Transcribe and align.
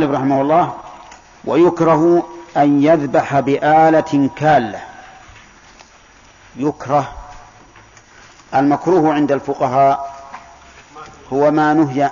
رحمه 0.00 0.40
الله 0.40 0.76
ويكره 1.44 2.28
أن 2.56 2.82
يذبح 2.82 3.40
بآلة 3.40 4.30
كالة. 4.36 4.82
يكره. 6.56 7.12
المكروه 8.54 9.14
عند 9.14 9.32
الفقهاء 9.32 10.24
هو 11.32 11.50
ما 11.50 11.74
نهي. 11.74 12.10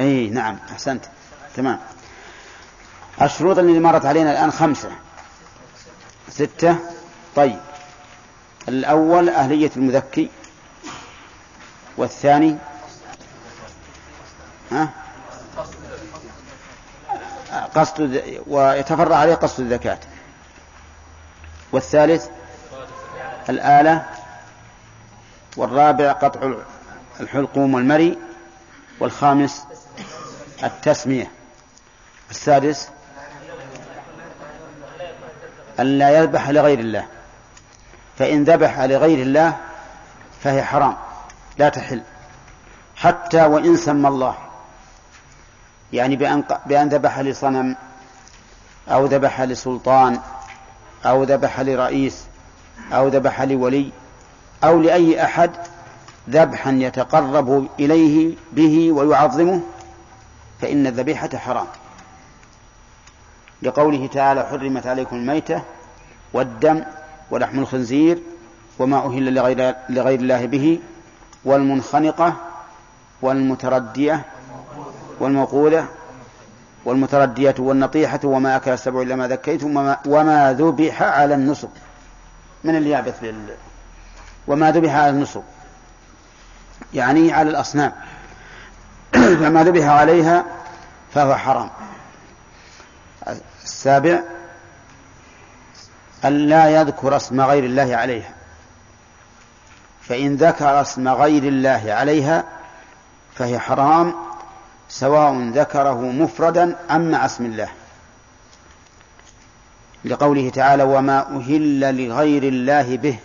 إي 0.00 0.30
نعم 0.30 0.58
أحسنت. 0.72 1.04
تمام. 1.56 1.78
الشروط 3.22 3.58
اللي 3.58 3.80
مرت 3.80 4.06
علينا 4.06 4.32
الآن 4.32 4.52
خمسة. 4.52 4.90
ستة. 6.28 6.76
طيب. 7.36 7.60
الأول 8.68 9.28
أهلية 9.28 9.70
المذكي 9.76 10.30
والثاني 11.96 12.58
ها؟ 14.72 14.88
قصد 17.74 18.22
ويتفرع 18.46 19.16
عليه 19.16 19.34
قصد 19.34 19.60
الزكاة. 19.60 19.98
والثالث 21.72 22.28
الآلة 23.48 24.06
والرابع 25.56 26.12
قطع 26.12 26.52
الحلقوم 27.20 27.74
والمري 27.74 28.18
والخامس 29.00 29.64
التسمية. 30.62 31.30
السادس 32.30 32.88
أن 35.80 35.98
لا 35.98 36.10
يذبح 36.18 36.48
لغير 36.48 36.78
الله. 36.78 37.06
فإن 38.18 38.44
ذبح 38.44 38.80
لغير 38.80 39.22
الله 39.22 39.56
فهي 40.42 40.62
حرام 40.62 40.96
لا 41.58 41.68
تحل. 41.68 42.02
حتى 42.96 43.44
وإن 43.44 43.76
سمى 43.76 44.08
الله. 44.08 44.36
يعني 45.92 46.16
بأن, 46.16 46.44
بأن 46.66 46.88
ذبح 46.88 47.18
لصنم 47.18 47.76
أو 48.88 49.06
ذبح 49.06 49.40
لسلطان 49.40 50.18
أو 51.06 51.22
ذبح 51.24 51.60
لرئيس 51.60 52.24
أو 52.92 53.08
ذبح 53.08 53.42
لولي 53.42 53.90
أو 54.64 54.80
لأي 54.80 55.24
أحد 55.24 55.50
ذبحا 56.30 56.70
يتقرب 56.70 57.68
إليه 57.80 58.34
به 58.52 58.92
ويعظمه 58.92 59.60
فإن 60.60 60.86
الذبيحة 60.86 61.28
حرام. 61.36 61.66
لقوله 63.62 64.06
تعالى 64.06 64.42
حرمت 64.42 64.86
عليكم 64.86 65.16
الميتة 65.16 65.62
والدم 66.32 66.84
ولحم 67.30 67.58
الخنزير 67.58 68.18
وما 68.78 69.06
أهل 69.06 69.34
لغير, 69.34 69.74
لغير 69.88 70.20
الله 70.20 70.46
به 70.46 70.78
والمنخنقة 71.44 72.36
والمتردية 73.22 74.24
والموقولة 75.22 75.86
والمتردية 76.84 77.54
والنطيحة 77.58 78.20
وما 78.24 78.56
أكل 78.56 78.70
السبع 78.70 79.02
إلا 79.02 79.16
ما 79.16 79.28
ذكيتم 79.28 79.76
وما, 79.76 79.98
وما 80.06 80.52
ذبح 80.52 81.02
على 81.02 81.34
النصب 81.34 81.68
من 82.64 82.76
اللي 82.76 82.90
يعبث 82.90 83.20
بال 83.20 83.54
وما 84.46 84.70
ذبح 84.70 84.94
على 84.94 85.10
النصب 85.10 85.42
يعني 86.94 87.32
على 87.32 87.50
الأصنام. 87.50 87.92
فما 89.40 89.64
ذبح 89.64 89.84
عليها 89.84 90.44
فهو 91.14 91.36
حرام. 91.36 91.70
السابع 93.64 94.20
أن 96.24 96.32
لا 96.32 96.80
يذكر 96.80 97.16
اسم 97.16 97.40
غير 97.40 97.64
الله 97.64 97.96
عليها. 97.96 98.30
فإن 100.00 100.36
ذكر 100.36 100.80
اسم 100.80 101.08
غير 101.08 101.42
الله 101.42 101.82
عليها 101.86 102.44
فهي 103.34 103.58
حرام. 103.58 104.14
سواء 104.92 105.50
ذكره 105.50 106.00
مفردا 106.00 106.76
أم 106.90 107.10
مع 107.10 107.24
اسم 107.24 107.44
الله. 107.44 107.68
لقوله 110.04 110.50
تعالى 110.50 110.82
وما 110.82 111.36
أهل 111.36 112.06
لغير 112.06 112.42
الله 112.42 112.96
به. 112.96 113.18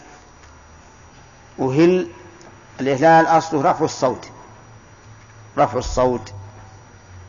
أهل 1.60 2.08
الإهلال 2.80 3.26
أصله 3.26 3.72
رفع 3.72 3.86
الصوت. 3.86 4.30
رفع 5.58 5.78
الصوت. 5.78 6.34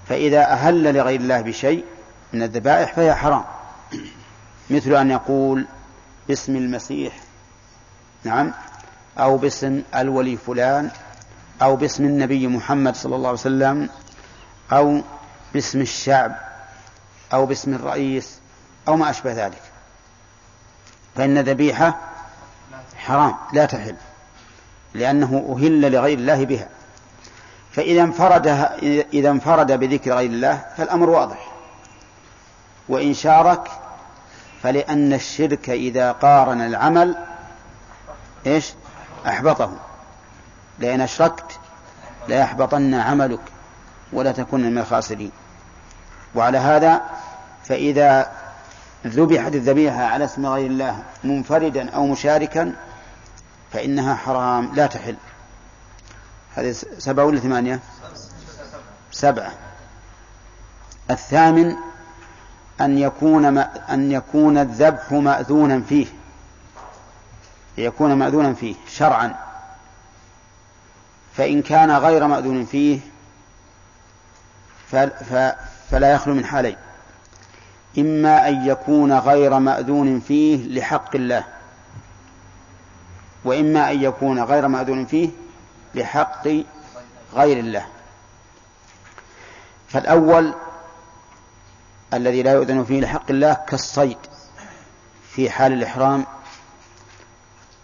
فإذا 0.09 0.53
أهل 0.53 0.95
لغير 0.95 1.21
الله 1.21 1.41
بشيء 1.41 1.85
من 2.33 2.43
الذبائح 2.43 2.93
فهي 2.93 3.15
حرام. 3.15 3.45
مثل 4.71 4.95
أن 4.95 5.11
يقول 5.11 5.67
باسم 6.29 6.57
المسيح. 6.57 7.12
نعم. 8.25 8.53
أو 9.19 9.37
باسم 9.37 9.83
الولي 9.95 10.37
فلان. 10.37 10.91
أو 11.62 11.77
باسم 11.77 12.05
النبي 12.05 12.47
محمد 12.47 12.97
صلى 12.97 13.17
الله 13.17 13.29
عليه 13.29 13.39
وسلم. 13.39 13.89
أو 14.73 15.01
باسم 15.55 15.81
الشعب 15.81 16.37
أو 17.33 17.47
باسم 17.47 17.75
الرئيس 17.75 18.39
أو 18.89 18.97
ما 18.97 19.11
أشبه 19.11 19.47
ذلك. 19.47 19.62
فإن 21.17 21.39
ذبيحة 21.39 21.99
حرام 22.97 23.34
لا 23.53 23.67
تحل 23.67 23.97
لأنه 24.95 25.56
أهل 25.56 25.93
لغير 25.93 26.19
الله 26.19 26.45
بها. 26.45 26.69
فإذا 27.73 28.03
انفرد 28.03 28.47
إذا 29.12 29.31
انفرد 29.31 29.73
بذكر 29.73 30.12
غير 30.12 30.31
الله 30.31 30.65
فالأمر 30.77 31.11
واضح. 31.11 31.53
وإن 32.89 33.15
شارك 33.15 33.71
فلأن 34.62 35.12
الشرك 35.12 35.71
إذا 35.71 36.12
قارن 36.12 36.61
العمل 36.61 37.17
إيش؟ 38.47 38.73
أحبطه. 39.27 39.73
لئن 40.79 41.00
أشركت 41.00 41.59
ليحبطن 42.29 42.95
عملك. 42.95 43.41
ولا 44.13 44.33
تكون 44.33 44.61
من 44.61 44.79
الخاسرين. 44.79 45.33
وعلى 46.35 46.59
هذا 46.59 47.03
فإذا 47.65 48.33
ذبحت 49.07 49.55
الذبيحة 49.55 50.05
على 50.05 50.25
اسم 50.25 50.47
غير 50.47 50.67
الله 50.67 51.03
منفردا 51.25 51.91
أو 51.91 52.07
مشاركا 52.07 52.73
فإنها 53.73 54.15
حرام 54.15 54.75
لا 54.75 54.87
تحل. 54.87 55.17
هذه 56.55 56.73
سبعة 56.99 57.25
ولا 57.25 57.41
ثمانية؟ 57.41 57.81
سبعة. 59.11 59.53
الثامن 61.11 61.77
أن 62.81 62.99
يكون 62.99 63.59
أن 63.91 64.13
يكون 64.13 64.59
الذبح 64.59 65.13
مأذونا 65.13 65.81
فيه. 65.81 66.07
يكون 67.79 68.13
مأذونا 68.15 68.55
فيه 68.55 68.75
شرعا. 68.89 69.35
فإن 71.37 71.63
كان 71.63 71.91
غير 71.91 72.27
مأذون 72.27 72.65
فيه 72.65 73.01
فلا 75.91 76.12
يخلو 76.12 76.34
من 76.34 76.44
حالين. 76.44 76.76
إما 77.99 78.49
أن 78.49 78.66
يكون 78.66 79.12
غير 79.19 79.59
مأذون 79.59 80.21
فيه 80.21 80.69
لحق 80.69 81.16
الله 81.16 81.44
وإما 83.44 83.91
أن 83.91 84.03
يكون 84.03 84.43
غير 84.43 84.69
مأذون 84.69 85.06
فيه 85.06 85.31
لحق 85.94 86.49
غير 87.34 87.59
الله. 87.59 87.87
فالأول 89.88 90.54
الذي 92.15 92.43
لا 92.43 92.53
يؤذن 92.53 92.84
فيه 92.84 93.00
لحق 93.00 93.31
الله 93.31 93.55
كالصيد 93.69 94.19
في 95.31 95.50
حال 95.50 95.72
الإحرام 95.72 96.25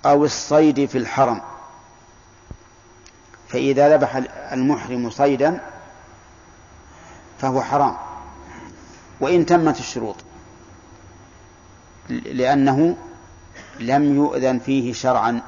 أو 0.06 0.24
الصيد 0.24 0.86
في 0.86 0.98
الحرم. 0.98 1.40
فإذا 3.48 3.96
ذبح 3.96 4.16
المحرم 4.52 5.10
صيدا 5.10 5.60
فهو 7.44 7.62
حرام. 7.62 7.96
وإن 9.20 9.46
تمت 9.46 9.78
الشروط 9.78 10.16
لأنه 12.10 12.96
لم 13.80 14.14
يؤذن 14.14 14.58
فيه 14.58 14.92
شرعا. 14.92 15.40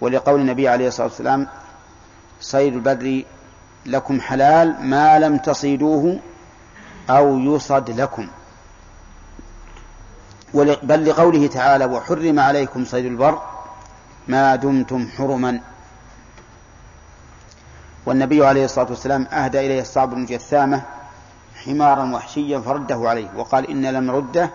ولقول 0.00 0.40
النبي 0.40 0.68
عليه 0.68 0.88
الصلاة 0.88 1.06
والسلام 1.06 1.46
صيد 2.40 2.74
البدر 2.74 3.22
لكم 3.86 4.20
حلال 4.20 4.76
ما 4.80 5.18
لم 5.18 5.38
تصيدوه 5.38 6.18
أو 7.10 7.38
يصد 7.38 7.90
لكم. 7.90 8.28
بل 10.82 11.08
لقوله 11.08 11.46
تعالى 11.46 11.84
وحرم 11.84 12.40
عليكم 12.40 12.84
صيد 12.84 13.04
البر 13.04 13.42
ما 14.28 14.56
دمتم 14.56 15.08
حرما. 15.16 15.60
والنبي 18.08 18.46
عليه 18.46 18.64
الصلاة 18.64 18.86
والسلام 18.90 19.26
أهدى 19.26 19.60
إليه 19.60 19.80
الصعب 19.80 20.10
بن 20.10 20.24
جثامة 20.24 20.82
حمارا 21.64 22.14
وحشيا 22.14 22.60
فرده 22.60 23.08
عليه 23.08 23.30
وقال 23.36 23.70
إن 23.70 23.86
لم 23.86 24.04
نرده 24.04 24.50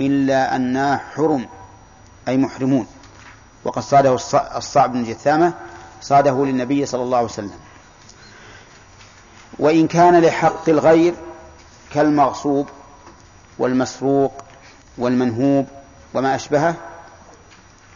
إلا 0.00 0.56
أنا 0.56 1.00
حرم 1.14 1.48
أي 2.28 2.36
محرمون. 2.36 2.86
وقد 3.64 3.82
صاده 3.82 4.14
الصعب 4.56 4.92
بن 4.92 5.04
جثامة 5.04 5.52
صاده 6.00 6.44
للنبي 6.44 6.86
صلى 6.86 7.02
الله 7.02 7.16
عليه 7.16 7.26
وسلم. 7.26 7.52
وإن 9.58 9.86
كان 9.86 10.20
لحق 10.20 10.68
الغير 10.68 11.14
كالمغصوب 11.94 12.68
والمسروق 13.58 14.44
والمنهوب 14.98 15.66
وما 16.14 16.34
أشبهه 16.34 16.74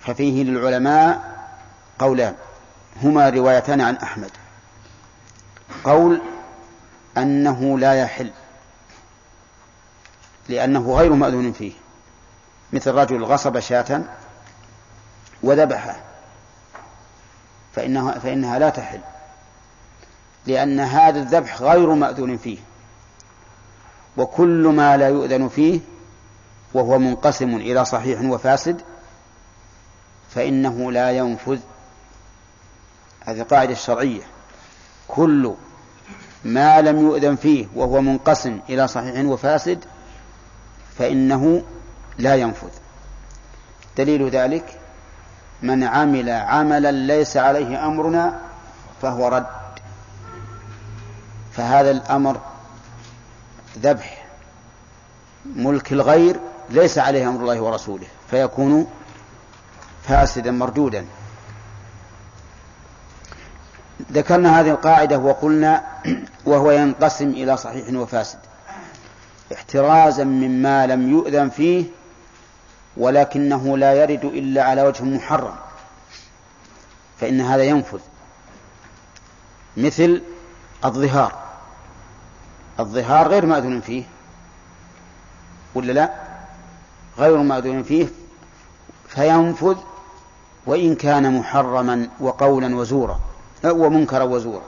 ففيه 0.01 0.45
للعلماء 0.45 1.21
قولان 1.99 2.35
هما 3.03 3.31
روايتان 3.31 3.81
عن 3.81 3.97
أحمد. 3.97 4.31
قول 5.85 6.21
أنه 7.17 7.79
لا 7.79 7.95
يحل 7.95 8.31
لأنه 10.49 10.93
غير 10.95 11.13
مأذون 11.13 11.53
فيه 11.53 11.73
مثل 12.73 12.91
رجل 12.95 13.25
غصب 13.25 13.59
شاة 13.59 14.03
وذبحه 15.43 15.97
فإنها, 17.73 18.19
فإنها 18.19 18.59
لا 18.59 18.71
تحل 18.71 19.01
لأن 20.47 20.81
هذا 20.81 21.19
الذبح 21.19 21.63
غير 21.63 21.95
مأذون 21.95 22.37
فيه 22.37 22.59
وكل 24.17 24.73
ما 24.77 24.97
لا 24.97 25.09
يؤذن 25.09 25.49
فيه 25.49 25.81
وهو 26.75 26.99
منقسم 26.99 27.57
إلى 27.57 27.85
صحيح 27.85 28.21
وفاسد 28.21 28.81
فإنه 30.31 30.93
لا 30.93 31.11
ينفذ 31.11 31.59
هذه 33.21 33.43
قاعدة 33.43 33.75
شرعية 33.75 34.23
كل 35.09 35.55
ما 36.45 36.81
لم 36.81 37.01
يؤذن 37.01 37.37
فيه 37.37 37.67
وهو 37.75 38.01
منقسم 38.01 38.61
إلى 38.69 38.89
صحيح 38.89 39.25
وفاسد 39.25 39.85
فإنه 40.99 41.63
لا 42.19 42.35
ينفذ. 42.35 42.71
دليل 43.97 44.29
ذلك 44.29 44.79
من 45.63 45.85
عمل 45.85 46.31
عملا 46.31 46.93
ليس 46.93 47.37
عليه 47.37 47.87
أمرنا 47.87 48.41
فهو 49.03 49.29
رد. 49.29 49.47
فهذا 51.53 51.91
الأمر 51.91 52.41
ذبح 53.79 54.25
ملك 55.57 55.93
الغير 55.93 56.41
ليس 56.71 56.99
عليه 56.99 57.29
أمر 57.29 57.41
الله 57.41 57.61
ورسوله 57.61 58.07
فيكون 58.31 58.87
فاسدا 60.09 60.51
مردودا. 60.51 61.05
ذكرنا 64.13 64.61
هذه 64.61 64.71
القاعدة 64.71 65.19
وقلنا 65.19 65.83
وهو 66.47 66.71
ينقسم 66.71 67.31
إلى 67.31 67.57
صحيح 67.57 67.95
وفاسد. 67.95 68.39
احترازا 69.53 70.25
مما 70.25 70.87
لم 70.87 71.11
يؤذن 71.11 71.49
فيه 71.49 71.85
ولكنه 72.97 73.79
لا 73.79 73.95
يرد 73.95 74.25
إلا 74.25 74.63
على 74.63 74.83
وجه 74.83 75.05
محرم. 75.05 75.55
فإن 77.21 77.41
هذا 77.41 77.63
ينفذ. 77.63 78.01
مثل 79.77 80.23
الظهار. 80.85 81.33
الظهار 82.81 83.29
غير 83.29 83.47
مأذون 83.47 83.81
فيه. 83.81 84.05
ولا 85.75 85.93
لا؟ 85.93 86.11
غير 87.19 87.37
مأذون 87.37 87.83
فيه. 87.83 88.07
فينفذ 89.09 89.77
وإن 90.67 90.95
كان 90.95 91.39
محرما 91.39 92.09
وقولا 92.21 92.77
وزورا. 92.77 93.32
ومنكرا 93.65 94.23
وزورا 94.23 94.63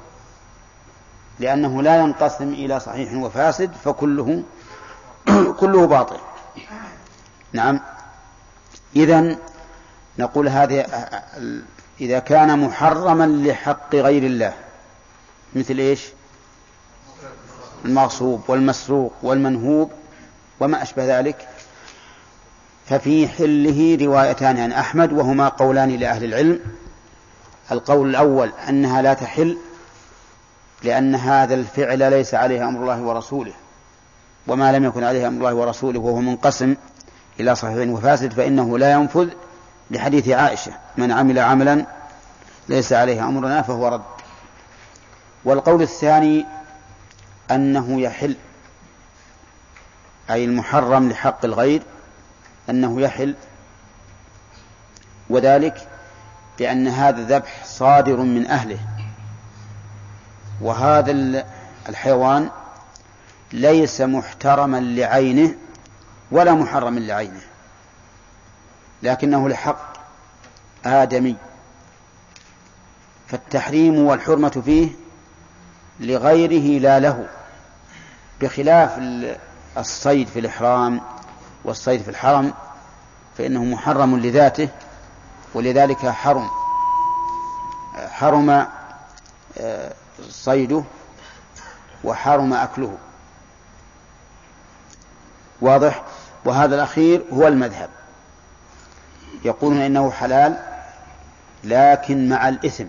لأنه 1.38 1.82
لا 1.82 1.96
ينقسم 1.96 2.48
إلى 2.52 2.80
صحيح 2.80 3.12
وفاسد 3.12 3.70
فكله 3.84 4.42
كله 5.60 5.86
باطل. 5.86 6.16
نعم. 7.52 7.80
إذا 8.96 9.36
نقول 10.18 10.48
هذه 10.48 10.86
إذا 12.00 12.18
كان 12.18 12.58
محرما 12.58 13.26
لحق 13.26 13.94
غير 13.94 14.22
الله 14.22 14.52
مثل 15.54 15.78
إيش؟ 15.78 16.00
المغصوب 17.84 18.42
والمسروق 18.48 19.12
والمنهوب 19.22 19.90
وما 20.60 20.82
أشبه 20.82 21.18
ذلك. 21.18 21.48
ففي 22.86 23.28
حله 23.28 23.98
روايتان 24.00 24.58
عن 24.58 24.72
أحمد 24.72 25.12
وهما 25.12 25.48
قولان 25.48 25.90
لأهل 25.90 26.24
العلم. 26.24 26.60
القول 27.72 28.10
الأول 28.10 28.52
أنها 28.68 29.02
لا 29.02 29.14
تحل 29.14 29.58
لأن 30.82 31.14
هذا 31.14 31.54
الفعل 31.54 32.10
ليس 32.10 32.34
عليه 32.34 32.68
أمر 32.68 32.80
الله 32.80 33.02
ورسوله 33.02 33.52
وما 34.46 34.72
لم 34.72 34.84
يكن 34.84 35.04
عليه 35.04 35.28
أمر 35.28 35.36
الله 35.38 35.54
ورسوله 35.54 36.00
وهو 36.00 36.20
منقسم 36.20 36.76
إلى 37.40 37.54
صحيح 37.54 37.88
وفاسد 37.88 38.32
فإنه 38.32 38.78
لا 38.78 38.92
ينفذ 38.92 39.28
لحديث 39.90 40.28
عائشة 40.28 40.72
من 40.96 41.12
عمل 41.12 41.38
عملا 41.38 41.86
ليس 42.68 42.92
عليه 42.92 43.28
أمرنا 43.28 43.62
فهو 43.62 43.88
رد. 43.88 44.02
والقول 45.44 45.82
الثاني 45.82 46.46
أنه 47.50 48.00
يحل 48.00 48.36
أي 50.30 50.44
المحرم 50.44 51.08
لحق 51.08 51.44
الغير 51.44 51.82
أنه 52.70 53.00
يحل 53.00 53.34
وذلك 55.30 55.88
بأن 56.58 56.88
هذا 56.88 57.18
الذبح 57.20 57.64
صادر 57.64 58.16
من 58.16 58.46
أهله. 58.46 58.78
وهذا 60.60 61.44
الحيوان 61.88 62.50
ليس 63.52 64.00
محترما 64.00 64.80
لعينه 64.80 65.54
ولا 66.30 66.52
محرما 66.54 67.00
لعينه 67.00 67.40
لكنه 69.02 69.48
لحق 69.48 69.94
آدمي. 70.84 71.36
فالتحريم 73.28 73.98
والحرمة 73.98 74.62
فيه 74.64 74.88
لغيره 76.00 76.80
لا 76.80 77.00
له 77.00 77.26
بخلاف 78.40 78.98
الصيد 79.78 80.28
في 80.28 80.38
الإحرام 80.38 81.00
والصيد 81.64 82.02
في 82.02 82.08
الحرم 82.08 82.54
فإنه 83.38 83.64
محرم 83.64 84.16
لذاته 84.16 84.68
ولذلك 85.54 86.06
حرم. 86.06 86.50
حرم 87.96 88.66
آه، 89.58 89.92
صيده 90.28 90.82
وحرم 92.04 92.52
أكله. 92.52 92.96
واضح؟ 95.60 96.02
وهذا 96.44 96.74
الأخير 96.74 97.24
هو 97.32 97.48
المذهب. 97.48 97.90
يقولون 99.44 99.80
إنه 99.80 100.10
حلال 100.10 100.62
لكن 101.64 102.28
مع 102.28 102.48
الإثم. 102.48 102.86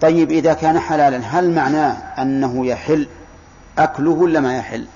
طيب 0.00 0.30
إذا 0.30 0.54
كان 0.54 0.78
حلالا 0.80 1.18
هل 1.18 1.50
معناه 1.54 2.22
أنه 2.22 2.66
يحل 2.66 3.08
أكله 3.78 4.10
ولا 4.10 4.40
ما 4.40 4.56
يحل؟ 4.56 4.86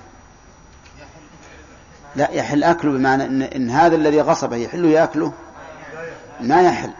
لا 2.15 2.31
يحل 2.31 2.63
أكله 2.63 2.91
بمعنى 2.91 3.25
إن, 3.25 3.41
إن 3.41 3.69
هذا 3.69 3.95
الذي 3.95 4.21
غصبه 4.21 4.55
يحل 4.55 4.85
يأكله 4.85 5.33
ما 6.39 6.61
يحل. 6.61 6.93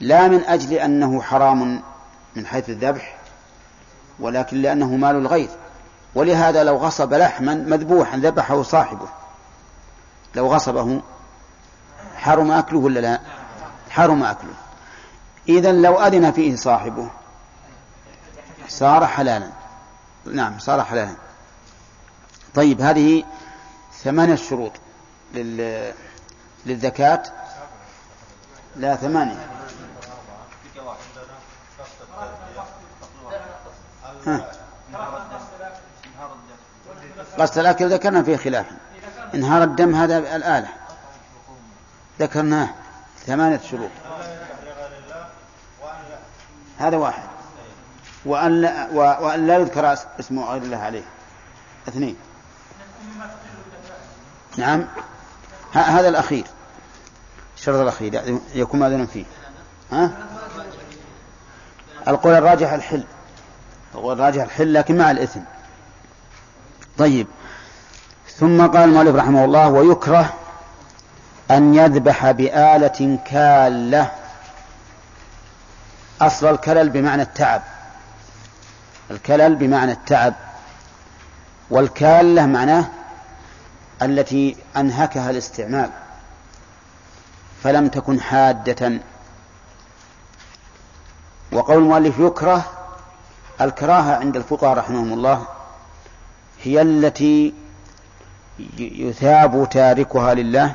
لا 0.00 0.28
من 0.28 0.44
أجل 0.44 0.72
أنه 0.72 1.22
حرام 1.22 1.82
من 2.36 2.46
حيث 2.46 2.68
الذبح 2.68 3.18
ولكن 4.20 4.62
لأنه 4.62 4.96
مال 4.96 5.16
الغير. 5.16 5.48
ولهذا 6.14 6.64
لو 6.64 6.76
غصب 6.76 7.14
لحما 7.14 7.54
مذبوحا 7.54 8.16
ذبحه 8.16 8.62
صاحبه. 8.62 9.08
لو 10.34 10.54
غصبه 10.54 11.00
حرم 12.16 12.50
أكله 12.50 12.78
ولا 12.78 13.00
لا؟ 13.00 13.20
حرم 13.90 14.22
أكله. 14.22 14.54
إذا 15.48 15.72
لو 15.72 15.94
أذن 15.94 16.32
فيه 16.32 16.56
صاحبه 16.56 17.10
صار 18.68 19.06
حلالا. 19.06 19.50
نعم 20.26 20.58
صار 20.58 20.84
حلالا. 20.84 21.14
طيب 22.54 22.80
هذه 22.80 23.24
ثمانية 24.02 24.34
شروط 24.34 24.72
لل... 25.34 25.92
للزكاة. 26.66 27.22
لا 28.78 28.96
ثمانية. 28.96 29.46
غسل 37.38 37.60
الأكل 37.60 37.92
ذكرنا 37.92 38.22
فيه 38.22 38.36
خلاف 38.36 38.66
انهار 39.34 39.62
الدم 39.62 39.94
هذا 39.94 40.18
الآلة. 40.18 40.68
ذكرناه. 42.20 42.68
ثمانية 43.26 43.60
شروط. 43.70 43.90
هذا 46.78 46.96
واحد. 46.96 47.22
وأن 48.24 48.60
لا, 49.46 49.56
يذكر 49.56 49.92
اسم 50.20 50.40
غير 50.40 50.62
الله 50.62 50.76
عليه. 50.76 51.04
اثنين. 51.88 52.16
نعم. 54.56 54.84
هذا 55.72 56.08
الأخير. 56.08 56.44
الشرط 57.58 57.76
الأخير 57.76 58.40
يكون 58.54 58.80
ماذن 58.80 59.06
فيه. 59.06 59.24
ها؟ 59.92 60.10
القول 62.08 62.34
الراجح 62.34 62.72
الحل. 62.72 63.04
القول 63.94 64.12
الراجح 64.12 64.42
الحل 64.42 64.74
لكن 64.74 64.98
مع 64.98 65.10
الإثم. 65.10 65.40
طيب. 66.98 67.26
ثم 68.36 68.66
قال 68.66 68.88
المؤلف 68.88 69.16
رحمه 69.16 69.44
الله 69.44 69.68
ويكره 69.68 70.34
أن 71.50 71.74
يذبح 71.74 72.30
بآلة 72.30 73.18
كالة. 73.30 74.10
أصل 76.20 76.46
الكلل 76.46 76.88
بمعنى 76.88 77.22
التعب. 77.22 77.62
الكلل 79.10 79.54
بمعنى 79.54 79.92
التعب. 79.92 80.34
والكالة 81.70 82.46
معناه 82.46 82.84
التي 84.02 84.56
أنهكها 84.76 85.30
الاستعمال. 85.30 85.90
فلم 87.62 87.88
تكن 87.88 88.20
حادة. 88.20 89.00
وقول 91.52 91.78
المؤلف 91.78 92.18
يكره 92.18 92.64
الكراهة 93.60 94.16
عند 94.16 94.36
الفقهاء 94.36 94.78
رحمهم 94.78 95.12
الله 95.12 95.46
هي 96.62 96.82
التي 96.82 97.54
يثاب 98.78 99.68
تاركها 99.70 100.34
لله. 100.34 100.74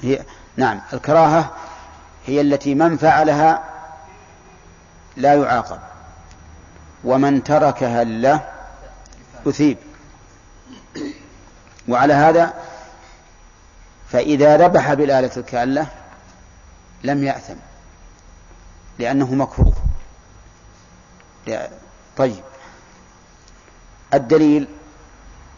هي 0.00 0.22
نعم 0.56 0.80
الكراهة 0.92 1.50
هي 2.26 2.40
التي 2.40 2.74
من 2.74 2.96
فعلها 2.96 3.62
لا 5.16 5.34
يعاقب 5.34 5.78
ومن 7.04 7.44
تركها 7.44 8.04
لله 8.04 8.40
يثيب. 9.46 9.76
وعلى 11.88 12.14
هذا 12.14 12.54
فإذا 14.08 14.56
ذبح 14.56 14.94
بالآلة 14.94 15.30
الكالة 15.36 15.86
لم 17.04 17.24
يأثم. 17.24 17.56
لأنه 18.98 19.34
مكروه. 19.34 19.74
طيب. 22.16 22.42
الدليل 24.14 24.68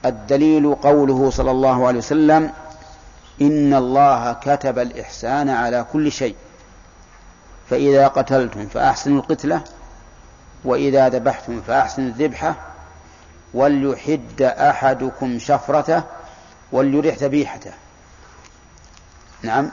الدليل 0.05 0.75
قوله 0.75 1.31
صلى 1.31 1.51
الله 1.51 1.87
عليه 1.87 1.99
وسلم 1.99 2.53
إن 3.43 3.75
الله 3.75 4.33
كتب 4.33 4.79
الإحسان 4.79 5.51
على 5.51 5.87
كل 5.93 6.13
شيء. 6.13 6.37
فإذا 7.71 8.09
قتلتم 8.09 8.67
فأحسنوا 8.67 9.21
القتلة 9.21 9.65
وإذا 10.65 11.09
ذبحتم 11.09 11.61
فأحسنوا 11.61 12.09
الذبحة 12.09 12.57
وليحد 13.55 14.43
أحدكم 14.43 15.39
شفرته 15.39 16.03
وليرح 16.73 17.15
ذبيحته. 17.15 17.73
نعم. 19.43 19.71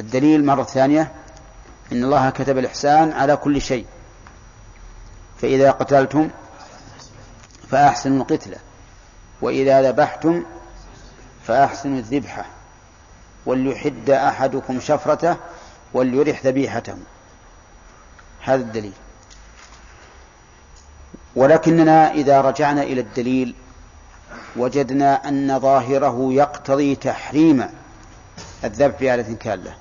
الدليل 0.00 0.44
مرة 0.44 0.62
ثانية 0.62 1.12
إن 1.92 2.04
الله 2.04 2.30
كتب 2.30 2.58
الإحسان 2.58 3.12
على 3.12 3.36
كل 3.36 3.60
شيء. 3.60 3.86
فإذا 5.40 5.70
قتلتم 5.70 6.30
فأحسنوا 7.70 8.22
القتلة 8.22 8.56
وإذا 9.40 9.82
ذبحتم 9.82 10.44
فأحسنوا 11.46 11.98
الذبحة 11.98 12.44
وليحد 13.46 14.10
أحدكم 14.10 14.80
شفرته 14.80 15.36
وليرح 15.94 16.46
ذبيحته. 16.46 16.94
هذا 18.44 18.62
الدليل. 18.62 18.92
ولكننا 21.36 22.12
إذا 22.12 22.40
رجعنا 22.40 22.82
إلى 22.82 23.00
الدليل 23.00 23.54
وجدنا 24.56 25.28
أن 25.28 25.58
ظاهره 25.60 26.28
يقتضي 26.32 26.96
تحريم 26.96 27.68
الذبح 28.64 29.00
بآلة 29.00 29.34
كالة 29.34 29.74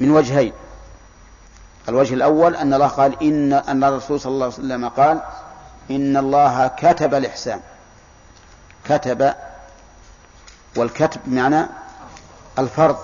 من 0.00 0.10
وجهين. 0.10 0.52
الوجه 1.88 2.14
الأول 2.14 2.56
أن 2.56 2.74
الله 2.74 2.86
قال 2.86 3.22
إن 3.22 3.52
أن 3.52 3.84
الرسول 3.84 4.20
صلى 4.20 4.32
الله 4.32 4.44
عليه 4.44 4.54
وسلم 4.54 4.88
قال 4.88 5.22
إن 5.90 6.16
الله 6.16 6.66
كتب 6.66 7.14
الإحسان. 7.14 7.60
كتب 8.84 9.34
والكتب 10.76 11.20
معنى 11.26 11.66
الفرض 12.58 12.96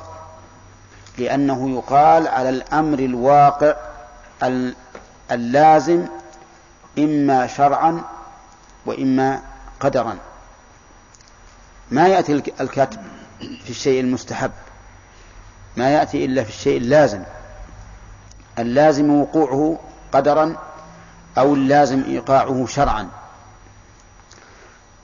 لأنه 1.18 1.70
يقال 1.70 2.28
على 2.28 2.48
الأمر 2.48 2.98
الواقع 2.98 3.74
اللازم 5.30 6.06
إما 6.98 7.46
شرعا 7.46 8.02
وإما 8.86 9.40
قدرا. 9.80 10.16
ما 11.90 12.08
يأتي 12.08 12.32
الكتب 12.60 13.00
في 13.64 13.70
الشيء 13.70 14.00
المستحب. 14.00 14.50
ما 15.76 15.90
يأتي 15.90 16.25
إلا 16.25 16.45
في 16.45 16.50
الشيء 16.50 16.76
اللازم. 16.76 17.23
اللازم 18.59 19.21
وقوعه 19.21 19.78
قدرا 20.12 20.56
أو 21.38 21.54
اللازم 21.54 22.04
إيقاعه 22.04 22.66
شرعا. 22.66 23.09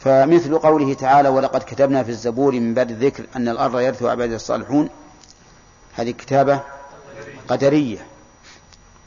فمثل 0.00 0.58
قوله 0.58 0.94
تعالى 0.94 1.28
ولقد 1.28 1.62
كتبنا 1.62 2.02
في 2.02 2.10
الزبور 2.10 2.52
من 2.52 2.74
بعد 2.74 2.90
الذكر 2.90 3.26
أن 3.36 3.48
الأرض 3.48 3.80
يرثها 3.80 4.10
عباد 4.10 4.32
الصالحون 4.32 4.88
هذه 5.96 6.10
كتابة 6.10 6.60
قدرية. 7.48 8.06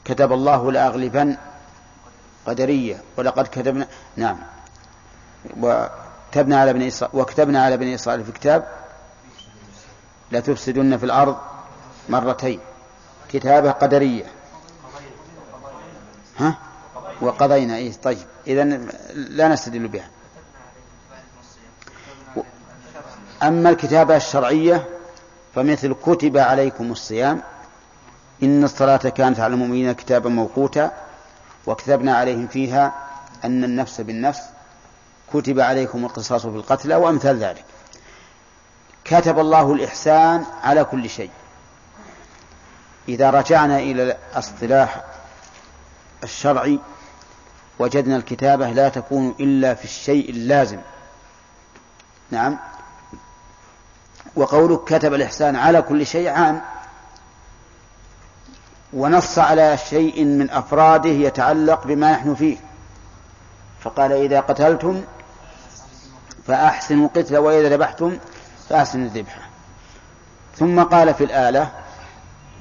كتب 0.04 0.32
الله 0.32 0.72
لأغلبن 0.72 1.36
قدرية. 2.46 3.02
ولقد 3.16 3.46
كتبنا 3.46 3.86
نعم. 4.16 4.38
وكتبنا 5.60 6.60
على 6.60 6.72
بني 6.72 6.88
إسرائيل 6.88 7.20
وكتبنا 7.20 7.64
على 7.64 7.76
بني 7.76 7.94
إسرائيل 7.94 8.24
في 8.24 8.32
كتاب 8.32 8.68
لا 10.30 10.40
تفسدن 10.40 10.96
في 10.96 11.04
الأرض 11.04 11.36
مرتين. 12.08 12.60
كتابة 13.32 13.70
قدرية. 13.70 14.24
ها؟ 16.38 16.58
وقضينا 17.20 17.76
إيه 17.76 17.92
طيب. 17.92 18.26
إذا 18.46 18.64
لا 19.14 19.48
نستدل 19.48 19.88
بها. 19.88 20.08
أما 23.42 23.70
الكتابة 23.70 24.16
الشرعية 24.16 24.86
فمثل 25.54 25.94
كتب 25.94 26.36
عليكم 26.36 26.92
الصيام 26.92 27.42
إن 28.42 28.64
الصلاة 28.64 28.96
كانت 28.96 29.40
على 29.40 29.54
المؤمنين 29.54 29.92
كتابا 29.92 30.30
موقوتا 30.30 30.92
وكتبنا 31.66 32.16
عليهم 32.16 32.46
فيها 32.46 32.92
أن 33.44 33.64
النفس 33.64 34.00
بالنفس 34.00 34.42
كتب 35.32 35.60
عليكم 35.60 36.04
القصاص 36.04 36.42
في 36.46 36.56
القتلى 36.56 36.94
وأمثال 36.94 37.38
ذلك. 37.38 37.64
كتب 39.04 39.38
الله 39.38 39.72
الإحسان 39.72 40.44
على 40.62 40.84
كل 40.84 41.10
شيء. 41.10 41.30
إذا 43.08 43.30
رجعنا 43.30 43.78
إلى 43.78 44.02
الاصطلاح 44.02 45.04
الشرعي 46.24 46.78
وجدنا 47.78 48.16
الكتابة 48.16 48.70
لا 48.70 48.88
تكون 48.88 49.34
إلا 49.40 49.74
في 49.74 49.84
الشيء 49.84 50.30
اللازم. 50.30 50.78
نعم. 52.30 52.58
وقولك 54.36 54.84
كتب 54.84 55.14
الإحسان 55.14 55.56
على 55.56 55.82
كل 55.82 56.06
شيء 56.06 56.28
عام 56.28 56.60
ونص 58.92 59.38
على 59.38 59.78
شيء 59.78 60.24
من 60.24 60.50
أفراده 60.50 61.10
يتعلق 61.10 61.86
بما 61.86 62.12
نحن 62.12 62.34
فيه. 62.34 62.56
فقال 63.80 64.12
إذا 64.12 64.40
قتلتم 64.40 65.04
فأحسنوا 66.46 67.08
القتل 67.08 67.36
وإذا 67.36 67.68
ذبحتم 67.68 68.18
فأحسنوا 68.68 69.04
الذبحة 69.04 69.40
ثم 70.56 70.82
قال 70.82 71.14
في 71.14 71.24
الآلة 71.24 71.70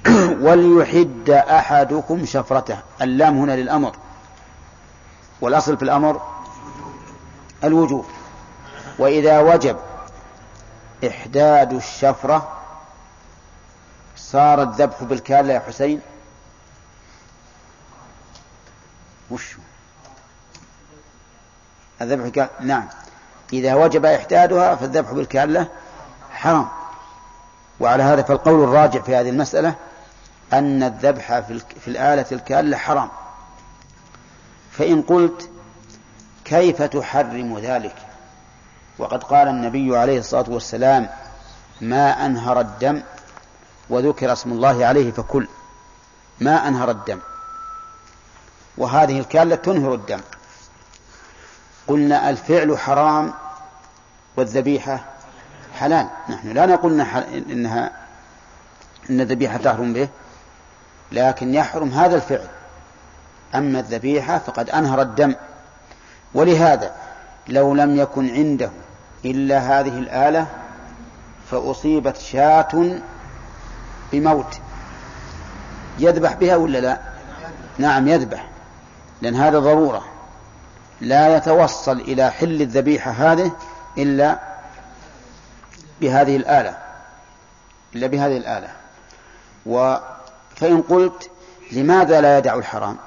وليحد 0.46 1.30
أحدكم 1.30 2.26
شفرته. 2.26 2.78
اللام 3.02 3.38
هنا 3.38 3.52
للأمر. 3.52 3.96
والأصل 5.42 5.78
في 5.78 5.84
الأمر 5.84 6.22
الوجوب. 7.64 8.06
وإذا 9.00 9.40
وجب 9.40 9.78
إحداد 11.08 11.74
الشفرة 11.74 12.52
صار 14.18 14.62
الذبح 14.62 15.04
بالكالة 15.04 15.54
يا 15.54 15.60
حسين. 15.60 16.02
وش؟ 19.32 19.56
الذبح 22.02 22.40
قال 22.40 22.68
نعم. 22.68 22.88
إذا 23.54 23.76
وجب 23.76 24.06
إحدادها 24.06 24.76
فالذبح 24.76 25.12
بالكالة 25.12 25.68
حرام. 26.32 26.68
وعلى 27.80 28.04
هذا 28.04 28.22
فالقول 28.22 28.64
الراجع 28.64 29.02
في 29.02 29.16
هذه 29.16 29.30
المسألة 29.30 29.76
أن 30.54 30.84
الذبح 30.84 31.40
في 31.80 31.88
الآلة 31.88 32.26
الكالة 32.32 32.78
حرام. 32.78 33.10
فإن 34.72 35.02
قلت 35.02 35.50
كيف 36.46 36.82
تحرم 36.82 37.60
ذلك؟ 37.60 37.96
وقد 38.98 39.24
قال 39.24 39.48
النبي 39.48 39.98
عليه 39.98 40.20
الصلاة 40.20 40.46
والسلام 40.48 41.10
ما 41.82 42.26
أنهر 42.26 42.60
الدم 42.60 43.02
وذكر 43.90 44.34
اسم 44.34 44.52
الله 44.52 44.86
عليه 44.86 45.12
فكل. 45.12 45.48
ما 46.40 46.68
أنهر 46.68 46.92
الدم. 46.92 47.20
وهذه 48.78 49.20
الكالة 49.20 49.56
تنهر 49.56 49.94
الدم. 49.94 50.22
قلنا 51.88 52.30
الفعل 52.30 52.78
حرام 52.78 53.34
والذبيحة 54.38 55.06
حلال. 55.74 56.08
نحن 56.30 56.52
لا 56.52 56.66
نقول 56.66 57.02
إنها 57.52 57.92
إن 59.10 59.22
الذبيحة 59.22 59.58
تحرم 59.58 59.94
به. 59.94 60.10
لكن 61.12 61.54
يحرم 61.54 61.90
هذا 61.90 62.16
الفعل. 62.16 62.48
أما 63.56 63.80
الذبيحة 63.80 64.38
فقد 64.38 64.70
أنهر 64.70 65.02
الدم. 65.02 65.36
ولهذا 66.34 66.92
لو 67.48 67.74
لم 67.76 67.96
يكن 67.96 68.30
عنده 68.30 68.70
إلا 69.26 69.60
هذه 69.60 69.98
الآلة 69.98 70.48
فأصيبت 71.52 72.18
شاة 72.18 73.00
بموت. 74.12 74.60
يذبح 76.00 76.34
بها 76.34 76.56
ولا 76.56 76.78
لا؟ 76.78 77.00
نعم 77.78 78.08
يذبح. 78.08 78.48
لأن 79.22 79.36
هذا 79.36 79.60
ضرورة. 79.60 80.06
لا 81.02 81.38
يتوصل 81.38 82.00
إلى 82.00 82.32
حل 82.32 82.62
الذبيحة 82.62 83.12
هذه 83.12 83.52
إلا 83.98 84.40
بهذه 86.02 86.36
الآلة. 86.36 86.78
إلا 87.96 88.08
بهذه 88.08 88.38
الآلة. 88.38 88.68
و 89.66 89.98
فإن 90.56 90.82
قلت 90.82 91.30
لماذا 91.72 92.22
لا 92.22 92.38
يدع 92.38 92.56
الحرام؟ 92.56 92.98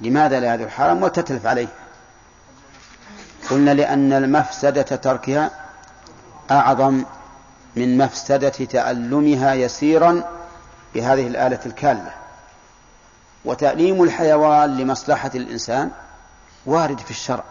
لماذا 0.00 0.40
لا 0.40 0.54
يدعو 0.54 0.66
الحرام 0.66 1.02
وتتلف 1.02 1.46
عليه. 1.46 1.68
قلنا 3.50 3.70
لأن 3.74 4.12
المفسدة 4.12 4.82
تركها 4.82 5.50
أعظم 6.50 7.04
من 7.76 7.98
مفسدة 7.98 8.48
تألمها 8.48 9.54
يسيرا 9.54 10.24
بهذه 10.94 11.26
الآلة 11.26 11.60
الكالة. 11.66 12.14
وتأليم 13.44 14.02
الحيوان 14.02 14.76
لمصلحة 14.76 15.30
الإنسان 15.34 15.90
وارد 16.66 17.00
في 17.00 17.10
الشرع. 17.10 17.44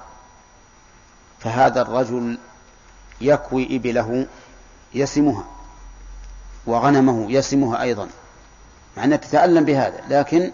فهذا 1.39 1.81
الرجل 1.81 2.37
يكوي 3.21 3.75
إبله 3.75 4.27
يسمها 4.93 5.43
وغنمه 6.65 7.31
يسمها 7.31 7.81
أيضا. 7.81 8.09
مع 8.97 9.03
أنها 9.03 9.17
تتألم 9.17 9.65
بهذا 9.65 10.01
لكن 10.09 10.51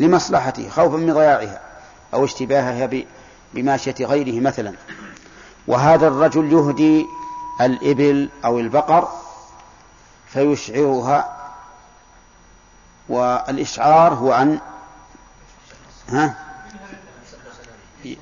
لمصلحته 0.00 0.68
خوفا 0.68 0.96
من 0.96 1.14
ضياعها 1.14 1.60
أو 2.14 2.24
اشتباهها 2.24 2.90
بماشية 3.54 3.94
غيره 4.00 4.40
مثلا. 4.40 4.72
وهذا 5.66 6.08
الرجل 6.08 6.52
يهدي 6.52 7.06
الإبل 7.60 8.28
أو 8.44 8.58
البقر 8.58 9.08
فيشعرها 10.28 11.36
والإشعار 13.08 14.14
هو 14.14 14.32
أن 14.32 14.58
ها؟ 16.08 16.34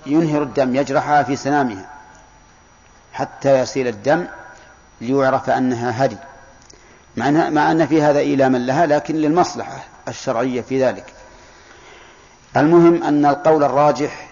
ينهر 0.06 0.42
الدم 0.42 0.76
يجرحها 0.76 1.23
في 1.23 1.37
سنامها 1.37 1.90
حتى 3.12 3.59
يسيل 3.59 3.88
الدم 3.88 4.26
ليعرف 5.00 5.50
أنها 5.50 6.04
هدي. 6.04 6.16
مع 7.16 7.71
أن 7.71 7.87
في 7.87 8.02
هذا 8.02 8.18
إيلاما 8.18 8.59
لها 8.59 8.87
لكن 8.87 9.14
للمصلحة 9.14 9.85
الشرعية 10.09 10.61
في 10.61 10.85
ذلك. 10.85 11.12
المهم 12.56 13.02
أن 13.02 13.26
القول 13.26 13.64
الراجح 13.64 14.30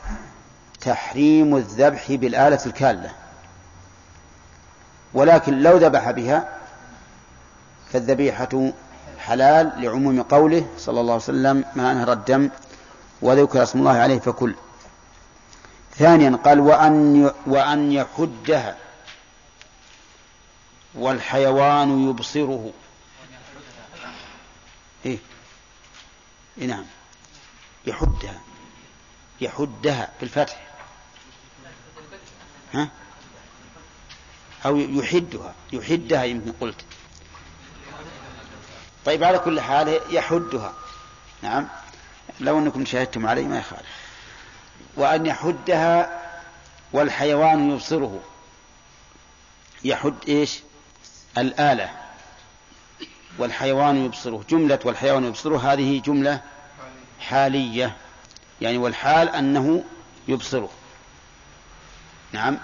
تحريم 0.80 1.56
الذبح 1.56 2.12
بالآلة 2.12 2.60
الكالة. 2.66 3.10
ولكن 5.14 5.62
لو 5.62 5.76
ذبح 5.76 6.10
بها 6.10 6.48
فالذبيحة 7.92 8.72
حلال 9.18 9.72
لعموم 9.76 10.22
قوله 10.22 10.66
صلى 10.78 11.00
الله 11.00 11.12
عليه 11.12 11.22
وسلم 11.22 11.64
ما 11.76 11.92
أنهر 11.92 12.12
الدم 12.12 12.50
وذكر 13.22 13.62
اسم 13.62 13.78
الله 13.78 13.96
عليه 13.98 14.18
فكل 14.18 14.54
ثانيا 15.96 16.38
قال 16.44 16.60
وأن 16.60 17.30
وأن 17.46 17.92
يحدها 17.92 18.76
والحيوان 20.94 22.08
يبصره. 22.08 22.72
إيه؟, 25.06 25.18
إيه 26.58 26.66
نعم. 26.66 26.84
يحدها. 27.86 28.40
يحدها 29.40 30.12
بالفتح 30.20 30.60
ها؟ 32.74 32.88
أو 34.66 34.76
يحدها. 34.76 35.54
يحدها 35.72 36.24
يمكن 36.24 36.52
قلت. 36.52 36.84
طيب 39.04 39.24
على 39.24 39.38
كل 39.38 39.60
حال 39.60 40.00
يحدها. 40.10 40.74
نعم. 41.42 41.68
لو 42.40 42.58
أنكم 42.58 42.84
شاهدتم 42.84 43.26
علي 43.26 43.42
ما 43.42 43.58
يخالف. 43.58 44.02
وأن 44.96 45.26
يحدها 45.26 46.22
والحيوان 46.92 47.70
يبصره. 47.70 48.22
يحد 49.84 50.14
إيش؟ 50.28 50.60
الآلة 51.38 51.90
والحيوان 53.38 54.04
يبصره. 54.04 54.44
جملة 54.50 54.78
والحيوان 54.84 55.24
يبصره 55.24 55.72
هذه 55.72 56.00
جملة 56.00 56.40
حالية. 57.20 57.96
يعني 58.60 58.78
والحال 58.78 59.28
أنه 59.28 59.84
يبصره. 60.28 60.70
نعم. 62.32 62.58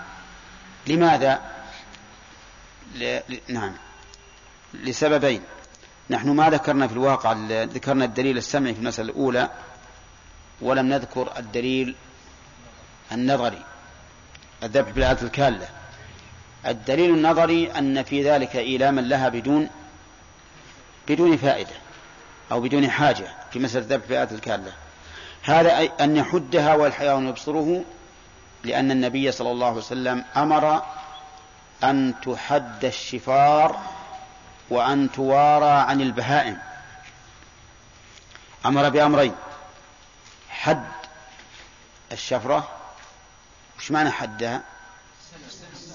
لماذا؟ 0.86 1.40
ل... 2.94 3.20
نعم. 3.48 3.74
لسببين. 4.74 5.42
نحن 6.10 6.28
ما 6.28 6.50
ذكرنا 6.50 6.86
في 6.86 6.92
الواقع 6.92 7.32
ذكرنا 7.50 8.04
الدليل 8.04 8.38
السمعي 8.38 8.74
في 8.74 8.80
المسألة 8.80 9.10
الأولى 9.10 9.50
ولم 10.60 10.86
نذكر 10.86 11.38
الدليل 11.38 11.94
النظري 13.12 13.62
الذبح 14.62 14.90
بالآلة 14.90 15.22
الكالة. 15.22 15.68
الدليل 16.66 17.10
النظري 17.14 17.72
أن 17.72 18.02
في 18.02 18.30
ذلك 18.30 18.56
إيلاما 18.56 19.00
لها 19.00 19.28
بدون 19.28 19.70
بدون 21.08 21.36
فائدة 21.36 21.74
أو 22.52 22.60
بدون 22.60 22.90
حاجة 22.90 23.26
في 23.52 23.58
مسألة 23.58 23.84
الذبح 23.84 24.06
بالآلة 24.08 24.30
الكالة 24.32 24.72
هذا 25.42 25.88
أن 26.00 26.16
يحدها 26.16 26.74
والحيوان 26.74 27.28
يبصره 27.28 27.84
لأن 28.64 28.90
النبي 28.90 29.32
صلى 29.32 29.50
الله 29.50 29.66
عليه 29.66 29.76
وسلم 29.76 30.24
أمر 30.36 30.82
أن 31.84 32.14
تحد 32.22 32.84
الشفار 32.84 33.80
وأن 34.70 35.12
توارى 35.12 35.90
عن 35.90 36.00
البهائم. 36.00 36.58
أمر 38.66 38.88
بأمرين 38.88 39.34
حد 40.50 40.88
الشفرة 42.12 42.68
وش 43.78 43.90
معنى 43.90 44.10
حدها؟ 44.10 44.62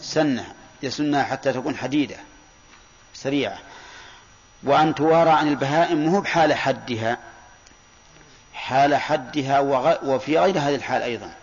سنها 0.01 0.53
يسنها 0.83 1.23
حتى 1.23 1.53
تكون 1.53 1.77
حديدة 1.77 2.15
سريعة. 3.13 3.57
وأن 4.63 4.95
توارى 4.95 5.29
عن 5.29 5.47
البهائم 5.47 5.97
مو 5.97 6.21
بحال 6.21 6.53
حدها 6.53 7.17
حال 8.53 8.95
حدها 8.95 9.59
وفي 10.03 10.39
غير 10.39 10.59
هذه 10.59 10.75
الحال 10.75 11.01
أيضا. 11.01 11.33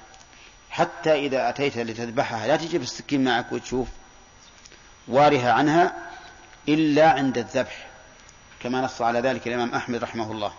حتى 0.70 1.14
إذا 1.26 1.48
أتيت 1.48 1.76
لتذبحها 1.76 2.46
لا 2.46 2.56
تجيب 2.56 2.82
السكين 2.82 3.24
معك 3.24 3.52
وتشوف 3.52 3.88
وارها 5.08 5.52
عنها 5.52 5.92
إلا 6.68 7.10
عند 7.10 7.38
الذبح 7.38 7.86
كما 8.62 8.80
نص 8.80 9.02
على 9.02 9.20
ذلك 9.20 9.46
الإمام 9.46 9.74
أحمد 9.74 10.02
رحمه 10.02 10.32
الله. 10.32 10.52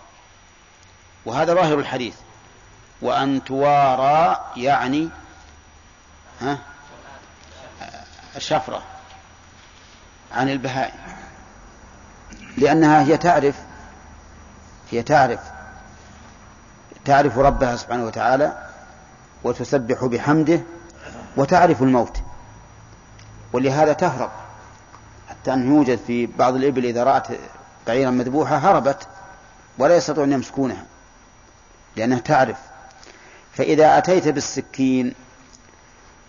وهذا 1.24 1.54
ظاهر 1.54 1.78
الحديث. 1.78 2.14
وأن 3.02 3.44
توارى 3.44 4.50
يعني 4.56 5.08
ها؟ 6.40 6.58
الشفرة 8.36 8.82
عن 10.32 10.48
البهائم. 10.48 10.94
لأنها 12.58 13.02
هي 13.02 13.16
تعرف 13.16 13.54
هي 14.90 15.02
تعرف 15.02 15.40
تعرف 17.04 17.38
ربها 17.38 17.76
سبحانه 17.76 18.04
وتعالى 18.04 18.68
وتسبح 19.44 20.04
بحمده 20.04 20.60
وتعرف 21.36 21.82
الموت. 21.82 22.22
ولهذا 23.52 23.92
تهرب. 23.92 24.30
حتى 25.28 25.52
أن 25.52 25.74
يوجد 25.74 25.98
في 26.06 26.26
بعض 26.26 26.54
الإبل 26.54 26.84
إذا 26.84 27.04
رأت 27.04 27.26
بعيرا 27.86 28.10
مذبوحة 28.10 28.56
هربت 28.56 29.08
ولا 29.78 29.96
يستطيع 29.96 30.24
أن 30.24 30.32
يمسكونها 30.32 30.84
لأنها 31.96 32.18
تعرف. 32.18 32.56
فإذا 33.54 33.98
أتيت 33.98 34.28
بالسكين 34.28 35.14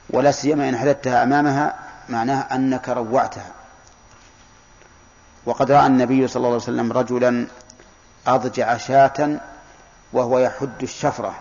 ولا 0.10 0.32
سيما 0.32 0.70
إن 0.70 0.78
حدثتها 0.78 1.24
أمامها 1.24 1.76
معناه 2.10 2.42
أنك 2.42 2.90
روعتها. 2.90 3.52
وقد 5.46 5.72
رأى 5.72 5.88
النبي 5.88 6.28
صلى 6.28 6.36
الله 6.36 6.48
عليه 6.48 6.58
وسلم 6.58 6.92
رجلا 6.92 7.48
أضجع 8.28 8.78
شاة 8.78 9.40
وهو 10.14 10.40
يحد 10.40 10.84
الشفرة. 10.84 11.36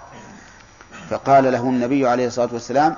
فقال 1.11 1.53
له 1.53 1.61
النبي 1.61 2.09
عليه 2.09 2.27
الصلاة 2.27 2.48
والسلام 2.53 2.96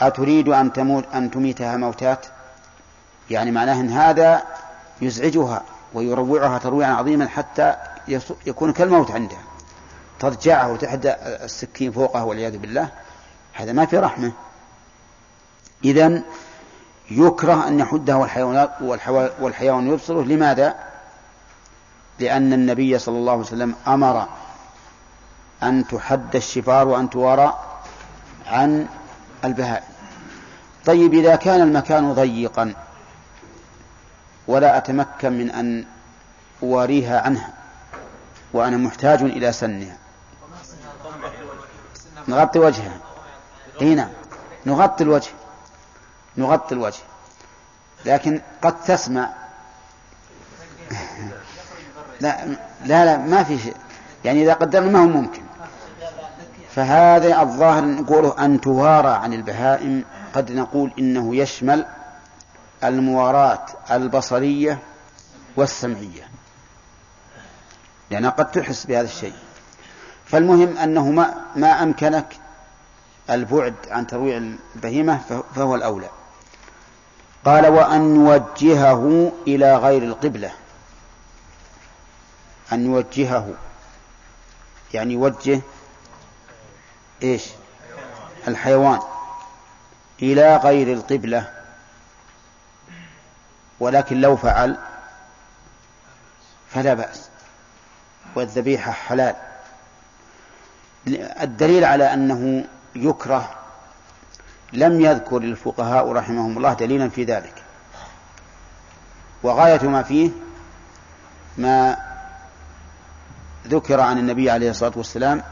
أتريد 0.00 0.48
أن 0.48 0.72
تموت 0.72 1.04
أن 1.14 1.30
تميتها 1.30 1.76
موتات؟ 1.76 2.26
يعني 3.30 3.50
معناه 3.50 3.80
أن 3.80 3.90
هذا 3.90 4.42
يزعجها 5.00 5.62
ويروعها 5.94 6.58
ترويعا 6.58 6.94
عظيما 6.94 7.28
حتى 7.28 7.76
يكون 8.46 8.72
كالموت 8.72 9.10
عندها 9.10 9.42
تضجعه 10.18 10.72
وتحدى 10.72 11.12
السكين 11.44 11.92
فوقه 11.92 12.24
والعياذ 12.24 12.58
بالله 12.58 12.88
هذا 13.52 13.72
ما 13.72 13.86
في 13.86 13.98
رحمة. 13.98 14.32
إذا 15.84 16.22
يكره 17.18 17.68
أن 17.68 17.78
يحدها 17.78 18.16
والحيوان, 18.16 18.68
والحيوان 19.40 19.88
يبصره 19.88 20.22
لماذا؟ 20.22 20.74
لأن 22.18 22.52
النبي 22.52 22.98
صلى 22.98 23.18
الله 23.18 23.32
عليه 23.32 23.42
وسلم 23.42 23.74
أمر 23.86 24.28
أن 25.62 25.86
تحد 25.86 26.36
الشفار 26.36 26.88
وأن 26.88 27.10
توارى 27.10 27.58
عن 28.46 28.86
البهائم 29.44 29.84
طيب 30.86 31.14
إذا 31.14 31.36
كان 31.36 31.60
المكان 31.60 32.12
ضيقا 32.12 32.74
ولا 34.46 34.76
أتمكن 34.76 35.32
من 35.32 35.50
أن 35.50 35.84
أواريها 36.62 37.20
عنها 37.20 37.52
وأنا 38.52 38.76
محتاج 38.76 39.22
إلى 39.22 39.52
سنها 39.52 39.96
نغطي 42.28 42.58
وجهها 42.58 42.96
هنا 43.80 43.94
نعم. 43.94 44.10
نغطي 44.66 45.04
الوجه 45.04 45.30
نغطي 46.36 46.74
الوجه. 46.74 47.02
لكن 48.04 48.40
قد 48.62 48.84
تسمع. 48.84 49.28
لا 52.20 52.46
لا 52.84 53.04
لا 53.04 53.16
ما 53.16 53.42
في 53.42 53.58
شيء. 53.58 53.76
يعني 54.24 54.42
إذا 54.42 54.54
قدرنا 54.54 54.90
ما 54.90 54.98
هو 54.98 55.06
ممكن. 55.06 55.42
فهذا 56.74 57.42
الظاهر 57.42 57.84
نقوله 57.84 58.44
أن 58.44 58.60
توارى 58.60 59.08
عن 59.08 59.32
البهائم 59.32 60.04
قد 60.34 60.52
نقول 60.52 60.92
إنه 60.98 61.36
يشمل 61.36 61.86
المواراة 62.84 63.66
البصرية 63.90 64.78
والسمعية. 65.56 66.28
لأنها 68.10 68.30
قد 68.30 68.50
تحس 68.50 68.86
بهذا 68.86 69.06
الشيء. 69.06 69.34
فالمهم 70.26 70.78
أنه 70.78 71.10
ما, 71.10 71.34
ما 71.56 71.82
أمكنك 71.82 72.36
البعد 73.30 73.74
عن 73.90 74.06
ترويع 74.06 74.36
البهيمة 74.76 75.20
فهو 75.54 75.74
الأولى. 75.74 76.08
قال 77.44 77.66
وأن 77.66 78.14
نوجهه 78.14 79.32
إلى 79.46 79.76
غير 79.76 80.02
القبلة. 80.02 80.52
أن 82.72 82.84
نوجهه 82.84 83.54
يعني 84.94 85.14
يوجه 85.14 85.60
إيش؟ 87.22 87.44
الحيوان 88.48 89.00
إلى 90.22 90.56
غير 90.56 90.92
القبلة. 90.92 91.52
ولكن 93.80 94.20
لو 94.20 94.36
فعل 94.36 94.78
فلا 96.70 96.94
بأس. 96.94 97.28
والذبيحة 98.34 98.92
حلال. 98.92 99.36
الدليل 101.42 101.84
على 101.84 102.14
أنه 102.14 102.64
يكره 102.94 103.61
لم 104.72 105.00
يذكر 105.00 105.36
الفقهاء 105.36 106.12
رحمهم 106.12 106.56
الله 106.56 106.72
دليلا 106.72 107.08
في 107.08 107.24
ذلك. 107.24 107.62
وغاية 109.42 109.82
ما 109.82 110.02
فيه 110.02 110.30
ما 111.58 111.96
ذكر 113.66 114.00
عن 114.00 114.18
النبي 114.18 114.50
عليه 114.50 114.70
الصلاة 114.70 114.92
والسلام 114.96 115.42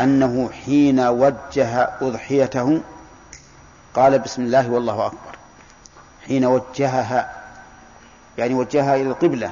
أنه 0.00 0.50
حين 0.64 1.00
وجه 1.00 1.90
أضحيته 2.00 2.80
قال 3.94 4.18
بسم 4.18 4.42
الله 4.42 4.70
والله 4.70 5.06
أكبر. 5.06 5.36
حين 6.26 6.44
وجهها 6.44 7.42
يعني 8.38 8.54
وجهها 8.54 8.96
إلى 8.96 9.08
القبلة. 9.08 9.50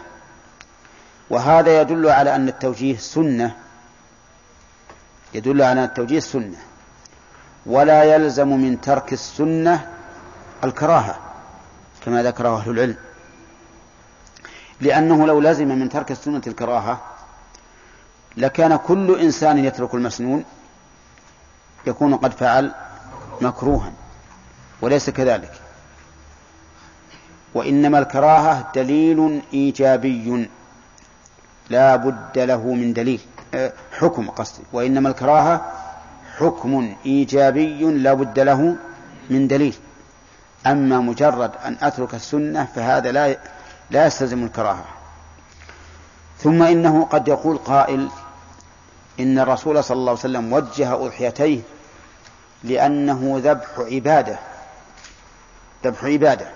وهذا 1.30 1.80
يدل 1.80 2.08
على 2.08 2.34
أن 2.34 2.48
التوجيه 2.48 2.96
سنة. 2.96 3.56
يدل 5.34 5.62
على 5.62 5.80
أن 5.80 5.84
التوجيه 5.84 6.20
سنة. 6.20 6.58
ولا 7.66 8.03
يلزم 8.05 8.49
من 8.49 8.81
ترك 8.81 9.12
السنة 9.12 9.90
الكراهة 10.64 11.18
كما 12.05 12.23
ذكره 12.23 12.57
أهل 12.57 12.70
العلم. 12.70 12.96
لأنه 14.81 15.27
لو 15.27 15.40
لزم 15.40 15.68
من 15.68 15.88
ترك 15.88 16.11
السنة 16.11 16.42
الكراهة 16.46 17.01
لكان 18.37 18.77
كل 18.77 19.20
إنسان 19.20 19.59
يترك 19.59 19.94
المسنون 19.94 20.44
يكون 21.87 22.14
قد 22.14 22.33
فعل 22.33 22.75
مكروها 23.40 23.92
وليس 24.81 25.11
كذلك. 25.11 25.53
وإنما 27.55 27.99
الكراهة 27.99 28.73
دليل 28.75 29.42
إيجابي 29.53 30.49
لا 31.70 31.96
بد 31.96 32.38
له 32.38 32.75
من 32.75 32.92
دليل 32.92 33.20
أه، 33.55 33.73
حكم 33.99 34.31
قصدي. 34.31 34.62
وإنما 34.73 35.09
الكراهة 35.09 35.79
حكم 36.40 36.96
إيجابي 37.07 37.85
لا 37.85 38.14
بد 38.14 38.38
له 38.40 38.76
من 39.31 39.48
دليل. 39.48 39.74
أما 40.66 41.00
مجرد 41.00 41.50
أن 41.64 41.76
أترك 41.83 42.14
السنة 42.14 42.68
فهذا 42.74 43.12
لا 43.12 43.37
لا 43.90 44.07
يستلزم 44.07 44.44
الكراهة. 44.44 44.85
ثم 46.38 46.62
إنه 46.62 47.05
قد 47.05 47.29
يقول 47.29 47.59
قائل 47.59 48.09
إن 49.20 49.38
الرسول 49.38 49.85
صلى 49.85 49.94
الله 49.94 50.11
عليه 50.11 50.20
وسلم 50.20 50.53
وجه 50.53 50.94
أضحيتيه 50.94 51.61
لأنه 52.64 53.40
ذبح 53.44 53.68
عبادة 53.79 54.38
ذبح 55.85 56.05
عبادة 56.05 56.46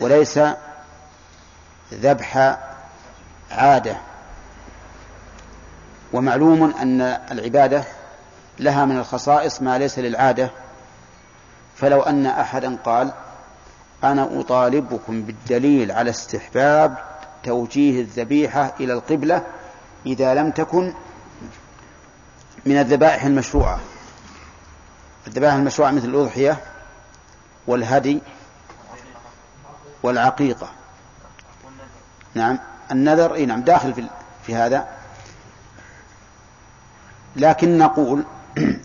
وليس 0.00 0.40
ذبح 1.92 2.58
عادة. 3.50 3.96
ومعلوم 6.12 6.74
أن 6.82 7.00
العبادة 7.00 7.84
لها 8.58 8.84
من 8.84 8.98
الخصائص 8.98 9.62
ما 9.62 9.78
ليس 9.78 9.98
للعادة. 9.98 10.50
فلو 11.76 12.02
أن 12.02 12.26
أحدا 12.26 12.76
قال 12.84 13.12
أنا 14.04 14.40
أطالبكم 14.40 15.22
بالدليل 15.22 15.92
على 15.92 16.10
استحباب 16.10 16.96
توجيه 17.42 18.00
الذبيحة 18.00 18.74
إلى 18.80 18.92
القبلة 18.92 19.42
إذا 20.06 20.34
لم 20.34 20.50
تكن 20.50 20.94
من 22.66 22.78
الذبائح 22.78 23.24
المشروعة. 23.24 23.80
الذبائح 25.26 25.54
المشروعة 25.54 25.90
مثل 25.90 26.08
الأضحية 26.08 26.60
والهدي 27.66 28.20
والعقيقة. 30.02 30.68
نعم 32.34 32.58
النذر 32.90 33.34
إي 33.34 33.46
نعم 33.46 33.60
داخل 33.62 33.94
في, 33.94 34.06
في 34.46 34.54
هذا. 34.54 34.88
لكن 37.36 37.78
نقول 37.78 38.24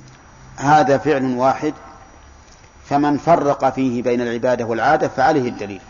هذا 0.58 0.98
فعل 0.98 1.38
واحد 1.38 1.74
فمن 2.90 3.18
فرق 3.18 3.70
فيه 3.70 4.04
بين 4.04 4.22
العبادة 4.22 4.66
والعادة 4.66 5.08
فعليه 5.08 5.50
الدليل. 5.50 5.82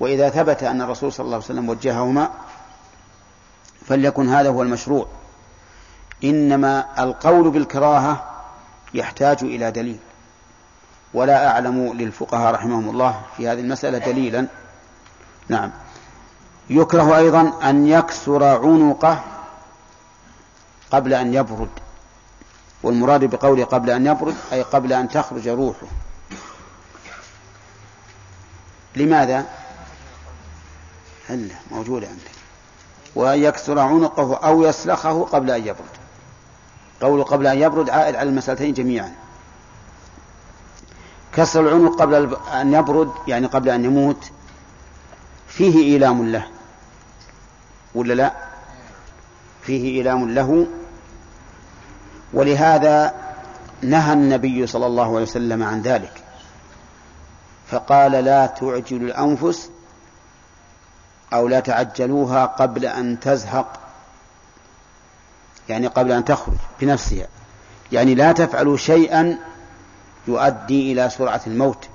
وإذا 0.00 0.30
ثبت 0.30 0.62
أن 0.62 0.82
الرسول 0.82 1.12
صلى 1.12 1.24
الله 1.24 1.34
عليه 1.34 1.44
وسلم 1.44 1.68
وجههما 1.68 2.30
فليكن 3.86 4.28
هذا 4.28 4.48
هو 4.48 4.62
المشروع. 4.62 5.06
إنما 6.24 6.84
القول 6.98 7.50
بالكراهة 7.50 8.24
يحتاج 8.94 9.38
إلى 9.42 9.70
دليل. 9.70 9.98
ولا 11.14 11.48
أعلم 11.48 11.92
للفقهاء 11.92 12.54
رحمهم 12.54 12.90
الله 12.90 13.20
في 13.36 13.48
هذه 13.48 13.60
المسألة 13.60 13.98
دليلا. 13.98 14.46
نعم. 15.48 15.70
يكره 16.70 17.16
أيضا 17.16 17.52
أن 17.70 17.86
يكسر 17.86 18.44
عنقه 18.44 19.20
قبل 20.90 21.14
أن 21.14 21.34
يبرد. 21.34 21.68
والمراد 22.82 23.24
بقوله 23.24 23.64
قبل 23.64 23.90
أن 23.90 24.06
يبرد 24.06 24.34
أي 24.52 24.62
قبل 24.62 24.92
أن 24.92 25.08
تخرج 25.08 25.48
روحه. 25.48 25.86
لماذا؟ 28.96 29.46
هلا 31.28 31.54
موجودة 31.70 32.06
عندك. 32.06 32.30
وأن 33.14 33.42
يكسر 33.42 33.78
عنقه 33.78 34.36
أو 34.36 34.62
يسلخه 34.62 35.24
قبل 35.24 35.50
أن 35.50 35.60
يبرد. 35.60 35.98
قوله 37.00 37.24
قبل 37.24 37.46
أن 37.46 37.58
يبرد 37.58 37.90
عائد 37.90 38.16
على 38.16 38.28
المسألتين 38.28 38.74
جميعا. 38.74 39.12
كسر 41.34 41.60
العنق 41.60 42.00
قبل 42.00 42.36
أن 42.52 42.74
يبرد 42.74 43.12
يعني 43.26 43.46
قبل 43.46 43.68
أن 43.68 43.84
يموت 43.84 44.30
فيه 45.48 45.78
إيلام 45.78 46.28
له. 46.28 46.46
ولا 47.94 48.14
لا؟ 48.14 48.32
فيه 49.62 49.98
إيلام 49.98 50.30
له. 50.30 50.66
ولهذا 52.32 53.14
نهى 53.82 54.12
النبي 54.12 54.66
صلى 54.66 54.86
الله 54.86 55.04
عليه 55.04 55.22
وسلم 55.22 55.62
عن 55.62 55.82
ذلك. 55.82 56.12
فقال 57.70 58.12
لا 58.12 58.46
تعجل 58.46 59.02
الأنفس 59.02 59.70
أو 61.32 61.48
لا 61.48 61.60
تعجلوها 61.60 62.46
قبل 62.46 62.86
أن 62.86 63.20
تزهق 63.20 63.80
يعني 65.68 65.86
قبل 65.86 66.12
أن 66.12 66.24
تخرج 66.24 66.56
بنفسها. 66.80 67.26
يعني 67.92 68.14
لا 68.14 68.32
تفعلوا 68.32 68.76
شيئا 68.76 69.38
يؤدي 70.28 70.92
إلى 70.92 71.10
سرعة 71.10 71.40
الموت. 71.46 71.88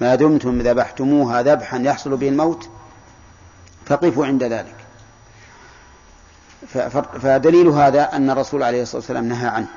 ما 0.00 0.14
دمتم 0.14 0.58
ذبحتموها 0.58 1.42
ذبحا 1.42 1.78
يحصل 1.78 2.16
به 2.16 2.28
الموت 2.28 2.68
فقفوا 3.86 4.26
عند 4.26 4.44
ذلك. 4.44 4.85
فدليل 7.22 7.68
هذا 7.68 8.16
أن 8.16 8.30
الرسول 8.30 8.62
عليه 8.62 8.82
الصلاة 8.82 9.00
والسلام 9.00 9.24
نهى 9.28 9.48
عنه. 9.48 9.68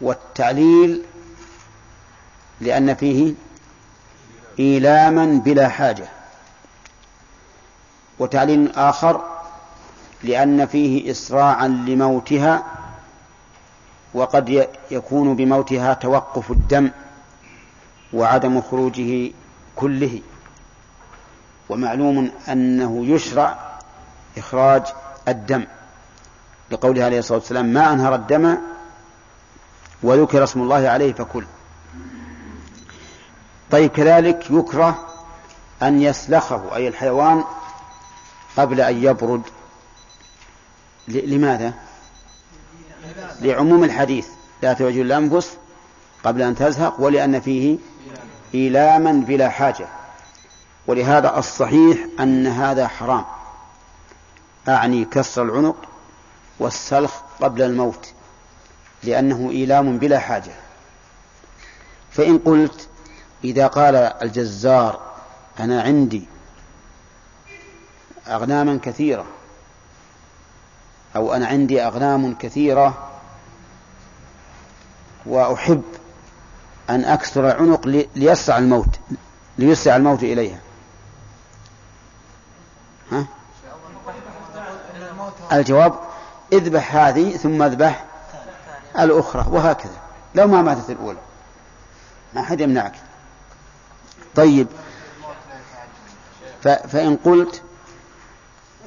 والتعليل 0.00 1.02
لأن 2.60 2.94
فيه 2.94 3.34
إيلاما 4.58 5.40
بلا 5.44 5.68
حاجة. 5.68 6.08
وتعليل 8.18 8.72
آخر 8.76 9.24
لأن 10.22 10.66
فيه 10.66 11.10
إسراعا 11.10 11.68
لموتها 11.68 12.62
وقد 14.14 14.68
يكون 14.90 15.36
بموتها 15.36 15.94
توقف 15.94 16.50
الدم 16.50 16.90
وعدم 18.12 18.60
خروجه 18.60 19.30
كله. 19.76 20.20
ومعلوم 21.68 22.30
أنه 22.48 23.06
يشرع 23.06 23.69
إخراج 24.38 24.82
الدم. 25.28 25.64
لقوله 26.70 27.04
عليه 27.04 27.18
الصلاة 27.18 27.38
والسلام 27.38 27.66
ما 27.66 27.92
أنهر 27.92 28.14
الدم 28.14 28.56
وذكر 30.02 30.44
اسم 30.44 30.62
الله 30.62 30.88
عليه 30.88 31.12
فكل. 31.12 31.44
طيب 33.70 33.90
كذلك 33.90 34.50
يكره 34.50 35.06
أن 35.82 36.02
يسلخه 36.02 36.76
أي 36.76 36.88
الحيوان 36.88 37.44
قبل 38.56 38.80
أن 38.80 39.04
يبرد. 39.04 39.42
لماذا؟ 41.08 41.74
لعموم 43.40 43.84
الحديث. 43.84 44.26
لا 44.62 44.72
توجه 44.72 45.02
الأنفس 45.02 45.56
قبل 46.24 46.42
أن 46.42 46.54
تزهق 46.54 47.00
ولأن 47.00 47.40
فيه 47.40 47.78
إيلاما 48.54 49.12
بلا 49.12 49.48
حاجة. 49.48 49.86
ولهذا 50.86 51.38
الصحيح 51.38 51.98
أن 52.20 52.46
هذا 52.46 52.88
حرام. 52.88 53.24
أعني 54.68 55.04
كسر 55.04 55.42
العنق 55.42 55.76
والسلخ 56.58 57.12
قبل 57.40 57.62
الموت 57.62 58.12
لأنه 59.04 59.50
إيلام 59.50 59.98
بلا 59.98 60.18
حاجة 60.18 60.52
فإن 62.10 62.38
قلت 62.38 62.88
إذا 63.44 63.66
قال 63.66 63.96
الجزار 63.96 65.00
أنا 65.60 65.82
عندي 65.82 66.24
أغناما 68.28 68.78
كثيرة 68.82 69.26
أو 71.16 71.34
أنا 71.34 71.46
عندي 71.46 71.82
أغنام 71.82 72.34
كثيرة 72.34 73.10
وأحب 75.26 75.82
أن 76.90 77.04
أكسر 77.04 77.50
العنق 77.50 77.86
ليسرع 78.16 78.58
الموت 78.58 79.00
ليسرع 79.58 79.96
الموت 79.96 80.22
إليها 80.22 80.58
ها؟ 83.12 83.26
الجواب 85.52 85.94
اذبح 86.52 86.96
هذه 86.96 87.36
ثم 87.36 87.62
اذبح 87.62 88.04
الأخرى 88.98 89.46
وهكذا. 89.48 90.00
لو 90.34 90.46
ما 90.46 90.62
ماتت 90.62 90.90
الأولى. 90.90 91.18
ما 92.34 92.42
حد 92.42 92.60
يمنعك. 92.60 92.94
طيب. 94.36 94.66
فإن 96.62 97.16
قلت 97.24 97.62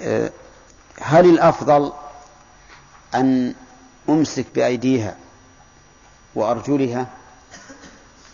آه، 0.02 0.32
هل 1.02 1.26
الأفضل 1.26 1.94
أن 3.16 3.54
أمسك 4.10 4.46
بأيديها 4.56 5.16
وأرجلها 6.36 7.08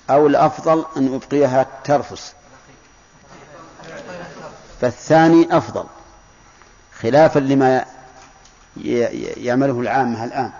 أو 0.09 0.27
الأفضل 0.27 0.85
أن 0.97 1.13
أبقيها 1.13 1.65
ترفس؟ 1.83 2.33
فالثاني 4.81 5.57
أفضل 5.57 5.85
خلافا 6.99 7.39
لما 7.39 7.85
يعمله 9.37 9.79
العامة 9.79 10.25
الآن. 10.25 10.51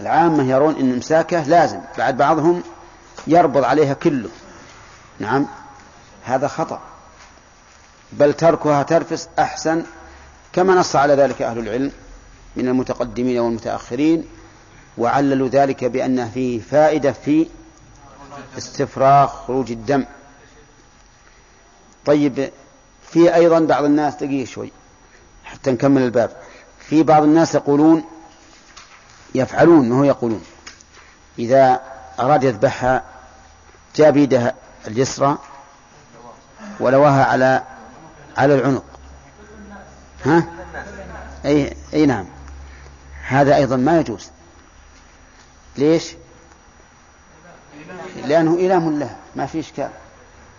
العامة 0.00 0.50
يرون 0.50 0.76
أن 0.76 0.92
إمساكه 0.92 1.42
لازم. 1.42 1.80
بعد 1.98 2.16
بعضهم 2.16 2.62
يربض 3.26 3.64
عليها 3.64 3.94
كله. 3.94 4.28
نعم. 5.18 5.46
هذا 6.24 6.48
خطأ. 6.48 6.80
بل 8.12 8.32
تركها 8.32 8.82
ترفس 8.82 9.28
أحسن 9.38 9.84
كما 10.52 10.74
نص 10.74 10.96
على 10.96 11.14
ذلك 11.14 11.42
أهل 11.42 11.58
العلم 11.58 11.92
من 12.56 12.68
المتقدمين 12.68 13.38
والمتأخرين 13.38 14.24
وعللوا 14.98 15.48
ذلك 15.48 15.84
بأن 15.84 16.30
فيه 16.30 16.60
فائدة 16.60 17.12
في 17.12 17.46
استفراغ 18.58 19.26
خروج 19.26 19.70
الدم. 19.70 20.04
طيب 22.06 22.50
في 23.10 23.34
أيضا 23.34 23.60
بعض 23.60 23.84
الناس 23.84 24.14
دقيقة 24.14 24.50
شوي 24.50 24.72
حتى 25.44 25.70
نكمل 25.70 26.02
الباب. 26.02 26.30
في 26.80 27.02
بعض 27.02 27.22
الناس 27.22 27.54
يقولون 27.54 28.04
يفعلون 29.34 29.88
ما 29.88 29.98
هو 29.98 30.04
يقولون. 30.04 30.44
إذا 31.38 31.80
أراد 32.20 32.44
يذبحها 32.44 33.04
جاب 33.96 34.16
يده 34.16 34.54
اليسرى 34.86 35.38
ولواها 36.80 37.24
على 37.24 37.62
على 38.36 38.54
العنق. 38.54 38.84
ها؟ 40.24 40.44
أي, 41.44 41.76
أي 41.94 42.06
نعم. 42.06 42.26
هذا 43.26 43.56
أيضا 43.56 43.76
ما 43.76 44.00
يجوز. 44.00 44.30
ليش؟ 45.76 46.14
لأنه 48.24 48.54
إلام 48.54 48.98
له 48.98 49.16
ما 49.36 49.46
في 49.46 49.60
إشكال. 49.60 49.90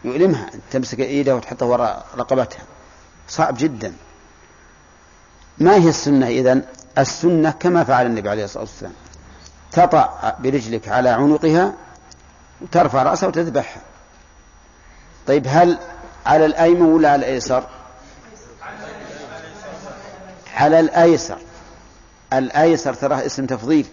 يؤلمها. 0.04 0.50
تمسك 0.72 1.00
إيده 1.00 1.36
وتحطه 1.36 1.66
وراء 1.66 2.06
رقبتها. 2.18 2.64
صعب 3.28 3.56
جدا. 3.58 3.94
ما 5.62 5.76
هي 5.76 5.90
السنة 5.90 6.28
إذن؟ 6.28 6.64
السنة 6.98 7.52
كما 7.52 7.84
فعل 7.84 8.06
النبي 8.06 8.30
عليه 8.30 8.46
الصلاة 8.46 8.64
والسلام. 8.64 8.94
تطع 9.72 10.34
برجلك 10.40 10.88
على 10.88 11.10
عنقها 11.10 11.74
وترفع 12.62 13.04
رأسها 13.04 13.28
وتذبحها. 13.28 13.82
طيب 15.28 15.46
هل 15.50 15.80
على 16.26 16.46
الأيمن 16.46 16.82
ولا 16.82 17.12
على 17.12 17.20
الأيسر؟ 17.20 17.64
على 20.56 20.80
الأيسر. 20.80 21.38
الأيسر 22.34 22.94
تراه 22.94 23.26
اسم 23.26 23.46
تفضيل. 23.46 23.86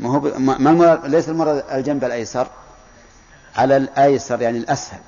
ما 0.00 0.10
هو 0.10 0.20
ب... 0.20 0.26
ما 0.40 0.70
المراد؟ 0.70 1.06
ليس 1.06 1.28
المراد 1.28 1.64
الجنب 1.72 2.04
الأيسر. 2.04 2.46
على 3.56 3.76
الأيسر 3.76 4.42
يعني 4.42 4.58
الأسهل. 4.58 5.00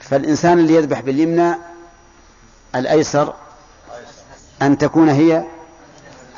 فالإنسان 0.00 0.58
اللي 0.58 0.74
يذبح 0.74 1.00
باليمنى 1.00 1.54
الأيسر 2.74 3.34
أن 4.62 4.78
تكون 4.78 5.08
هي 5.08 5.44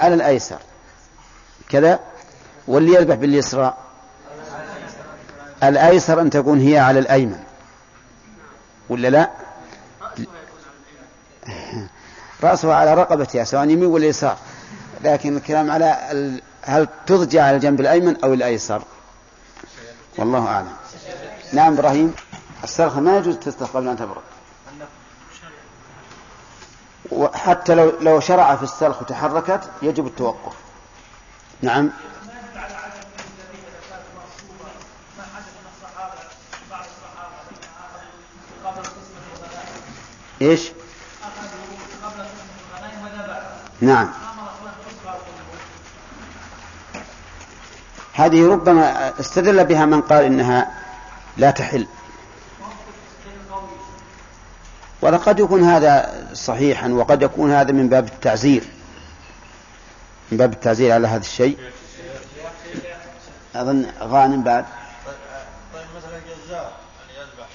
على 0.01 0.15
الأيسر. 0.15 0.59
كذا؟ 1.69 2.01
واللي 2.69 2.95
يذبح 2.95 3.15
باليسرى. 3.15 3.75
الأيسر 5.63 6.21
أن 6.21 6.31
تكون 6.31 6.61
هي 6.61 6.79
على 6.79 6.99
الأيمن. 6.99 7.43
ولا 8.89 9.09
لا؟ 9.09 9.31
رأسها 12.43 12.75
على 12.75 12.95
رقبتها 12.95 13.45
سواء 13.45 13.63
يمين 13.63 13.87
ولا 13.87 14.07
يسار. 14.07 14.37
لكن 15.05 15.37
الكلام 15.37 15.71
على 15.71 15.99
هل 16.63 16.89
تضجع 17.07 17.45
على 17.45 17.57
الجنب 17.57 17.81
الأيمن 17.81 18.25
أو 18.25 18.35
الأيسر؟ 18.35 18.83
والله 20.19 20.47
أعلم. 20.47 20.73
نعم 21.53 21.73
إبراهيم 21.73 22.15
السلخة 22.65 23.01
ما 23.01 23.19
يجوز 23.19 23.37
تستخدم 23.37 23.73
قبل 23.73 23.89
أن 23.89 23.97
تبرد. 23.97 24.34
وحتى 27.11 27.75
لو 27.75 27.93
لو 28.01 28.21
شرع 28.21 28.57
في 28.57 28.63
السلخ 28.63 29.03
وتحركت 29.03 29.61
يجب 29.83 30.07
التوقف. 30.07 30.53
نعم. 31.63 31.91
إيش؟ 40.43 40.71
نعم. 43.81 44.09
هذه 48.13 48.49
ربما 48.49 49.13
استدل 49.21 49.65
بها 49.65 49.87
من 49.87 50.01
قال 50.01 50.25
إنها 50.25 50.75
لا 51.37 51.51
تحل. 51.51 51.87
وقد 55.05 55.41
يكون 55.41 55.65
هذا 55.65 56.25
صحيحا 56.33 56.89
وقد 56.89 57.23
يكون 57.23 57.51
هذا 57.53 57.73
من 57.73 57.89
باب 57.89 58.07
التعزير. 58.07 58.65
من 60.33 60.39
باب 60.39 60.53
التعزير 60.53 60.93
على 60.93 61.09
هذا 61.09 61.21
الشيء. 61.21 61.59
أظن 63.55 63.93
غانم 64.01 64.43
بعد. 64.43 64.65
طيب 65.75 65.87
مثلا 65.97 66.17
الجزار 66.17 66.73
اللي 67.03 67.21
يذبح 67.21 67.49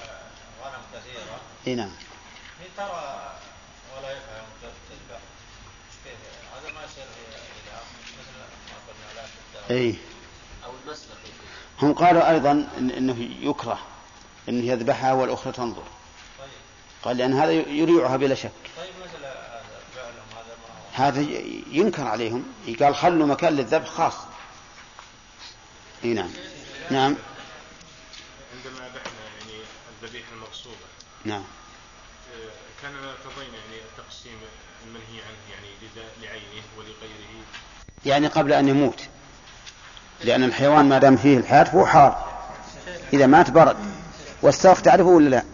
غنم 0.64 0.82
كثيرة. 0.94 1.36
إي 1.66 1.74
نعم. 1.74 1.90
ترى 2.76 2.86
ولا 3.96 4.10
يفهم 4.10 4.44
تذبح. 4.62 5.20
هذا 6.54 6.72
ما 6.74 6.80
يصير 6.84 7.04
مثل 8.18 8.32
ما 8.38 8.76
قلنا 8.86 9.20
لا 9.68 9.76
إي. 9.76 9.94
أو 10.64 10.70
المسلك 10.86 11.16
هم 11.82 11.92
قالوا 11.92 12.30
أيضا 12.30 12.50
إن 12.78 12.90
إنه 12.90 13.28
يكره 13.40 13.78
انه 14.48 14.72
يذبحها 14.72 15.12
والأخرى 15.12 15.52
تنظر. 15.52 15.99
قال 17.02 17.16
لأن 17.16 17.32
هذا 17.32 17.52
يريعها 17.52 18.16
بلا 18.16 18.34
شك. 18.34 18.50
طيب 18.76 18.90
هذا 20.92 21.20
ينكر 21.70 22.02
عليهم. 22.02 22.44
قال 22.82 22.96
خلوا 22.96 23.26
مكان 23.26 23.52
للذبح 23.52 23.86
خاص. 23.86 24.14
إي 26.04 26.14
نعم. 26.14 26.30
نعم. 26.90 27.16
عندما 28.54 28.88
ذبحنا 28.88 29.20
يعني 29.38 29.62
الذبيحة 30.02 30.32
المغصوبة 30.32 30.76
نعم. 31.24 31.42
كان 32.82 32.92
تضين 33.24 33.54
يعني 33.54 33.82
تقسيم 33.96 34.38
المنهي 34.86 35.22
عنه 35.22 35.50
يعني 35.50 36.08
لعينه 36.22 36.64
ولغيره. 36.78 37.44
يعني 38.06 38.26
قبل 38.26 38.52
أن 38.52 38.68
يموت. 38.68 39.00
لأن 40.24 40.44
الحيوان 40.44 40.88
ما 40.88 40.98
دام 40.98 41.16
فيه 41.16 41.38
الحياة 41.38 41.64
فهو 41.64 41.86
حار. 41.86 42.30
إذا 43.12 43.26
مات 43.26 43.50
برد. 43.50 43.76
والسلخ 44.42 44.82
تعرفه 44.82 45.08
ولا 45.08 45.28
لا؟ 45.28 45.44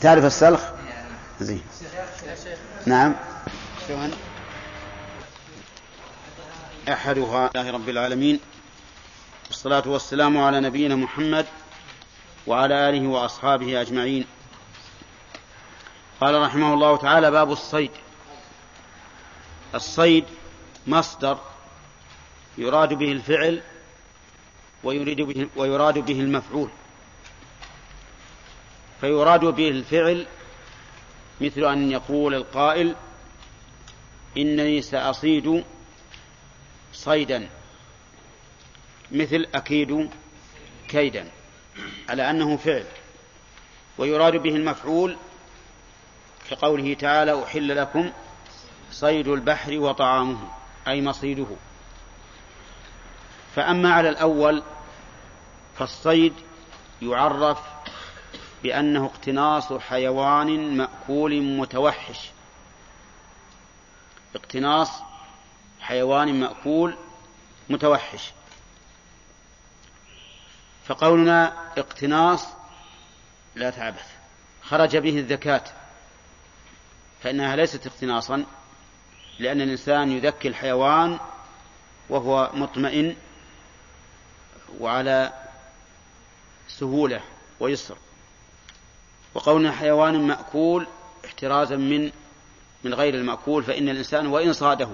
تعرف 0.00 0.24
السلخ؟ 0.24 0.60
زين. 1.40 1.62
نعم؟ 2.86 3.14
أحدها 6.88 7.50
الله 7.54 7.70
رب 7.70 7.88
العالمين. 7.88 8.40
والصلاة 9.46 9.82
والسلام 9.86 10.38
على 10.38 10.60
نبينا 10.60 10.96
محمد 10.96 11.46
وعلى 12.46 12.88
آله 12.88 13.08
وأصحابه 13.08 13.80
أجمعين. 13.80 14.24
قال 16.20 16.42
رحمه 16.42 16.74
الله 16.74 16.96
تعالى 16.96 17.30
باب 17.30 17.52
الصيد. 17.52 17.90
الصيد 19.74 20.24
مصدر 20.86 21.38
يراد 22.58 22.94
به 22.94 23.12
الفعل 23.12 23.62
ويريد 24.84 25.20
به 25.20 25.48
ويراد 25.56 25.98
به 25.98 26.20
المفعول. 26.20 26.70
فيراد 29.00 29.44
به 29.44 29.68
الفعل 29.68 30.26
مثل 31.40 31.64
أن 31.64 31.90
يقول 31.90 32.34
القائل 32.34 32.94
إنني 34.36 34.82
سأصيد 34.82 35.64
صيدا 36.92 37.48
مثل 39.12 39.46
أكيد 39.54 40.10
كيدا 40.88 41.30
على 42.08 42.30
أنه 42.30 42.56
فعل. 42.56 42.84
ويراد 43.98 44.36
به 44.36 44.56
المفعول 44.56 45.16
كقوله 46.50 46.94
تعالى 46.94 47.44
أحل 47.44 47.76
لكم 47.76 48.12
صيد 48.90 49.28
البحر 49.28 49.78
وطعامه 49.78 50.38
أي 50.88 51.02
مصيده. 51.02 51.46
فأما 53.56 53.92
على 53.92 54.08
الأول 54.08 54.62
فالصيد 55.78 56.32
يعرف 57.02 57.58
بأنه 58.62 59.04
اقتناص 59.06 59.72
حيوان 59.72 60.76
مأكول 60.76 61.42
متوحش. 61.42 62.30
اقتناص 64.34 64.90
حيوان 65.80 66.40
مأكول 66.40 66.96
متوحش. 67.70 68.32
فقولنا 70.86 71.52
اقتناص 71.78 72.46
لا 73.54 73.70
تعبث. 73.70 74.06
خرج 74.62 74.96
به 74.96 75.18
الذكاة 75.18 75.64
فإنها 77.22 77.56
ليست 77.56 77.86
اقتناصا 77.86 78.44
لأن 79.38 79.60
الإنسان 79.60 80.12
يذكي 80.12 80.48
الحيوان 80.48 81.18
وهو 82.08 82.50
مطمئن 82.54 83.16
وعلى 84.80 85.32
سهولة 86.68 87.20
ويسر. 87.60 87.96
وقولنا 89.38 89.72
حيوان 89.72 90.26
مأكول 90.26 90.86
احترازا 91.24 91.76
من 91.76 92.12
من 92.84 92.94
غير 92.94 93.14
المأكول 93.14 93.64
فإن 93.64 93.88
الإنسان 93.88 94.26
وإن 94.26 94.52
صاده 94.52 94.88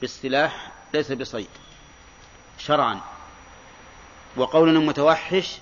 بالسلاح 0.00 0.72
ليس 0.94 1.12
بصيد 1.12 1.48
شرعا. 2.58 3.00
وقولنا 4.36 4.78
متوحش 4.78 5.58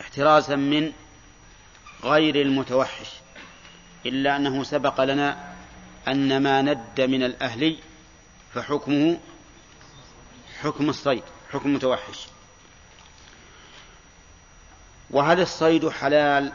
احترازا 0.00 0.56
من 0.56 0.92
غير 2.04 2.36
المتوحش 2.36 3.08
إلا 4.06 4.36
أنه 4.36 4.62
سبق 4.62 5.00
لنا 5.00 5.54
أن 6.08 6.42
ما 6.42 6.62
ند 6.62 7.00
من 7.00 7.22
الأهلي 7.22 7.76
فحكمه 8.54 9.20
حكم 10.62 10.88
الصيد 10.88 11.22
حكم 11.52 11.74
متوحش. 11.74 12.26
وهل 15.10 15.40
الصيد 15.40 15.88
حلال 15.88 16.52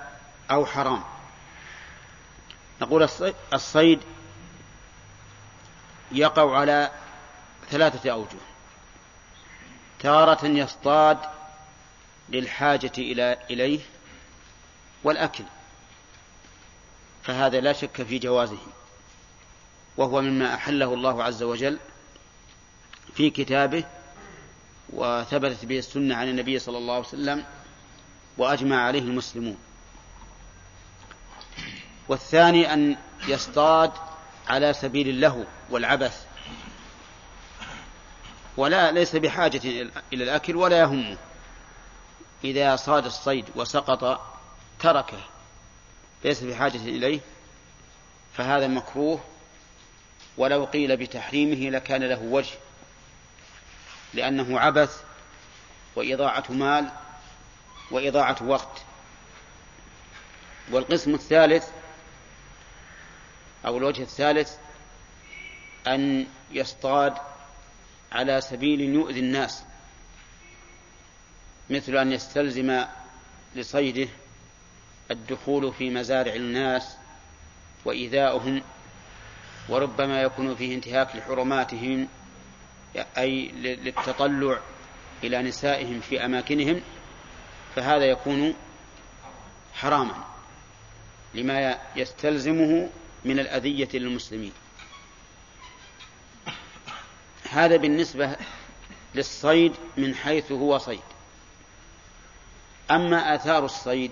أو 0.51 0.65
حرام. 0.65 1.03
نقول 2.81 3.09
الصيد 3.53 3.99
يقع 6.11 6.57
على 6.57 6.91
ثلاثة 7.69 8.11
أوجه. 8.11 8.37
تارة 9.99 10.45
يصطاد 10.45 11.17
للحاجة 12.29 12.91
إلى 12.97 13.37
إليه 13.49 13.79
والأكل. 15.03 15.43
فهذا 17.23 17.59
لا 17.59 17.73
شك 17.73 18.03
في 18.03 18.19
جوازه. 18.19 18.57
وهو 19.97 20.21
مما 20.21 20.53
أحله 20.53 20.93
الله 20.93 21.23
عز 21.23 21.43
وجل 21.43 21.79
في 23.13 23.29
كتابه 23.29 23.83
وثبتت 24.89 25.65
به 25.65 25.79
السنة 25.79 26.15
عن 26.15 26.29
النبي 26.29 26.59
صلى 26.59 26.77
الله 26.77 26.93
عليه 26.93 27.07
وسلم 27.07 27.45
وأجمع 28.38 28.82
عليه 28.82 29.00
المسلمون. 29.00 29.58
والثاني 32.08 32.74
أن 32.74 32.98
يصطاد 33.28 33.91
على 34.48 34.74
سبيل 34.74 35.10
اللهو 35.10 35.43
والعبث. 35.69 36.26
ولا 38.58 38.91
ليس 38.91 39.15
بحاجة 39.15 39.62
إلى 40.13 40.24
الأكل 40.24 40.56
ولا 40.56 40.80
يهمه. 40.80 41.17
إذا 42.43 42.76
صاد 42.76 43.06
الصيد 43.06 43.45
وسقط 43.56 44.21
تركه 44.80 45.19
ليس 46.24 46.43
بحاجة 46.43 46.78
إليه 46.78 47.19
فهذا 48.34 48.67
مكروه. 48.67 49.19
ولو 50.38 50.65
قيل 50.65 50.98
بتحريمه 50.98 51.69
لكان 51.69 52.04
له 52.04 52.21
وجه 52.21 52.56
لأنه 54.13 54.60
عبث 54.60 55.04
وإضاعة 55.95 56.43
مال 56.50 56.91
وإضاعة 57.91 58.38
وقت. 58.43 58.82
والقسم 60.71 61.13
الثالث 61.13 61.69
أو 63.65 63.78
الوجه 63.78 64.02
الثالث 64.02 64.58
أن 65.88 66.28
يصطاد 66.52 67.13
على 68.12 68.41
سبيل 68.41 68.82
يؤذي 68.82 69.19
الناس. 69.19 69.63
مثل 71.69 71.98
أن 71.98 72.12
يستلزم 72.12 72.86
لصيده 73.56 74.08
الدخول 75.12 75.74
في 75.74 75.89
مزارع 75.89 76.34
الناس 76.34 76.98
وإيذاؤهم 77.86 78.62
وربما 79.69 80.21
يكون 80.21 80.56
فيه 80.56 80.76
انتهاك 80.76 81.15
لحرماتهم 81.15 82.08
أي 83.17 83.48
للتطلع 83.48 84.60
إلى 85.24 85.41
نسائهم 85.41 86.00
في 86.00 86.26
أماكنهم. 86.26 86.82
فهذا 87.75 88.05
يكون 88.05 88.55
حراما 89.73 90.23
لما 91.33 91.79
يستلزمه 91.95 92.89
من 93.25 93.39
الأذية 93.39 93.89
للمسلمين. 93.93 94.51
هذا 97.49 97.77
بالنسبة 97.77 98.35
للصيد 99.15 99.73
من 99.97 100.15
حيث 100.15 100.51
هو 100.51 100.77
صيد. 100.77 100.99
أما 102.91 103.35
آثار 103.35 103.65
الصيد 103.65 104.11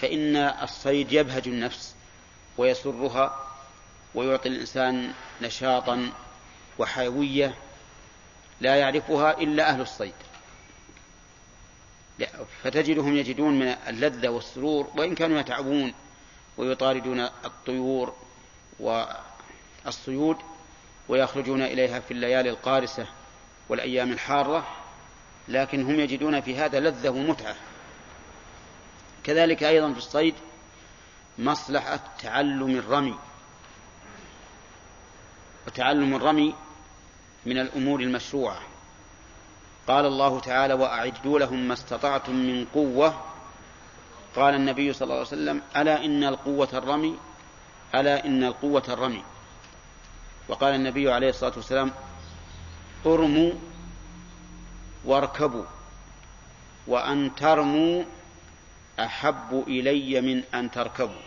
فإن 0.00 0.36
الصيد 0.36 1.12
يبهج 1.12 1.48
النفس 1.48 1.94
ويسرها 2.58 3.48
ويعطي 4.14 4.48
الإنسان 4.48 5.12
نشاطا 5.42 6.12
وحيوية 6.78 7.54
لا 8.60 8.76
يعرفها 8.76 9.38
إلا 9.40 9.70
أهل 9.70 9.80
الصيد. 9.80 10.14
فتجدهم 12.62 13.16
يجدون 13.16 13.58
من 13.58 13.74
اللذة 13.88 14.28
والسرور 14.28 14.90
وإن 14.96 15.14
كانوا 15.14 15.40
يتعبون 15.40 15.94
ويطاردون 16.56 17.20
الطيور 17.20 18.14
والصيود 18.80 20.36
ويخرجون 21.08 21.62
إليها 21.62 22.00
في 22.00 22.10
الليالي 22.10 22.50
القارسة 22.50 23.06
والأيام 23.68 24.12
الحارة 24.12 24.66
لكن 25.48 25.82
هم 25.82 26.00
يجدون 26.00 26.40
في 26.40 26.56
هذا 26.56 26.80
لذة 26.80 27.08
ومتعة. 27.08 27.56
كذلك 29.24 29.62
أيضا 29.62 29.92
في 29.92 29.98
الصيد 29.98 30.34
مصلحة 31.38 32.00
تعلم 32.22 32.76
الرمي. 32.76 33.14
وتعلم 35.66 36.14
الرمي 36.14 36.54
من 37.46 37.58
الأمور 37.58 38.00
المشروعة. 38.00 38.71
قال 39.88 40.06
الله 40.06 40.40
تعالى 40.40 40.74
وأعدوا 40.74 41.38
لهم 41.38 41.68
ما 41.68 41.74
استطعتم 41.74 42.34
من 42.34 42.66
قوة. 42.74 43.24
قال 44.36 44.54
النبي 44.54 44.92
صلى 44.92 45.04
الله 45.06 45.16
عليه 45.16 45.26
وسلم 45.26 45.62
ألا 45.76 46.04
إن 46.04 46.24
القوة 46.24 46.68
الرمي؟ 46.72 47.18
ألا 47.94 48.26
إن 48.26 48.44
القوة 48.44 48.82
الرمي؟ 48.88 49.24
وقال 50.48 50.74
النبي 50.74 51.12
عليه 51.12 51.28
الصلاة 51.28 51.52
والسلام 51.56 51.92
أرموا 53.06 53.52
واركبوا 55.04 55.64
وأن 56.86 57.34
ترموا 57.34 58.04
أحب 59.00 59.64
إلي 59.66 60.20
من 60.20 60.42
أن 60.54 60.70
تركبوا. 60.70 61.22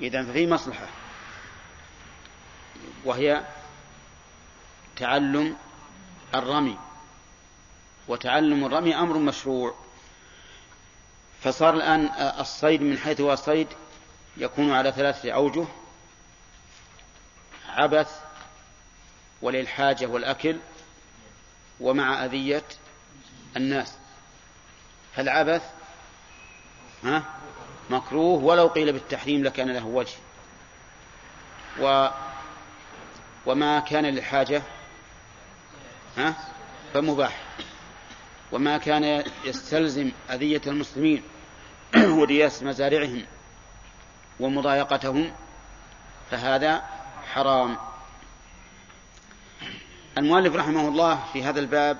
إذا 0.00 0.24
ففي 0.24 0.46
مصلحة 0.46 0.86
وهي 3.04 3.42
تعلم 4.96 5.56
الرمي. 6.34 6.76
وتعلم 8.08 8.64
الرمي 8.64 8.96
أمر 8.96 9.18
مشروع. 9.18 9.74
فصار 11.42 11.74
الآن 11.74 12.10
الصيد 12.40 12.82
من 12.82 12.98
حيث 12.98 13.20
هو 13.20 13.32
الصيد 13.32 13.68
يكون 14.36 14.72
على 14.72 14.92
ثلاثة 14.92 15.30
أوجه 15.30 15.64
عبث 17.68 18.20
وللحاجة 19.42 20.06
والأكل 20.06 20.56
ومع 21.80 22.24
أذية 22.24 22.64
الناس. 23.56 23.94
فالعبث 25.16 25.62
ها 27.04 27.22
مكروه 27.90 28.44
ولو 28.44 28.66
قيل 28.66 28.92
بالتحريم 28.92 29.42
لكان 29.42 29.70
له 29.70 29.86
وجه. 29.86 30.16
وما 33.46 33.80
كان 33.80 34.06
للحاجة 34.06 34.62
ها 36.16 36.34
فمباح. 36.94 37.42
وما 38.52 38.78
كان 38.78 39.24
يستلزم 39.44 40.10
أذية 40.30 40.60
المسلمين 40.66 41.22
ورياس 42.18 42.62
مزارعهم 42.62 43.22
ومضايقتهم 44.40 45.32
فهذا 46.30 46.82
حرام. 47.32 47.76
المؤلف 50.18 50.54
رحمه 50.54 50.88
الله 50.88 51.24
في 51.32 51.42
هذا 51.42 51.60
الباب 51.60 51.98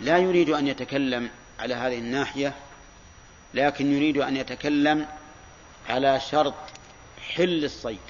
لا 0.00 0.18
يريد 0.18 0.50
أن 0.50 0.66
يتكلم 0.66 1.30
على 1.60 1.74
هذه 1.74 1.98
الناحية 1.98 2.54
لكن 3.54 3.92
يريد 3.92 4.16
أن 4.16 4.36
يتكلم 4.36 5.06
على 5.88 6.20
شرط 6.20 6.54
حل 7.34 7.64
الصيد. 7.64 8.00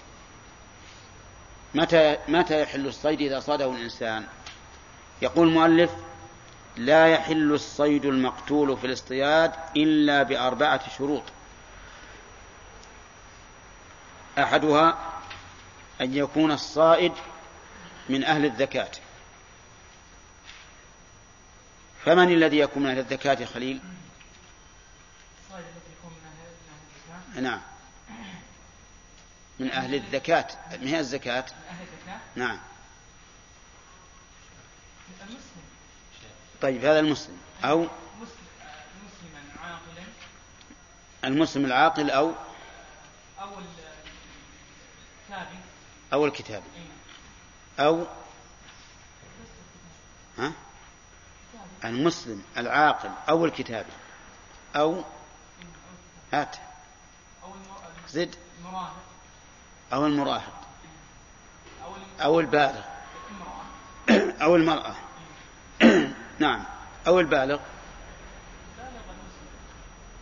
متى 1.75 2.17
متى 2.29 2.63
يحل 2.63 2.87
الصيد 2.87 3.21
إذا 3.21 3.41
صاده 3.41 3.71
الإنسان؟ 3.71 4.25
يقول 5.23 5.49
المؤلف 5.49 5.91
لا 6.77 7.09
يحل 7.09 7.53
الصيد 7.53 8.05
المقتول 8.05 8.77
في 8.77 8.87
الاصطياد 8.87 9.53
إلا 9.77 10.23
بأربعة 10.23 10.97
شروط. 10.99 11.23
أحدها 14.39 14.99
أن 16.01 16.15
يكون 16.15 16.53
الصائد 16.53 17.13
من 18.09 18.25
أهل 18.25 18.45
الذكاة 18.45 18.91
فمن 22.05 22.33
الذي 22.33 22.59
يكون 22.59 22.83
من 22.83 22.91
أهل 22.91 22.99
الذكاة 22.99 23.41
يا 23.41 23.47
خليل؟ 23.47 23.81
نعم. 27.35 27.61
من 29.59 29.71
أهل 29.71 29.95
الذكاة 29.95 30.47
من 30.81 30.89
هي 30.89 31.01
الزكاة؟ 31.01 31.45
نعم. 32.37 32.59
المسلم. 35.23 35.72
طيب 36.63 36.85
هذا 36.85 37.01
المسلم 37.01 37.39
أو 37.65 37.79
مسلما 37.79 39.43
عاقلا 39.63 40.05
المسلم 41.25 41.65
العاقل 41.65 42.11
أو 42.11 42.33
أو 43.41 43.49
الكتابي. 43.59 45.57
أو 46.13 46.27
الكتاب 46.27 46.63
أي 46.77 47.87
أو 47.87 48.07
ها؟ 50.39 50.53
المسلم 51.85 52.43
العاقل 52.57 53.11
أو 53.29 53.45
الكتابي. 53.47 53.93
أو 54.77 55.05
هات. 56.33 56.57
زد. 58.09 58.37
أو 59.93 60.07
المراهق. 60.07 60.69
أو 62.21 62.41
البالغ 62.41 62.83
أو 64.43 64.57
المرأة. 64.57 64.95
نعم. 66.43 66.65
أو 67.07 67.21
البالغ. 67.21 67.61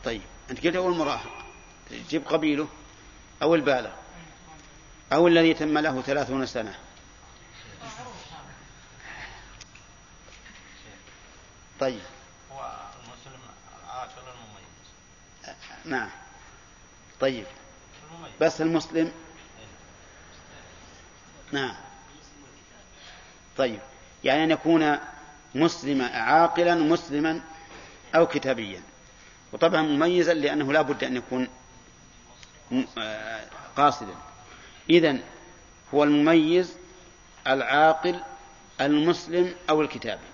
طيب 0.04 0.22
أنت 0.50 0.66
قلت 0.66 0.76
أو 0.76 0.88
المراهق 0.88 1.44
جيب 2.08 2.26
قبيله. 2.26 2.68
أو 3.42 3.54
البالغ. 3.54 3.90
أو 5.12 5.28
الذي 5.28 5.54
تم 5.54 5.78
له 5.78 6.02
ثلاثون 6.02 6.46
سنة. 6.46 6.74
طيب. 11.80 12.00
هو 12.52 12.76
المسلم 13.04 13.40
المميز 14.18 15.54
نعم. 15.84 16.10
طيب. 17.20 17.46
بس 18.40 18.60
المسلم. 18.60 19.12
نعم. 21.52 21.74
طيب. 23.56 23.80
يعني 24.24 24.44
أن 24.44 24.50
يكون 24.50 24.98
مسلما 25.54 26.06
عاقلا 26.06 26.74
مسلما 26.74 27.40
أو 28.14 28.26
كتابيا. 28.26 28.82
وطبعا 29.52 29.82
مميزا 29.82 30.34
لأنه 30.34 30.72
لا 30.72 30.82
بد 30.82 31.04
أن 31.04 31.16
يكون 31.16 31.48
قاصدا. 33.76 34.14
إذا 34.90 35.18
هو 35.94 36.04
المميز 36.04 36.76
العاقل 37.46 38.20
المسلم 38.80 39.54
أو 39.70 39.82
الكتابي. 39.82 40.26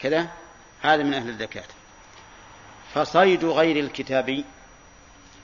كذا؟ 0.00 0.28
هذا 0.82 1.02
من 1.02 1.14
أهل 1.14 1.28
الزكاة. 1.28 1.64
فصيد 2.94 3.44
غير 3.44 3.84
الكتابي 3.84 4.44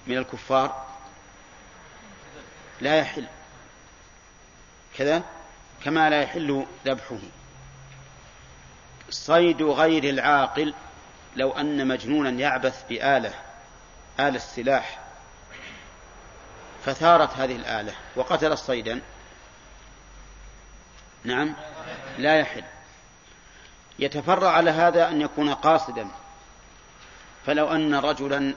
من 0.07 0.19
الكفار 0.19 0.87
لا 2.81 2.97
يحل. 2.97 3.27
كذا؟ 4.99 5.23
كما 5.85 6.11
لا 6.11 6.23
يحل 6.23 6.67
ذبحه. 6.87 7.19
صيد 9.11 9.63
غير 9.63 10.05
العاقل 10.05 10.75
لو 11.37 11.51
أن 11.51 11.89
مجنونا 11.89 12.31
يعبث 12.31 12.85
بآلة 12.89 13.35
آلة 14.21 14.37
السلاح. 14.37 15.01
فثارت 16.85 17.37
هذه 17.37 17.57
الآلة 17.57 17.95
وقتل 18.17 18.59
صيدا. 18.59 19.01
نعم 21.25 21.55
لا 22.19 22.39
يحل. 22.41 22.65
يتفرع 23.99 24.51
على 24.51 24.71
هذا 24.71 25.09
أن 25.09 25.21
يكون 25.21 25.55
قاصدا. 25.55 26.09
فلو 27.47 27.69
أن 27.69 27.95
رجلا 27.95 28.55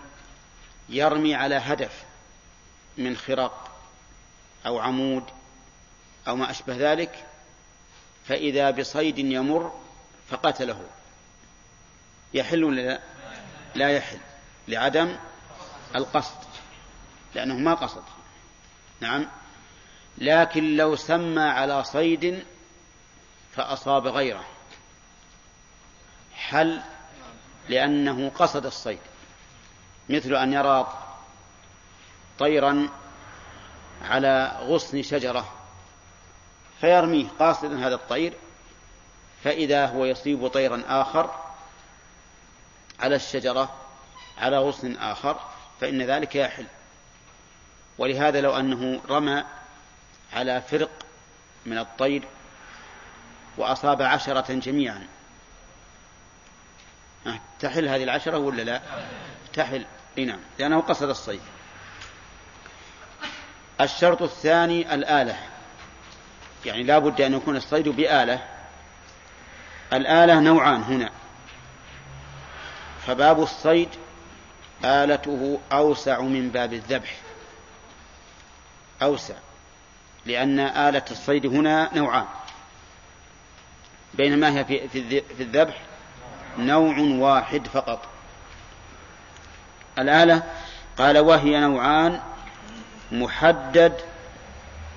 يرمي 0.89 1.35
على 1.35 1.55
هدف 1.55 2.03
من 2.97 3.17
خرق 3.17 3.71
أو 4.65 4.79
عمود 4.79 5.23
أو 6.27 6.35
ما 6.35 6.51
أشبه 6.51 6.75
ذلك 6.91 7.25
فإذا 8.27 8.71
بصيد 8.71 9.17
يمر 9.17 9.71
فقتله 10.29 10.85
يحل 12.33 12.63
ولا 12.63 12.81
لا؟ 12.81 12.99
لا 13.75 13.89
يحل 13.89 14.19
لعدم 14.67 15.15
القصد 15.95 16.37
لأنه 17.35 17.55
ما 17.55 17.73
قصد. 17.73 18.03
نعم. 18.99 19.27
لكن 20.17 20.77
لو 20.77 20.95
سمى 20.95 21.41
على 21.41 21.83
صيد 21.83 22.45
فأصاب 23.55 24.07
غيره. 24.07 24.45
حل 26.35 26.81
لأنه 27.69 28.29
قصد 28.29 28.65
الصيد. 28.65 28.99
مثل 30.09 30.35
أن 30.35 30.53
يرى 30.53 30.93
طيرا 32.39 32.89
على 34.01 34.57
غصن 34.61 35.03
شجرة 35.03 35.53
فيرميه 36.81 37.27
قاصدا 37.39 37.87
هذا 37.87 37.95
الطير 37.95 38.33
فإذا 39.43 39.85
هو 39.85 40.05
يصيب 40.05 40.47
طيرا 40.47 40.83
آخر 40.87 41.35
على 42.99 43.15
الشجرة 43.15 43.75
على 44.37 44.57
غصن 44.57 44.95
آخر 44.95 45.39
فإن 45.81 46.01
ذلك 46.01 46.35
يحل. 46.35 46.65
ولهذا 47.97 48.41
لو 48.41 48.59
أنه 48.59 49.01
رمى 49.09 49.43
على 50.33 50.61
فرق 50.61 50.89
من 51.65 51.77
الطير 51.77 52.23
وأصاب 53.57 54.01
عشرة 54.01 54.53
جميعا. 54.53 55.07
تحل 57.59 57.87
هذه 57.87 58.03
العشرة 58.03 58.37
ولا 58.37 58.61
لا؟ 58.61 58.81
تحل. 59.53 59.85
نعم 60.17 60.39
لأنه 60.59 60.81
قصد 60.81 61.09
الصيد. 61.09 61.41
الشرط 63.81 64.21
الثاني 64.21 64.93
الآلة. 64.93 65.39
يعني 66.65 66.83
لا 66.83 66.99
بد 66.99 67.21
أن 67.21 67.33
يكون 67.33 67.55
الصيد 67.55 67.89
بآلة 67.89 68.56
الآلة 69.93 70.39
نوعان 70.39 70.83
هنا. 70.83 71.09
فباب 73.07 73.39
الصيد 73.43 73.89
آلته 74.85 75.59
أوسع 75.71 76.21
من 76.21 76.49
باب 76.49 76.73
الذبح. 76.73 77.15
أوسع 79.01 79.35
لأن 80.25 80.59
آلة 80.59 81.03
الصيد 81.11 81.45
هنا 81.45 81.89
نوعان. 81.95 82.25
بينما 84.13 84.57
هي 84.59 84.65
في 84.65 84.87
في 84.87 84.99
الذ- 84.99 85.35
في 85.37 85.43
الذبح 85.43 85.81
نوع 86.57 86.97
واحد 86.99 87.67
فقط. 87.67 88.05
الآلة 89.99 90.43
قال 90.97 91.17
وهي 91.17 91.59
نوعان 91.59 92.21
محدد 93.11 93.93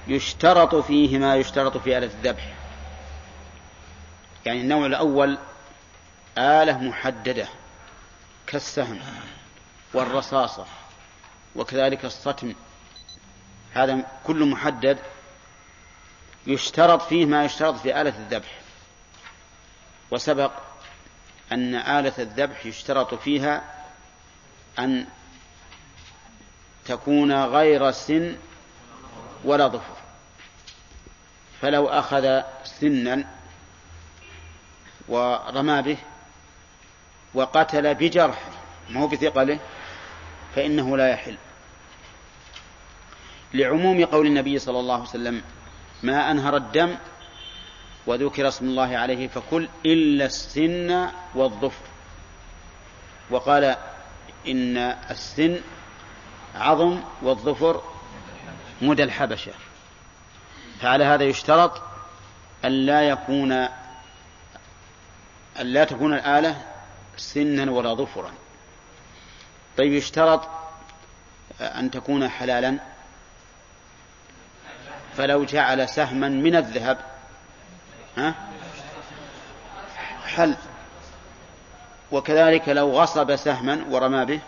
يشترط 0.09 0.75
فيه 0.75 1.19
ما 1.19 1.37
يشترط 1.37 1.77
في 1.77 1.99
آلة 1.99 2.07
الذبح. 2.07 2.47
يعني 4.47 4.61
النوع 4.61 4.87
الأول 4.87 5.39
آلة 6.39 6.79
محددة 6.79 7.49
كالسهم 8.47 9.01
والرصاصة 9.95 10.67
وكذلك 11.57 12.05
الصتم. 12.05 12.55
هذا 13.75 14.07
كل 14.25 14.45
محدد 14.45 14.99
يشترط 16.47 17.03
فيه 17.03 17.27
ما 17.27 17.45
يشترط 17.45 17.75
في 17.75 18.01
آلة 18.01 18.19
الذبح. 18.19 18.61
وسبق 20.11 20.53
أن 21.53 21.75
آلة 21.75 22.13
الذبح 22.19 22.67
يشترط 22.67 23.15
فيها 23.15 23.85
أن 24.79 25.07
تكون 26.85 27.45
غير 27.45 27.91
سن 27.91 28.37
ولا 29.45 29.69
ظفر. 29.69 29.97
فلو 31.61 31.89
أخذ 31.89 32.43
سنا 32.65 33.40
ورمى 35.11 35.83
به 35.83 35.97
وقتل 37.35 37.95
بجرح 37.95 38.39
ما 38.91 39.01
هو 39.01 39.07
بثقله 39.07 39.59
فإنه 40.55 40.97
لا 40.97 41.09
يحل. 41.09 41.37
لعموم 43.55 44.05
قول 44.05 44.27
النبي 44.27 44.59
صلى 44.59 44.81
الله 44.81 44.95
عليه 44.95 45.05
وسلم 45.05 45.43
ما 46.03 46.31
أنهر 46.31 46.57
الدم 46.57 46.97
وذكر 48.07 48.49
اسم 48.49 48.65
الله 48.65 48.99
عليه 48.99 49.29
فكل 49.29 49.69
إلا 49.87 50.25
السن 50.25 51.09
والظفر. 51.35 51.85
وقال 53.31 53.77
إن 54.49 54.77
السن 55.11 55.61
عظم 56.55 57.01
والظفر 57.23 57.83
مدى 58.83 59.03
الحبشة. 59.03 59.53
فعلى 60.81 61.05
هذا 61.05 61.25
يشترط 61.25 61.83
أن 62.65 62.73
لا 62.87 63.03
يكون 63.03 63.69
أن 65.61 65.67
لا 65.67 65.85
تكون 65.85 66.15
الآلة 66.15 66.67
سنا 67.17 67.71
ولا 67.71 67.95
ظفرا. 67.95 68.33
طيب 69.79 69.93
يشترط 69.93 70.49
أن 71.61 71.91
تكون 71.91 72.29
حلالا؟ 72.29 72.79
فلو 75.17 75.45
جعل 75.45 75.89
سهما 75.89 76.29
من 76.29 76.57
الذهب 76.57 76.99
ها؟ 78.17 78.35
حل. 80.25 80.57
وكذلك 82.13 82.69
لو 82.69 82.91
غصب 82.91 83.37
سهما 83.37 83.85
ورمى 83.91 84.25
به 84.25 84.41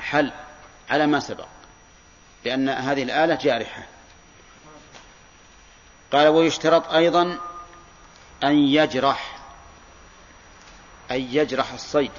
حل. 0.00 0.32
على 0.90 1.06
ما 1.06 1.20
سبق 1.20 1.46
لأن 2.44 2.68
هذه 2.68 3.02
الآلة 3.02 3.34
جارحة. 3.34 3.82
قال 6.12 6.28
ويشترط 6.28 6.92
أيضا 6.92 7.38
أن 8.44 8.54
يجرح. 8.54 9.41
أن 11.12 11.20
يجرح 11.20 11.72
الصيد. 11.72 12.10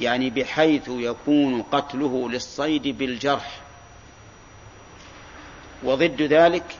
يعني 0.00 0.30
بحيث 0.30 0.88
يكون 0.88 1.62
قتله 1.62 2.30
للصيد 2.30 2.88
بالجرح. 2.88 3.60
وضد 5.82 6.22
ذلك 6.22 6.76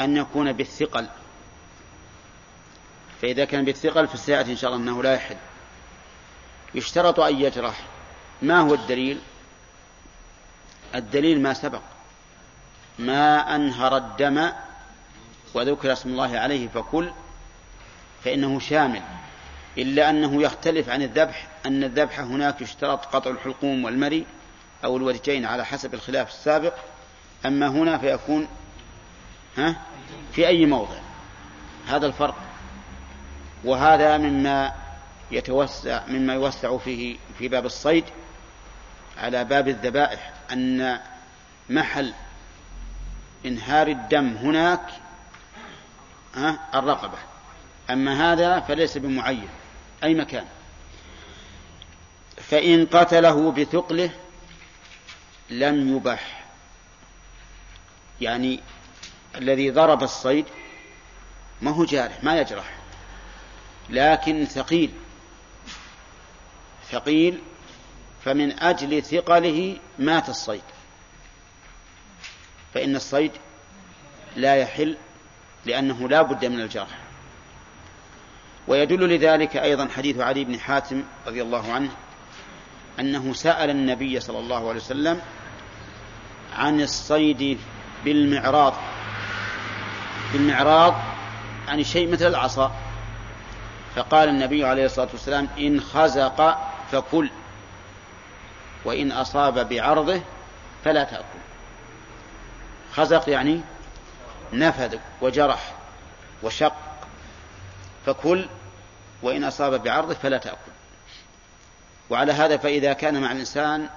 أن 0.00 0.16
يكون 0.16 0.52
بالثقل. 0.52 1.08
فإذا 3.22 3.44
كان 3.44 3.64
بالثقل 3.64 4.08
فسيأتي 4.08 4.50
إن 4.50 4.56
شاء 4.56 4.74
الله 4.74 4.82
أنه 4.82 5.02
لا 5.02 5.14
يحل. 5.14 5.36
يشترط 6.74 7.20
أن 7.20 7.40
يجرح. 7.40 7.80
ما 8.42 8.60
هو 8.60 8.74
الدليل؟ 8.74 9.20
الدليل 10.94 11.42
ما 11.42 11.54
سبق. 11.54 11.82
ما 12.98 13.54
أنهر 13.56 13.96
الدم 13.96 14.50
وذكر 15.54 15.92
اسم 15.92 16.08
الله 16.08 16.38
عليه 16.38 16.68
فكل 16.68 17.10
فإنه 18.24 18.60
شامل. 18.60 19.02
إلا 19.78 20.10
أنه 20.10 20.42
يختلف 20.42 20.88
عن 20.88 21.02
الذبح 21.02 21.48
أن 21.66 21.84
الذبح 21.84 22.20
هناك 22.20 22.60
يشترط 22.60 23.04
قطع 23.04 23.30
الحلقوم 23.30 23.84
والمري 23.84 24.26
أو 24.84 24.96
الورجين 24.96 25.44
على 25.44 25.64
حسب 25.64 25.94
الخلاف 25.94 26.28
السابق 26.28 26.74
أما 27.46 27.68
هنا 27.68 27.98
فيكون 27.98 28.48
ها؟ 29.58 29.76
في 30.32 30.46
أي 30.46 30.66
موضع. 30.66 30.98
هذا 31.88 32.06
الفرق. 32.06 32.36
وهذا 33.64 34.18
مما 34.18 34.72
يتوسع 35.30 36.06
مما 36.08 36.34
يوسع 36.34 36.78
فيه 36.78 37.16
في 37.38 37.48
باب 37.48 37.66
الصيد 37.66 38.04
على 39.18 39.44
باب 39.44 39.68
الذبائح 39.68 40.32
أن 40.52 40.98
محل 41.70 42.12
إنهار 43.46 43.88
الدم 43.88 44.36
هناك 44.36 44.86
الرقبة. 46.74 47.18
أما 47.90 48.32
هذا 48.32 48.60
فليس 48.60 48.98
بمعين. 48.98 49.48
أي 50.04 50.14
مكان. 50.14 50.46
فإن 52.36 52.86
قتله 52.86 53.52
بثقله 53.52 54.10
لم 55.50 55.96
يبح 55.96 56.44
يعني 58.20 58.60
الذي 59.34 59.70
ضرب 59.70 60.02
الصيد 60.02 60.44
ما 61.62 61.70
هو 61.70 61.84
جارح 61.84 62.24
ما 62.24 62.40
يجرح. 62.40 62.76
لكن 63.90 64.44
ثقيل. 64.44 64.90
ثقيل 66.90 67.40
فمن 68.24 68.58
أجل 68.62 69.02
ثقله 69.02 69.76
مات 69.98 70.28
الصيد. 70.28 70.62
فإن 72.74 72.96
الصيد 72.96 73.32
لا 74.36 74.56
يحل 74.56 74.96
لأنه 75.64 76.08
لا 76.08 76.22
بد 76.22 76.44
من 76.44 76.60
الجرح. 76.60 77.03
ويدل 78.68 79.08
لذلك 79.08 79.56
أيضا 79.56 79.88
حديث 79.96 80.18
علي 80.18 80.44
بن 80.44 80.60
حاتم 80.60 81.02
رضي 81.26 81.42
الله 81.42 81.72
عنه 81.72 81.90
أنه 83.00 83.32
سأل 83.32 83.70
النبي 83.70 84.20
صلى 84.20 84.38
الله 84.38 84.68
عليه 84.68 84.80
وسلم 84.80 85.20
عن 86.56 86.80
الصيد 86.80 87.58
بالمعراض 88.04 88.74
بالمعراض 90.32 90.94
يعني 91.66 91.84
شيء 91.84 92.12
مثل 92.12 92.26
العصا. 92.26 92.72
فقال 93.96 94.28
النبي 94.28 94.64
عليه 94.64 94.84
الصلاة 94.84 95.08
والسلام 95.12 95.48
إن 95.58 95.80
خزق 95.80 96.58
فكل 96.92 97.30
وإن 98.84 99.12
أصاب 99.12 99.68
بعرضه 99.68 100.20
فلا 100.84 101.04
تأكل. 101.04 101.38
خزق 102.92 103.28
يعني 103.28 103.60
نفذ 104.52 104.98
وجرح 105.20 105.74
وشق 106.42 106.83
فكل 108.06 108.48
وإن 109.22 109.44
أصاب 109.44 109.82
بعرضه 109.82 110.14
فلا 110.14 110.38
تأكل. 110.38 110.72
وعلى 112.10 112.32
هذا 112.32 112.56
فإذا 112.56 112.92
كان 112.92 113.22
مع 113.22 113.32
الإنسان 113.32 113.88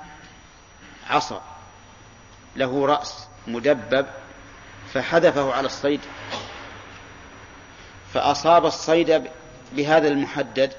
عصا 1.09 1.41
له 2.55 2.85
رأس 2.85 3.27
مدبب 3.47 4.05
فحذفه 4.93 5.53
على 5.53 5.65
الصيد. 5.65 6.01
فأصاب 8.13 8.65
الصيد 8.65 9.23
بهذا 9.71 10.07
المحدد 10.07 10.73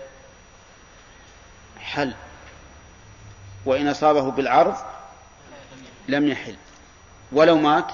حل. 1.80 2.14
وإن 3.66 3.88
أصابه 3.88 4.30
بالعرض 4.30 4.76
لم 6.08 6.28
يحل. 6.28 6.56
ولو 7.32 7.56
مات؟ 7.56 7.92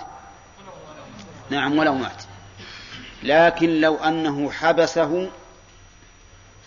نعم 1.51 1.78
ولو 1.78 1.95
مات. 1.95 2.24
لكن 3.25 3.81
لو 3.81 3.97
أنه 3.97 4.51
حبسه 4.51 5.31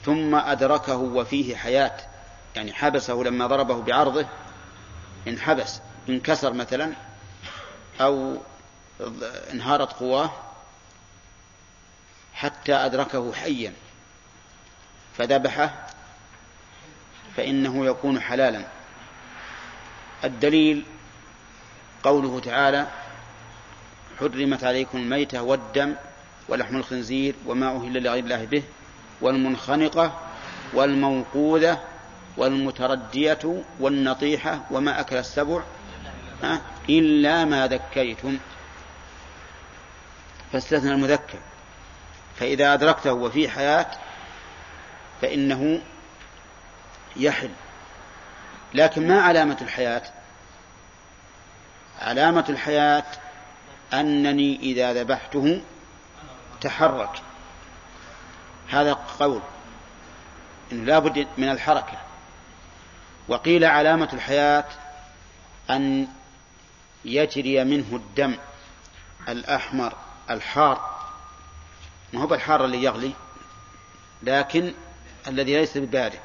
ثم 0.05 0.35
أدركه 0.35 0.95
وفيه 0.97 1.55
حياة 1.55 1.97
يعني 2.55 2.73
حبسه 2.73 3.13
لما 3.13 3.47
ضربه 3.47 3.81
بعرضه 3.81 4.25
انحبس 5.27 5.79
انكسر 6.09 6.53
مثلا 6.53 6.93
أو 8.01 8.37
انهارت 9.51 9.93
قواه 9.93 10.31
حتى 12.33 12.73
أدركه 12.73 13.33
حيا 13.33 13.73
فذبحه 15.17 15.87
فإنه 17.35 17.85
يكون 17.85 18.19
حلالا. 18.19 18.67
الدليل 20.23 20.85
قوله 22.03 22.39
تعالى 22.39 22.87
حرمت 24.19 24.63
عليكم 24.63 24.97
الميتة 24.97 25.41
والدم 25.41 25.95
ولحم 26.49 26.75
الخنزير 26.75 27.35
وما 27.45 27.75
أهل 27.75 28.03
لغير 28.03 28.23
الله 28.23 28.45
به 28.45 28.63
والمنخنقة 29.21 30.19
والموقوذة 30.73 31.79
والمتردية 32.37 33.63
والنطيحة 33.79 34.59
وما 34.71 34.99
أكل 34.99 35.15
السبع 35.15 35.61
إلا 36.89 37.45
ما 37.45 37.67
ذكيتم. 37.67 38.37
فاستثنى 40.53 40.91
المذكر. 40.91 41.39
فإذا 42.35 42.73
أدركته 42.73 43.13
وفي 43.13 43.49
حياة 43.49 43.87
فإنه 45.21 45.81
يحل. 47.15 47.49
لكن 48.73 49.07
ما 49.07 49.21
علامة 49.21 49.57
الحياة؟ 49.61 50.01
علامة 51.99 52.45
الحياة 52.49 53.03
أنني 53.93 54.59
إذا 54.61 54.93
ذبحته 54.93 55.61
تحرك. 56.61 57.21
هذا 58.69 58.93
قول. 58.93 59.41
إنه 60.71 60.83
لا 60.83 60.99
بد 60.99 61.27
من 61.37 61.49
الحركة. 61.49 61.97
وقيل 63.27 63.65
علامة 63.65 64.09
الحياة 64.13 64.65
أن 65.69 66.07
يجري 67.05 67.63
منه 67.63 67.95
الدم 67.95 68.37
الأحمر 69.29 69.93
الحار. 70.29 70.97
ما 72.13 72.21
هو 72.21 72.27
بالحار 72.27 72.65
اللي 72.65 72.83
يغلي؟ 72.83 73.13
لكن 74.23 74.73
الذي 75.27 75.57
ليس 75.57 75.77
ببارد. 75.77 76.19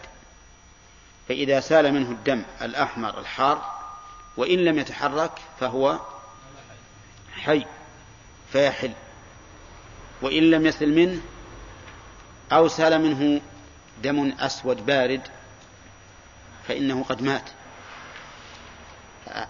فإذا 1.29 1.61
سال 1.61 1.95
منه 1.95 2.11
الدم 2.11 2.43
الأحمر 2.63 3.21
الحار 3.21 3.83
وإن 4.37 4.59
لم 4.59 4.79
يتحرك 4.79 5.33
فهو 5.61 5.99
حي 7.35 7.67
فيحل. 8.53 8.93
وإن 10.23 10.51
لم 10.51 10.67
يسل 10.67 10.95
منه 10.95 11.21
أو 12.53 12.69
سال 12.69 13.03
منه 13.03 13.41
دم 14.03 14.33
أسود 14.41 14.87
بارد 14.87 15.21
فإنه 16.69 17.05
قد 17.05 17.23
مات. 17.23 17.51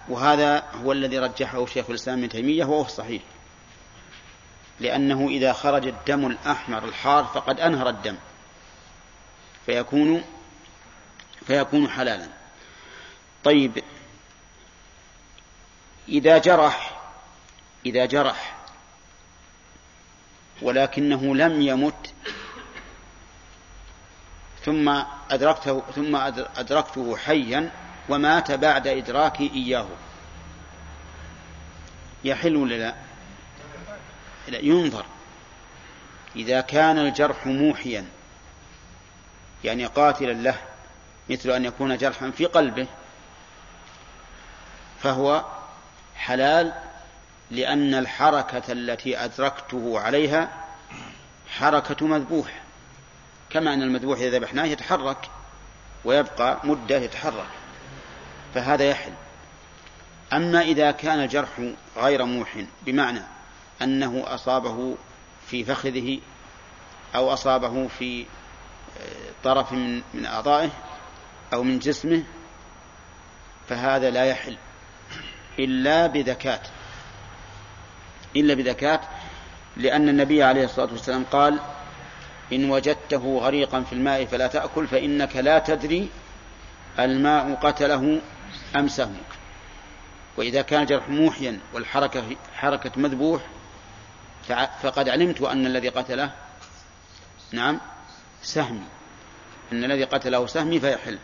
وهذا 0.09 0.65
هو 0.85 0.93
الذي 0.93 1.19
رجحه 1.19 1.67
شيخ 1.67 1.91
الإسلام 1.91 2.19
ابن 2.19 2.29
تيمية 2.29 2.65
وهو 2.65 2.83
الصحيح 2.83 3.23
لأنه 4.81 5.29
إذا 5.29 5.53
خرج 5.53 5.87
الدم 5.87 6.27
الأحمر 6.27 6.85
الحار 6.85 7.25
فقد 7.25 7.61
أنهر 7.61 7.89
الدم. 7.89 8.17
فيكون 9.67 10.25
فيكون 11.47 11.89
حلالا. 11.89 12.29
طيب 13.45 13.85
إذا 16.09 16.39
جرح 16.39 17.01
إذا 17.87 18.07
جرح 18.07 18.62
ولكنه 20.63 21.37
لم 21.37 21.63
يمت. 21.63 22.15
ثم 24.65 25.03
أدركته 25.31 25.83
ثم 25.95 26.17
أدركته 26.57 27.17
حيا 27.17 27.71
ومات 28.09 28.53
بعد 28.53 28.87
إدراكي 28.87 29.51
إياه. 29.55 29.87
يحل 32.25 32.57
ولا 32.57 32.75
لا؟ 32.75 32.95
لا 34.49 34.59
ينظر. 34.59 35.05
إذا 36.37 36.61
كان 36.61 36.99
الجرح 36.99 37.47
موحيا 37.47 38.07
يعني 39.65 39.87
قاتلا 39.87 40.33
له 40.33 40.59
مثل 41.31 41.51
أن 41.51 41.65
يكون 41.65 41.97
جرحا 41.97 42.31
في 42.31 42.47
قلبه 42.47 42.87
فهو 45.03 45.45
حلال 46.17 46.73
لأن 47.53 47.95
الحركة 47.95 48.73
التي 48.73 49.25
أدركته 49.25 50.01
عليها 50.01 50.51
حركة 51.49 52.07
مذبوح. 52.07 52.63
كما 53.51 53.75
أن 53.75 53.83
المذبوح 53.83 54.19
إذا 54.19 54.39
ذبحناه 54.39 54.65
يتحرك 54.65 55.31
ويبقى 56.05 56.59
مدة 56.65 56.97
يتحرك 56.97 57.47
فهذا 58.55 58.85
يحل. 58.85 59.13
أما 60.33 60.61
إذا 60.61 60.91
كان 60.91 61.21
الجرح 61.21 61.49
غير 61.97 62.25
موح 62.25 62.65
بمعنى 62.83 63.23
أنه 63.83 64.23
أصابه 64.27 64.97
في 65.47 65.65
فخذه 65.65 66.19
أو 67.15 67.33
أصابه 67.33 67.89
في 67.89 68.27
طرف 69.45 69.73
من, 69.73 70.27
أعضائه 70.27 70.71
أو 71.53 71.63
من 71.63 71.79
جسمه 71.79 72.23
فهذا 73.69 74.11
لا 74.11 74.25
يحل 74.25 74.57
إلا 75.59 76.07
بذكاة 76.07 76.61
إلا 78.37 78.55
بذكاة 78.55 79.01
لأن 79.77 80.09
النبي 80.09 80.43
عليه 80.43 80.65
الصلاة 80.65 80.93
والسلام 80.93 81.25
قال 81.25 81.59
إن 82.53 82.71
وجدته 82.71 83.39
غريقا 83.39 83.81
في 83.81 83.93
الماء 83.93 84.25
فلا 84.25 84.47
تأكل 84.47 84.87
فإنك 84.87 85.37
لا 85.37 85.59
تدري 85.59 86.09
الماء 86.99 87.55
قتله 87.55 88.21
أم 88.77 88.89
سهمك 88.89 89.33
وإذا 90.37 90.63
كان 90.63 90.83
الجرح 90.83 91.09
موحيا 91.09 91.59
والحركة 91.75 92.25
حركة 92.55 92.91
مذبوح 92.97 93.43
فقد 94.83 95.09
علمت 95.09 95.43
أن 95.43 95.67
الذي 95.67 95.89
قتله 95.89 96.33
نعم 97.53 97.81
سهمي 98.43 98.87
أن 99.73 99.85
الذي 99.85 100.05
قتله 100.05 100.47
سهمي 100.47 100.81
فيحل. 100.81 101.19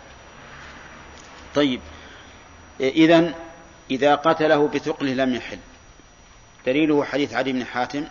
طيب 1.55 1.81
إذا 2.81 3.35
إذا 3.91 4.15
قتله 4.15 4.69
بثقله 4.69 5.13
لم 5.13 5.35
يحل. 5.35 5.59
دليله 6.69 7.05
حديث 7.05 7.35
علي 7.35 7.53
بن 7.53 7.65
حاتم 7.65 8.05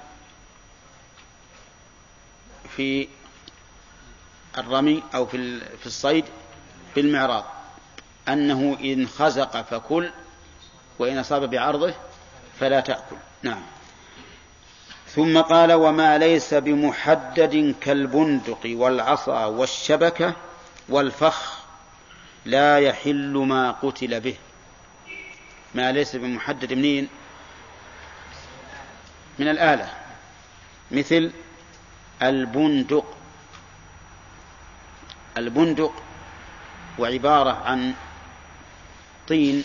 في 2.76 3.08
الرمي 4.58 5.04
أو 5.16 5.26
في 5.26 5.60
في 5.60 5.86
الصيد 5.86 6.26
بالمعراض 6.96 7.46
أنه 8.28 8.78
إن 8.84 9.08
خزق 9.08 9.62
فكل 9.62 10.10
وإن 11.00 11.18
أصاب 11.18 11.50
بعرضه 11.50 11.94
فلا 12.60 12.80
تأكل. 12.80 13.16
نعم. 13.44 13.62
ثم 15.08 15.42
قال 15.42 15.74
وما 15.74 16.18
ليس 16.18 16.54
بمحدد 16.54 17.76
كالبندق 17.82 18.60
والعصا 18.66 19.46
والشبكة 19.46 20.34
والفخ 20.90 21.58
لا 22.46 22.80
يحل 22.80 23.34
ما 23.38 23.72
قتل 23.72 24.20
به. 24.20 24.36
ما 25.76 25.92
ليس 25.92 26.16
بمحدد 26.16 26.74
منين؟ 26.74 27.08
من 29.40 29.48
الآلة. 29.48 29.94
مثل 30.92 31.32
البندق. 32.22 33.18
البندق 35.38 35.94
وعبارة 37.00 37.52
عن 37.52 37.94
طين 39.28 39.64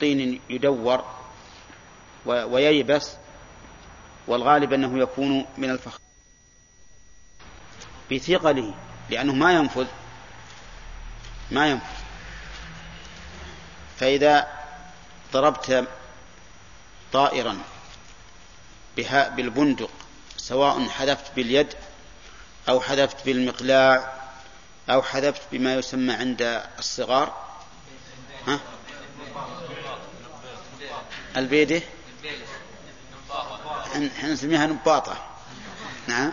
طين 0.00 0.40
يدور 0.50 1.04
وييبس 2.26 3.16
والغالب 4.26 4.72
أنه 4.72 4.98
يكون 4.98 5.46
من 5.58 5.70
الفخر 5.70 6.00
بثقله 8.12 8.74
لأنه 9.10 9.34
ما 9.34 9.52
ينفذ 9.52 9.86
ما 11.50 11.70
ينفذ. 11.70 11.98
فإذا 13.96 14.48
ضربت 15.32 15.88
طائرا 17.12 17.58
بها 18.98 19.28
بالبندق 19.28 19.90
سواء 20.36 20.88
حذفت 20.88 21.32
باليد 21.36 21.74
أو 22.68 22.80
حذفت 22.80 23.16
بالمقلاع 23.24 24.12
أو 24.90 25.02
حذفت 25.02 25.42
بما 25.52 25.74
يسمى 25.74 26.12
عند 26.12 26.62
الصغار. 26.78 27.48
ها؟ 28.46 28.60
البيدة؟ 31.36 31.82
إحنا 34.16 34.32
نسميها 34.32 34.66
نباطة. 34.66 35.26
نعم. 36.06 36.32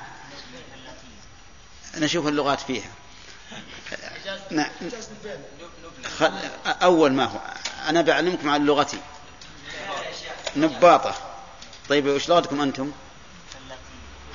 نشوف 1.97 2.27
اللغات 2.27 2.59
فيها. 2.59 2.91
نعم 4.51 4.69
أول 6.65 7.13
ما 7.13 7.25
هو. 7.25 7.39
أنا 7.89 8.01
بعلمكم 8.01 8.49
عن 8.49 8.65
لغتي. 8.65 8.99
نباطة. 10.55 11.34
طيب 11.89 12.07
وش 12.07 12.29
لغتكم 12.29 12.61
أنتم؟ 12.61 12.91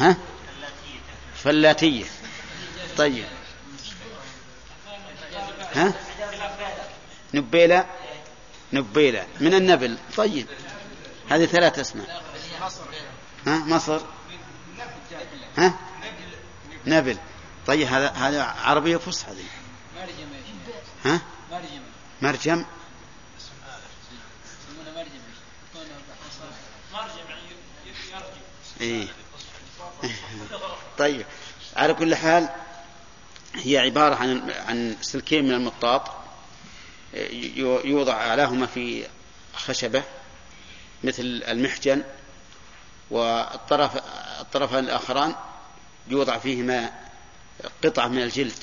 ها؟ 0.00 0.16
فلاتية. 1.34 2.04
طيب. 2.96 3.24
ها؟ 5.74 5.92
نبيلة؟ 7.34 7.86
نبيلة. 8.72 9.26
من 9.40 9.54
النبل. 9.54 9.98
طيب. 10.16 10.46
هذه 11.30 11.46
ثلاث 11.46 11.78
أسماء. 11.78 12.22
ها؟ 13.46 13.58
مصر. 13.58 14.00
ها؟ 15.56 15.74
نبل. 16.86 17.18
طيب 17.66 17.88
هذا 17.88 18.08
هذا 18.08 18.42
عربية 18.42 18.96
فصحى 18.96 19.32
ها؟ 21.04 21.20
مرجم. 22.22 22.64
إيه. 28.80 29.06
طيب. 30.98 31.26
على 31.76 31.94
كل 31.94 32.14
حال 32.14 32.48
هي 33.54 33.78
عبارة 33.78 34.14
عن 34.14 34.50
عن 34.50 34.96
سلكين 35.00 35.44
من 35.44 35.54
المطاط 35.54 36.10
يوضع 37.84 38.12
أعلاهما 38.12 38.66
في 38.66 39.06
خشبة 39.54 40.02
مثل 41.04 41.42
المحجن 41.48 42.02
والطرف 43.10 43.96
الطرفان 44.40 44.84
الآخران 44.84 45.34
يوضع 46.08 46.38
فيهما 46.38 46.92
قطعة 47.84 48.08
من 48.08 48.22
الجلد 48.22 48.54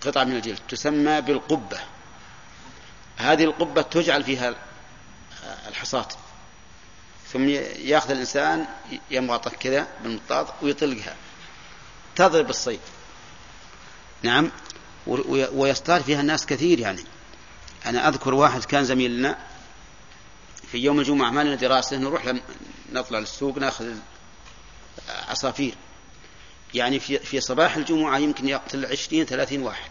قطعة 0.00 0.24
من 0.24 0.36
الجلد 0.36 0.60
تسمى 0.68 1.20
بالقبة. 1.20 1.78
هذه 3.16 3.44
القبة 3.44 3.82
تجعل 3.82 4.24
فيها 4.24 4.54
الحصاة 5.68 6.08
ثم 7.32 7.48
ياخذ 7.48 8.10
الإنسان 8.10 8.66
يمغطه 9.10 9.50
كذا 9.50 9.86
بالمطاط 10.02 10.46
ويطلقها. 10.62 11.16
تضرب 12.16 12.50
الصيد. 12.50 12.80
نعم. 14.22 14.50
ويصطاد 15.52 16.02
فيها 16.02 16.20
الناس 16.20 16.46
كثير 16.46 16.80
يعني. 16.80 17.04
أنا 17.86 18.08
أذكر 18.08 18.34
واحد 18.34 18.64
كان 18.64 18.84
زميل 18.84 19.18
لنا 19.18 19.38
في 20.72 20.78
يوم 20.78 21.00
الجمعة 21.00 21.30
ما 21.30 21.44
لنا 21.44 21.54
دراسة 21.54 21.96
نروح 21.96 22.34
نطلع 22.92 23.18
للسوق 23.18 23.58
ناخذ 23.58 23.94
عصافير 25.08 25.74
يعني 26.74 27.00
في 27.00 27.18
في 27.18 27.40
صباح 27.40 27.76
الجمعة 27.76 28.18
يمكن 28.18 28.48
يقتل 28.48 28.86
عشرين 28.86 29.24
ثلاثين 29.24 29.62
واحد. 29.62 29.90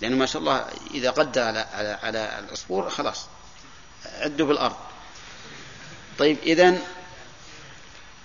لأنه 0.00 0.16
ما 0.16 0.26
شاء 0.26 0.40
الله 0.42 0.66
إذا 0.94 1.10
قدر 1.10 1.42
على 1.42 1.58
على 1.58 1.98
على 2.02 2.38
العصفور 2.38 2.90
خلاص 2.90 3.26
عدوا 4.06 4.46
بالأرض. 4.46 4.76
طيب 6.18 6.38
إذا 6.42 6.78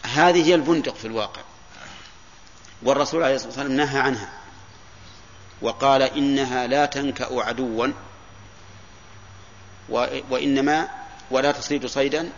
هذه 0.03 0.47
هي 0.47 0.55
البندق 0.55 0.95
في 0.95 1.05
الواقع. 1.05 1.41
والرسول 2.83 3.23
عليه 3.23 3.35
الصلاة 3.35 3.49
والسلام 3.49 3.71
نهى 3.71 3.99
عنها. 3.99 4.29
وقال 5.61 6.01
إنها 6.01 6.67
لا 6.67 6.85
تنكأ 6.85 7.43
عدوا 7.43 7.87
وإنما 10.29 10.89
ولا 11.31 11.51
تصيد 11.51 11.85
صيدا 11.85 12.29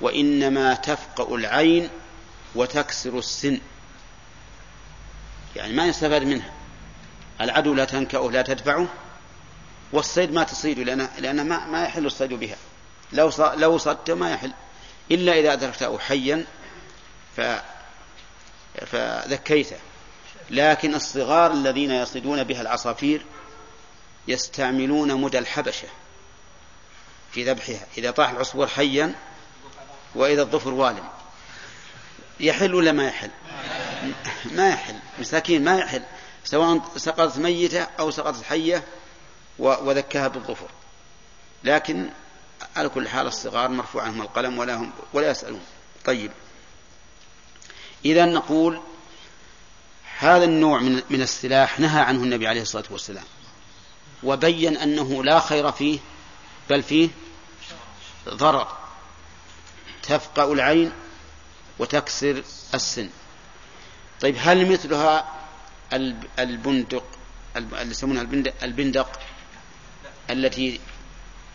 وإنما 0.00 0.74
تفقأ 0.74 1.34
العين 1.34 1.90
وتكسر 2.54 3.18
السن. 3.18 3.60
يعني 5.56 5.72
ما 5.72 5.86
يستفاد 5.86 6.22
منها. 6.22 6.52
العدو 7.40 7.74
لا 7.74 7.84
تنكأه 7.84 8.30
لا 8.30 8.42
تدفعه 8.42 8.86
والصيد 9.92 10.32
ما 10.32 10.44
تصيد 10.44 10.78
لأن 10.78 11.08
لأن 11.18 11.48
ما, 11.48 11.66
ما 11.66 11.84
يحل 11.84 12.06
الصيد 12.06 12.32
بها. 12.32 12.56
لو 13.12 13.30
لو 13.56 13.78
صدت 13.78 14.10
ما 14.10 14.30
يحل. 14.30 14.52
إلا 15.10 15.40
إذا 15.40 15.52
أدركته 15.52 15.98
حيا 15.98 16.46
ف 17.36 17.40
فذكيته. 18.86 19.76
لكن 20.50 20.94
الصغار 20.94 21.52
الذين 21.52 21.90
يصيدون 21.90 22.44
بها 22.44 22.60
العصافير 22.60 23.22
يستعملون 24.28 25.14
مدى 25.14 25.38
الحبشة 25.38 25.88
في 27.32 27.50
ذبحها. 27.50 27.86
إذا 27.98 28.10
طاح 28.10 28.30
العصفور 28.30 28.66
حيا 28.66 29.14
وإذا 30.14 30.42
الظفر 30.42 30.74
والم. 30.74 31.08
يحل 32.40 32.74
ولا 32.74 32.92
ما 32.92 33.06
يحل؟ 33.06 33.30
ما 34.44 34.68
يحل. 34.68 34.94
مساكين 35.18 35.64
ما 35.64 35.78
يحل. 35.78 36.02
سواء 36.44 36.80
سقطت 36.96 37.38
ميتة 37.38 37.86
أو 37.98 38.10
سقطت 38.10 38.44
حية 38.44 38.84
وذكاها 39.58 40.28
بالظفر. 40.28 40.68
لكن 41.64 42.10
على 42.76 42.88
كل 42.88 43.08
حال 43.08 43.26
الصغار 43.26 43.68
مرفوع 43.68 44.02
عنهم 44.02 44.22
القلم 44.22 44.58
ولا 44.58 44.74
هم 44.74 44.92
ولا 45.12 45.30
يسألون. 45.30 45.60
طيب. 46.04 46.32
إذا 48.04 48.24
نقول 48.24 48.80
هذا 50.18 50.44
النوع 50.44 50.80
من 50.80 51.02
من 51.10 51.22
السلاح 51.22 51.80
نهى 51.80 52.00
عنه 52.00 52.22
النبي 52.22 52.46
عليه 52.46 52.62
الصلاة 52.62 52.84
والسلام. 52.90 53.24
وبين 54.22 54.76
أنه 54.76 55.24
لا 55.24 55.40
خير 55.40 55.72
فيه 55.72 55.98
بل 56.70 56.82
فيه 56.82 57.08
ضرر. 58.28 58.76
تفقأ 60.02 60.52
العين 60.52 60.92
وتكسر 61.78 62.44
السن. 62.74 63.10
طيب 64.20 64.36
هل 64.38 64.72
مثلها 64.72 65.34
البندق 66.38 67.04
اللي 67.56 67.90
يسمونها 67.90 68.22
البندق 68.62 69.20
التي 70.30 70.80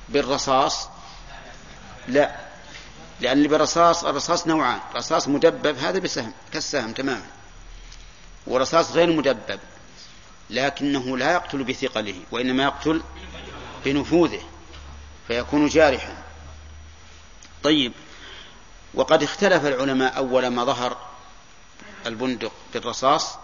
بالرصاص 0.10 0.90
لا. 2.10 2.36
لأن 3.22 3.38
اللي 3.38 3.48
بالرصاص 3.48 4.04
الرصاص 4.04 4.48
نوعان. 4.48 4.80
رصاص 4.96 5.28
مدبب 5.28 5.78
هذا 5.78 6.00
بسهم 6.00 6.34
كالسهم 6.54 6.94
تماما. 6.94 7.26
ورصاص 8.48 8.92
غير 8.92 9.12
مدبب 9.12 9.60
لكنه 10.50 11.18
لا 11.18 11.34
يقتل 11.34 11.64
بثقله 11.64 12.16
وإنما 12.32 12.64
يقتل 12.64 13.02
بنفوذه 13.86 14.42
فيكون 15.28 15.68
جارحا. 15.68 16.24
طيب 17.64 17.94
وقد 18.94 19.24
اختلف 19.24 19.66
العلماء 19.66 20.18
أول 20.18 20.48
ما 20.48 20.66
ظهر 20.66 20.98
البندق 22.06 22.52
بالرصاص 22.74 23.38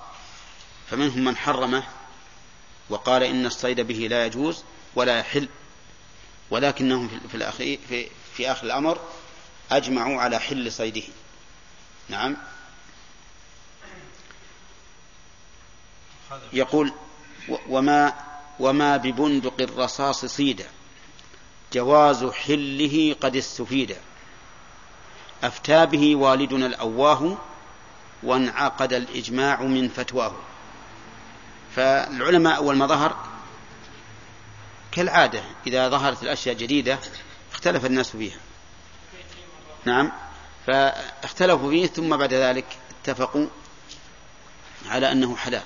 فمنهم 0.91 1.24
من 1.24 1.38
حرمه 1.38 1.84
وقال 2.89 3.24
إن 3.24 3.45
الصيد 3.45 3.82
به 3.82 3.95
لا 3.95 4.26
يجوز 4.26 4.63
ولا 4.95 5.20
يحل 5.20 5.47
ولكنهم 6.49 7.09
في 7.30 7.36
الأخير 7.36 7.80
في, 7.89 8.07
في 8.38 8.51
آخر 8.51 8.63
الأمر 8.63 8.99
أجمعوا 9.71 10.21
على 10.21 10.39
حل 10.39 10.71
صيده. 10.71 11.03
نعم. 12.09 12.38
يقول 16.53 16.93
وما 17.69 18.13
وما 18.59 18.97
ببندق 18.97 19.61
الرصاص 19.61 20.25
صيدا. 20.25 20.65
جواز 21.73 22.25
حله 22.25 23.15
قد 23.21 23.36
استفيد. 23.36 23.95
أفتى 25.43 25.86
به 25.86 26.15
والدنا 26.15 26.65
الأواه 26.65 27.38
وانعقد 28.23 28.93
الإجماع 28.93 29.61
من 29.61 29.89
فتواه. 29.89 30.36
فالعلماء 31.75 32.57
أول 32.57 32.75
ما 32.75 32.88
ظهر 32.88 33.15
كالعادة 34.91 35.43
إذا 35.67 35.89
ظهرت 35.89 36.23
الأشياء 36.23 36.55
جديدة 36.55 36.99
اختلف 37.66 37.86
الناس 37.86 38.09
فيها. 38.11 38.38
نعم. 39.86 40.11
فاختلفوا 40.68 41.70
فيه 41.70 41.88
ثم 41.88 42.18
بعد 42.18 42.34
ذلك 42.34 42.66
اتفقوا 43.01 43.47
على 44.89 45.11
أنه 45.11 45.36
حلال. 45.36 45.63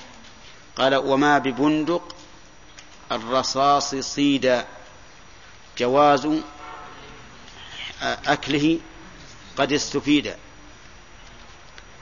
قال 0.76 0.96
وما 0.96 1.38
ببندق 1.38 2.16
الرصاص 3.12 3.96
صيدا. 3.96 4.68
جواز 5.78 6.28
أكله 8.02 8.80
قد 9.58 9.74
استفيد. 9.74 10.36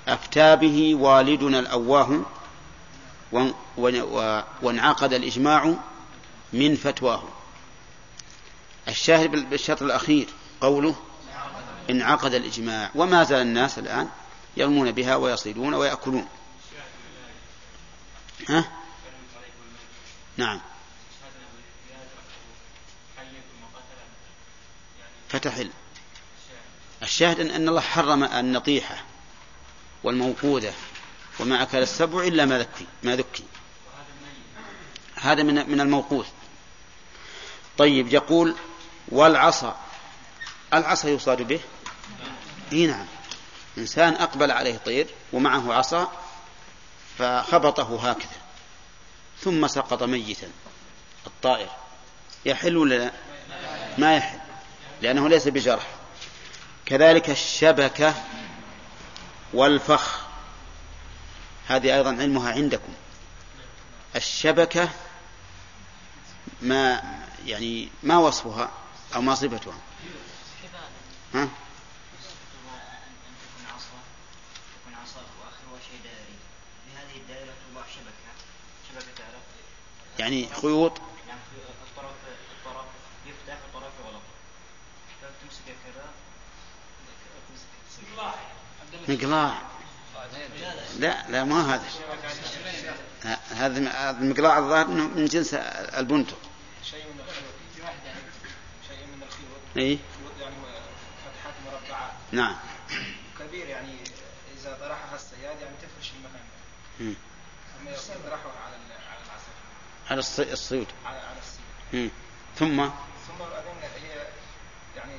أفتى 0.08 0.56
به 0.56 0.95
والدنا 0.95 1.60
الأواه 1.60 2.22
وانعقد 4.62 5.14
الإجماع 5.14 5.74
من 6.54 6.76
فتواه. 6.76 7.24
الشاهد 8.88 9.50
بالشرط 9.50 9.82
الأخير 9.82 10.28
قوله 10.62 10.96
انعقد 11.90 12.34
الإجماع. 12.34 12.92
وما 12.96 13.24
زال 13.24 13.42
الناس 13.42 13.80
الآن 13.80 14.10
يرمون 14.58 14.92
بها 14.92 15.16
ويصيدون 15.16 15.74
ويأكلون. 15.74 16.28
ها؟ 18.50 18.72
نعم. 20.38 20.62
فتحل 25.30 25.70
الشاهد 27.04 27.40
أن 27.40 27.70
الله 27.70 27.82
حرم 27.82 28.24
النطيحة 28.24 29.04
والموقوذة 30.04 30.74
وما 31.40 31.64
أكل 31.64 31.78
السبع 31.78 32.24
إلا 32.24 32.46
ما 32.46 32.60
ذكي 32.60 32.86
ما 33.04 33.16
ذكي. 33.16 33.44
هذا 35.16 35.44
من 35.44 35.70
من 35.70 36.04
طيب 37.78 38.14
يقول 38.14 38.56
والعصا. 39.10 39.76
العصا 40.74 41.10
يصاد 41.10 41.41
به؟ 41.41 41.60
إي 42.74 42.88
نعم. 42.88 43.05
إنسان 43.78 44.14
أقبل 44.14 44.51
عليه 44.51 44.78
طير 44.78 45.08
ومعه 45.34 45.74
عصا 45.74 46.12
فخبطه 47.18 48.10
هكذا 48.10 48.38
ثم 49.41 49.68
سقط 49.68 50.03
ميتا. 50.03 50.47
الطائر 51.28 51.70
يحل 52.45 52.78
ولا 52.78 52.95
لا؟ 52.95 53.12
ما 53.97 54.16
يحل 54.16 54.39
لأنه 55.01 55.30
ليس 55.30 55.47
بجرح. 55.47 55.88
كذلك 56.86 57.30
الشبكة 57.30 58.14
والفخ. 59.53 60.22
هذه 61.68 61.95
أيضا 61.95 62.10
علمها 62.10 62.51
عندكم. 62.51 62.93
الشبكة 64.16 64.89
ما 66.62 67.01
يعني 67.45 67.89
ما 68.03 68.18
وصفها؟ 68.18 68.72
أو 69.18 69.22
ما 69.22 69.36
صفتها؟ 69.36 69.74
ها؟ 71.34 71.49
يعني 80.20 80.49
خيوط؟ 80.61 81.01
يعني 81.28 81.39
الطرف 81.89 82.11
الطرف 82.59 82.86
يفتح 83.26 83.57
كذا 85.86 86.05
مقلاع. 89.07 89.61
لا 90.99 91.30
لا 91.30 91.43
ما 91.43 91.76
هذا. 91.76 91.89
هذا 93.51 93.78
المقلاع 94.22 94.59
الظاهر 94.59 94.88
من 94.88 95.26
جنس 95.26 95.53
البنتق 95.53 96.38
شيء 96.84 97.03
من 97.03 97.20
الخيوط 97.20 97.53
شيء 98.88 99.05
من 99.07 99.24
الخيوط 99.24 99.61
اي 99.78 99.99
يعني 100.41 100.55
فتحات 101.25 101.53
مربعات 101.65 102.11
نعم. 102.32 102.55
كبير 103.39 103.67
يعني 103.67 103.93
إذا 104.57 104.78
طرحها 104.82 105.15
الصياد 105.15 105.61
يعني 105.61 105.75
تفرش 105.82 106.11
المكان. 106.11 106.45
مم. 106.99 107.13
أما 107.82 107.91
يطرحها 107.91 108.51
على 108.65 108.75
على 109.09 109.19
العسل 109.25 109.51
على 110.09 110.19
الصي- 110.19 110.53
الصيد 110.53 110.88
على 111.05 111.17
على 111.17 111.38
السيل 111.39 111.61
مم. 112.01 112.09
ثم؟ 112.59 112.89
ثم 113.28 113.39
بعدين 113.39 113.73
هي 114.03 114.28
يعني 114.95 115.13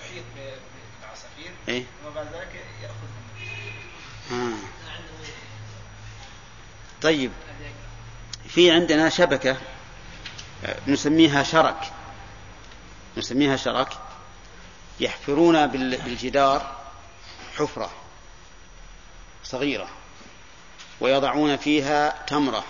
تحيط 0.00 0.24
بالعصافير 0.34 1.50
إيه. 1.68 1.84
ثم 2.04 2.10
بعد 2.14 2.26
ذلك 2.26 2.64
يأخذ 2.82 2.94
آه. 4.32 4.56
طيب. 7.02 7.32
في 8.48 8.70
عندنا 8.70 9.08
شبكة 9.08 9.56
آه، 10.64 10.76
نسميها 10.86 11.42
شرك. 11.42 11.92
نسميها 13.16 13.56
شرك 13.56 13.88
يحفرون 15.00 15.66
بال- 15.66 16.02
بالجدار 16.02 16.76
حفرة 17.58 17.90
صغيرة 19.44 19.88
ويضعون 21.00 21.56
فيها 21.56 22.24
تمرة 22.26 22.64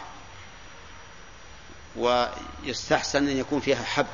ويستحسن 1.97 3.28
أن 3.28 3.36
يكون 3.38 3.61
فيها 3.61 3.84
حب 3.84 4.07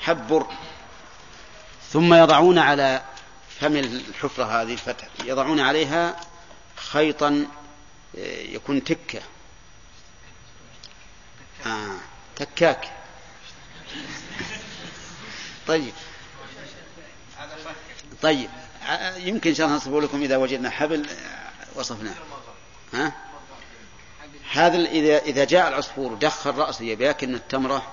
حب 0.00 0.28
بر. 0.28 0.46
ثم 1.92 2.14
يضعون 2.14 2.58
على 2.58 3.02
فم 3.60 3.76
الحفرة 3.76 4.44
هذه 4.62 4.72
الفتح 4.72 5.08
يضعون 5.24 5.60
عليها 5.60 6.16
خيطا 6.76 7.46
آه، 8.18 8.40
يكون 8.42 8.84
تكة. 8.84 9.20
آه 11.66 11.96
تكاك. 12.36 12.92
طيب. 15.70 15.92
طيب. 18.22 18.50
يمكن 19.16 19.50
ان 19.50 19.56
شاء 19.56 19.66
الله 19.66 19.76
نصف 19.76 19.88
لكم 19.88 20.22
إذا 20.22 20.36
وجدنا 20.36 20.70
حبل 20.70 21.06
وصفناه. 21.74 22.14
ها؟ 22.92 23.12
هذا 24.52 24.76
اذا 24.76 25.18
إذا 25.18 25.44
جاء 25.44 25.68
العصفور 25.68 26.14
دخل 26.14 26.54
رأسه 26.54 26.84
يبي 26.84 27.04
ياكل 27.04 27.28
من 27.28 27.34
التمرة 27.34 27.92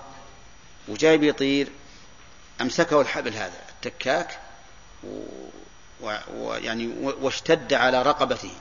وجاي 0.88 1.18
بيطير 1.18 1.72
أمسكه 2.62 3.02
الحبل 3.02 3.34
هذا 3.34 3.60
التكاك 3.70 4.40
ويعني 6.02 6.94
واشتد 7.02 7.74
على 7.74 8.02
رقبته. 8.02 8.52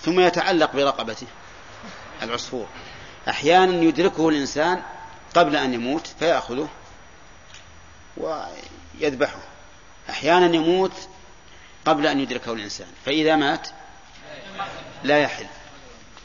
ثم 0.00 0.20
يتعلق 0.20 0.72
برقبته 0.72 1.26
العصفور. 2.22 2.66
أحيانا 3.28 3.82
يدركه 3.82 4.28
الإنسان 4.28 4.82
قبل 5.34 5.56
أن 5.56 5.74
يموت 5.74 6.06
فيأخذه. 6.18 6.68
ويذبحه. 8.20 9.40
أحيانا 10.10 10.56
يموت 10.56 11.08
قبل 11.86 12.06
أن 12.06 12.20
يدركه 12.20 12.52
الإنسان 12.52 12.88
فإذا 13.04 13.36
مات 13.36 13.68
لا 15.04 15.18
يحل 15.18 15.46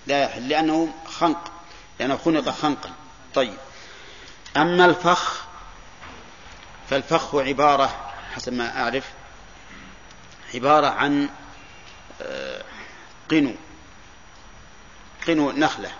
لا 0.08 0.24
يحل 0.24 0.50
لأنه 0.50 0.94
خنق 1.06 1.52
لأنه 2.00 2.18
خنق 2.18 2.50
خنقا. 2.50 2.92
طيب. 3.34 3.58
أما 4.58 4.86
الفخ 4.86 5.44
فالفخ 6.90 7.36
عبارة 7.36 8.12
حسب 8.36 8.54
ما 8.54 8.84
أعرف 8.84 9.04
عبارة 10.54 10.88
عن 10.88 11.30
آه، 12.22 12.64
قنو 13.32 13.54
قنو 15.28 15.52
نخلة 15.52 15.92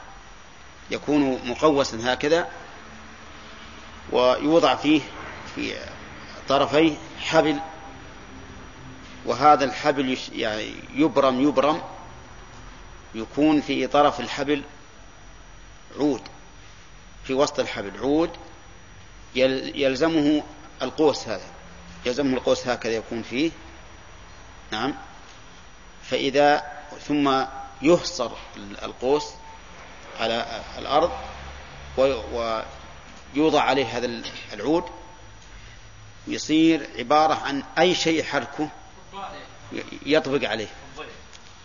يكون 0.92 1.50
مقوسا 1.50 2.14
هكذا 2.14 2.50
ويوضع 4.12 4.76
فيه 4.76 5.02
في 5.56 5.76
طرفيه 6.48 6.96
حبل 7.20 7.60
وهذا 9.26 9.66
الحبل 9.66 10.18
يعني 10.34 10.74
يبرم 10.94 11.42
يبرم 11.42 11.82
يكون 13.16 13.62
في 13.62 13.88
طرف 13.88 14.20
الحبل 14.20 14.64
عود 16.00 16.22
في 17.24 17.34
وسط 17.34 17.60
الحبل 17.60 17.98
عود 18.00 18.30
يلزمه 19.36 20.44
القوس 20.82 21.28
هذا 21.28 21.46
يلزمه 22.06 22.38
القوس 22.38 22.68
هكذا 22.68 22.94
يكون 22.94 23.24
فيه. 23.24 23.52
نعم. 24.72 24.94
فإذا 26.04 26.64
ثم 27.08 27.44
يحصر 27.82 28.32
القوس 28.84 29.26
على 30.20 30.62
الأرض 30.78 31.12
ويوضع 31.98 33.62
عليه 33.62 33.86
هذا 33.86 34.22
العود 34.54 34.84
يصير 36.28 36.90
عبارة 36.98 37.34
عن 37.34 37.64
أي 37.80 37.96
شيء 37.96 38.20
يحركه 38.20 38.70
يطبق 40.06 40.50
عليه. 40.50 40.68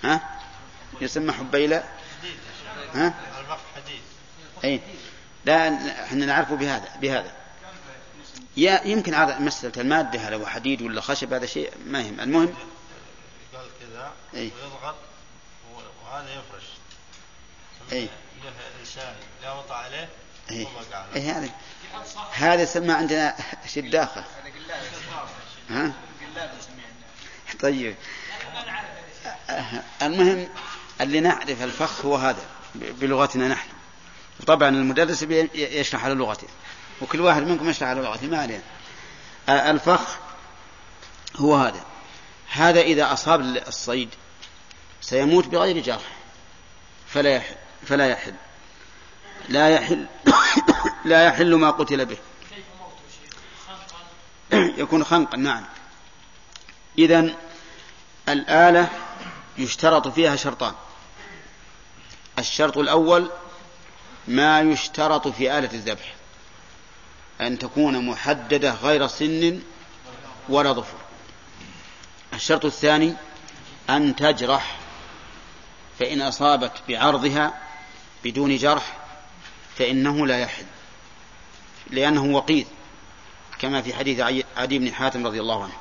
ها؟ 0.05 0.41
يسمى 1.01 1.33
حبيلة. 1.33 1.85
ها؟ 2.95 3.15
أي. 4.65 4.81
لا 5.45 5.69
إحنا 6.05 6.27
نعرفه 6.27 6.55
بهذا 6.55 6.97
بهذا. 7.01 7.33
يا 8.57 8.83
يمكن 8.85 9.15
هذا 9.15 9.39
مسألة 9.39 9.83
المادة 9.83 10.21
هذا 10.21 10.47
حديد 10.47 10.83
ولا 10.83 11.01
خشب 11.01 11.33
هذا 11.33 11.47
شيء 11.47 11.73
ما 11.87 12.01
يهم. 12.01 12.21
المهم 12.21 12.55
قال 13.55 13.67
كذا. 13.81 14.13
ويضغط 14.35 14.97
وهذا 16.05 16.31
يفرش. 16.31 16.65
أي. 17.93 18.09
لا 19.43 19.53
وطى 19.53 19.75
عليه. 19.75 20.09
أي 20.51 20.67
هذا 21.23 21.51
هذا 22.33 22.63
يسمى 22.63 22.93
عندنا 22.93 23.37
شداخة. 23.67 24.25
ها؟ 25.71 25.93
طيب. 27.61 27.95
المهم 30.03 30.49
اللي 31.01 31.21
نعرف 31.21 31.63
الفخ 31.63 32.05
هو 32.05 32.17
هذا 32.17 32.43
بلغتنا 32.75 33.49
نحن. 33.49 33.69
طبعا 34.47 34.69
المدرس 34.69 35.23
يشرح 35.55 36.05
على 36.05 36.15
لغته 36.15 36.47
وكل 37.01 37.21
واحد 37.21 37.43
منكم 37.43 37.71
يشرح 37.71 37.89
على 37.89 38.01
لغته 38.01 38.27
ما 38.27 38.39
علينا. 38.39 38.63
الفخ 39.49 40.19
هو 41.37 41.57
هذا. 41.57 41.85
هذا 42.51 42.81
إذا 42.81 43.13
أصاب 43.13 43.41
الصيد 43.41 44.09
سيموت 45.01 45.47
بغير 45.47 45.79
جرح. 45.79 46.17
فلا 47.09 47.37
يحل. 47.37 47.57
فلا 47.87 48.07
يحل. 48.07 48.35
لا 49.49 49.71
يحل. 49.71 50.07
لا 51.05 51.25
يحل 51.27 51.55
ما 51.55 51.71
قتل 51.71 52.05
به. 52.05 52.17
يكون 54.83 55.05
خنقا 55.05 55.37
نعم. 55.37 55.65
إذا 56.99 57.35
الآلة 58.29 58.91
يشترط 59.59 60.09
فيها 60.09 60.37
شرطان. 60.37 60.75
الشرط 62.39 62.79
الأول 62.79 63.31
ما 64.29 64.61
يشترط 64.61 65.29
في 65.29 65.59
آلة 65.59 65.71
الذبح 65.73 66.15
أن 67.41 67.59
تكون 67.59 68.07
محددة 68.07 68.75
غير 68.75 69.07
سن 69.07 69.61
ولا 70.49 70.73
ظفر. 70.73 70.99
الشرط 72.35 72.65
الثاني 72.65 73.15
أن 73.91 74.17
تجرح 74.17 74.77
فإن 75.99 76.23
أصابت 76.23 76.73
بعرضها 76.89 77.61
بدون 78.25 78.57
جرح 78.57 78.97
فإنه 79.79 80.27
لا 80.27 80.39
يحل 80.39 80.67
لأنه 81.91 82.25
وقيد. 82.25 82.67
كما 83.59 83.83
في 83.83 83.95
حديث 83.95 84.21
عدي 84.57 84.79
بن 84.79 84.95
حاتم 84.95 85.27
رضي 85.27 85.41
الله 85.41 85.63
عنه. 85.63 85.73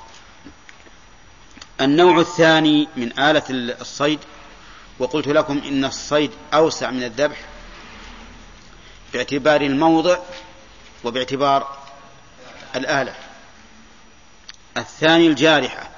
النوع 1.81 2.19
الثاني 2.19 2.87
من 2.95 3.19
آلة 3.19 3.43
الصيد 3.81 4.19
وقلت 4.99 5.27
لكم 5.27 5.57
إن 5.57 5.85
الصيد 5.85 6.31
أوسع 6.53 6.91
من 6.91 7.03
الذبح 7.03 7.37
باعتبار 9.13 9.61
الموضع 9.61 10.17
وباعتبار 11.03 11.77
الآلة. 12.75 13.15
الثاني 14.77 15.27
الجارحة. 15.27 15.89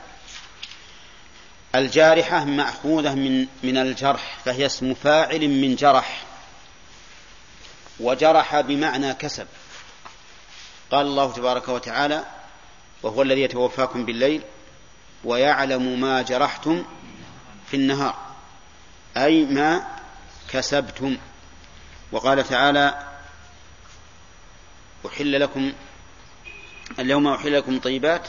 الجارحة 1.76 2.46
مأخوذة 2.46 3.16
من 3.16 3.48
من 3.64 3.78
الجرح 3.78 4.38
فهي 4.46 4.66
اسم 4.66 4.94
فاعل 4.94 5.48
من 5.48 5.76
جرح 5.76 6.24
وجرح 8.00 8.60
بمعنى 8.60 9.14
كسب. 9.14 9.48
قال 10.92 11.06
الله 11.06 11.34
تبارك 11.34 11.70
وتعالى 11.70 12.24
وهو 13.04 13.22
الذي 13.22 13.42
يتوفاكم 13.42 14.06
بالليل 14.06 14.42
ويعلم 15.24 16.02
ما 16.02 16.22
جرحتم 16.22 16.84
في 17.68 17.74
النهار 17.74 18.16
أي 19.18 19.46
ما 19.46 19.88
كسبتم. 20.50 21.18
وقال 22.12 22.44
تعالى 22.44 23.08
أحل 25.08 25.40
لكم 25.40 25.74
اليوم 27.00 27.28
أحل 27.28 27.54
لكم 27.54 27.80
طيبات 27.80 28.28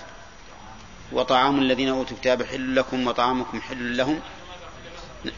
وطعام 1.13 1.59
الذين 1.59 1.89
أوتوا 1.89 2.17
الكتاب 2.17 2.43
حل 2.43 2.77
لكم 2.77 3.07
وطعامكم 3.07 3.61
حل 3.61 3.97
لهم. 3.97 4.21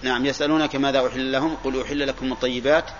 نعم 0.03 0.27
يسألونك 0.27 0.77
ماذا 0.77 1.07
أحل 1.07 1.33
لهم؟ 1.33 1.57
قل 1.65 1.83
أحل 1.83 2.09
لكم 2.09 2.33
الطيبات 2.33 2.91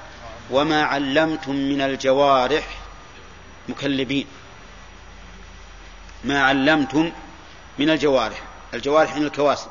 وما 0.51 0.83
علمتم 0.83 1.55
من 1.55 1.81
الجوارح 1.81 2.82
مكلبين. 3.69 4.27
ما 6.25 6.43
علمتم 6.43 7.13
من 7.79 7.91
الجوارح 7.91 8.43
الجوارح 8.75 9.17
من 9.17 9.23
الكواسب 9.23 9.71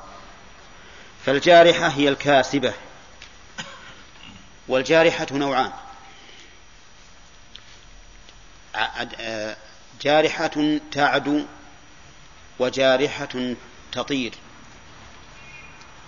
فالجارحة 1.26 1.88
هي 1.88 2.10
الكاسبة. 2.10 2.74
والجارحة 4.68 5.28
نوعان. 5.32 5.72
جارحة 10.02 10.80
تعدو 10.92 11.46
وجارحة 12.60 13.56
تطير. 13.92 14.34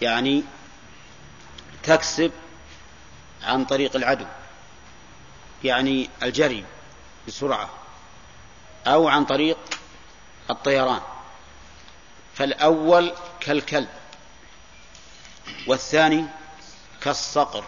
يعني 0.01 0.43
تكسب 1.83 2.31
عن 3.43 3.65
طريق 3.65 3.95
العدو. 3.95 4.25
يعني 5.63 6.09
الجري. 6.23 6.65
بسرعة 7.27 7.69
أو 8.87 9.07
عن 9.07 9.25
طريق 9.25 9.57
الطيران. 10.49 11.01
فالأول 12.35 13.13
كالكلب 13.39 13.89
والثاني 15.67 16.25
كالصقر 17.01 17.63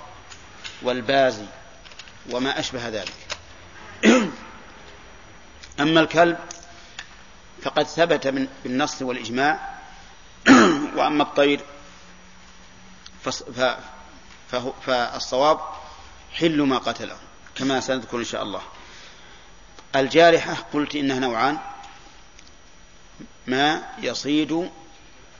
والبازي 0.81 1.45
وما 2.31 2.59
أشبه 2.59 2.87
ذلك. 2.89 3.37
أما 5.79 5.99
الكلب 5.99 6.37
فقد 7.61 7.83
ثبت 7.83 8.27
من 8.27 8.47
بالنص 8.63 9.01
والإجماع. 9.01 9.75
وأما 10.97 11.23
الطير 11.23 11.59
فالصواب 14.85 15.59
حل 16.33 16.61
ما 16.61 16.77
قتله 16.77 17.17
كما 17.55 17.79
سنذكر 17.79 18.17
إن 18.17 18.23
شاء 18.23 18.43
الله. 18.43 18.61
الجارحة 19.95 20.53
قلت 20.73 20.95
إنها 20.95 21.19
نوعان. 21.19 21.57
ما 23.47 23.83
يصيد 24.01 24.69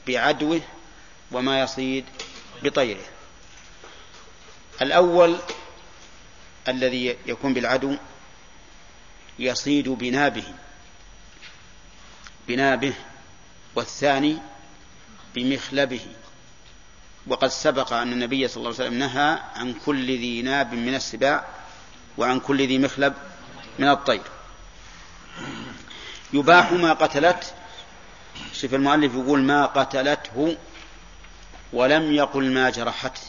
بعدوه 0.08 0.62
وما 1.32 1.62
يصيد 1.62 2.06
بطيره. 2.64 3.06
الأول 4.82 5.38
الذي 6.68 7.18
يكون 7.26 7.54
بالعدو 7.54 7.96
يصيد 9.40 9.90
بنابه 9.90 10.54
بنابه 12.48 12.94
والثاني 13.76 14.38
بمخلبه. 15.36 16.06
وقد 17.28 17.48
سبق 17.48 17.94
أن 17.94 18.12
النبي 18.12 18.48
صلى 18.48 18.58
الله 18.58 18.76
عليه 18.76 18.90
وسلم 18.90 19.00
نهى 19.00 19.40
عن 19.56 19.74
كل 19.86 20.06
ذي 20.06 20.42
ناب 20.42 20.74
من 20.74 20.96
السباع 20.96 21.46
وعن 22.18 22.40
كل 22.40 22.68
ذي 22.68 22.80
مخلب 22.80 23.14
من 23.80 23.90
الطير. 23.90 24.35
يباح 26.34 26.72
ما 26.72 26.94
قتلت. 26.94 27.54
شوف 28.54 28.74
المؤلف 28.74 29.14
يقول 29.14 29.42
ما 29.42 29.66
قتلته 29.66 30.58
ولم 31.74 32.12
يقل 32.12 32.52
ما 32.52 32.70
جرحته. 32.70 33.22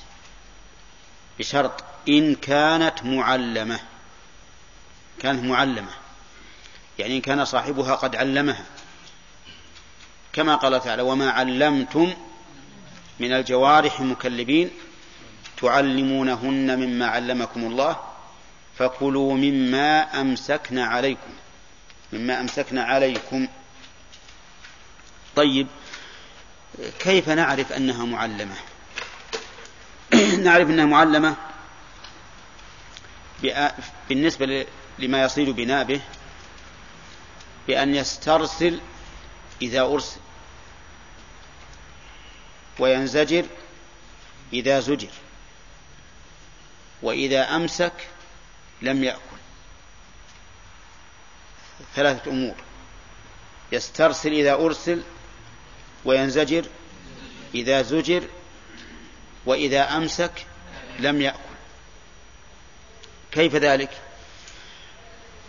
بشرط 1.38 1.84
إن 2.08 2.34
كانت 2.34 3.04
معلمة. 3.04 3.80
كانت 5.22 5.44
معلمة. 5.44 5.90
يعني 6.98 7.16
إن 7.16 7.20
كان 7.20 7.44
صاحبها 7.44 7.94
قد 7.94 8.16
علمها. 8.16 8.64
كما 10.32 10.54
قال 10.56 10.80
تعالى 10.82 11.02
وما 11.02 11.30
علمتم 11.30 12.14
من 13.20 13.32
الجوارح 13.32 14.00
مكلبين 14.00 14.70
تعلمونهن 15.62 16.78
مما 16.78 17.06
علمكم 17.06 17.64
الله 17.64 17.96
فكلوا 18.78 19.34
مما 19.34 20.20
أمسكن 20.20 20.78
عليكم. 20.78 21.30
مما 22.12 22.40
أمسكن 22.40 22.78
عليكم. 22.78 23.48
طيب 25.36 25.66
كيف 26.98 27.28
نعرف 27.28 27.72
أنها 27.72 28.04
معلمة؟ 28.04 28.54
نعرف 30.44 30.68
أنها 30.70 30.84
معلمة 30.84 31.36
بالنسبة 34.08 34.66
لما 34.98 35.22
يصير 35.22 35.52
بنابه 35.52 36.00
بأن 37.68 37.94
يسترسل 37.94 38.80
إذا 39.62 39.80
أرسل 39.80 40.20
وينزجر 42.78 43.46
إذا 44.52 44.80
زجر 44.80 45.08
وإذا 47.02 47.56
أمسك 47.56 47.92
لم 48.82 49.04
يأكل. 49.04 49.35
ثلاثة 51.94 52.30
أمور. 52.30 52.54
يسترسل 53.72 54.32
إذا 54.32 54.54
أرسل 54.54 55.02
وينزجر 56.04 56.64
إذا 57.54 57.82
زجر 57.82 58.22
وإذا 59.46 59.96
أمسك 59.96 60.32
لم 60.98 61.20
يأكل. 61.20 61.38
كيف 63.32 63.54
ذلك؟ 63.54 63.90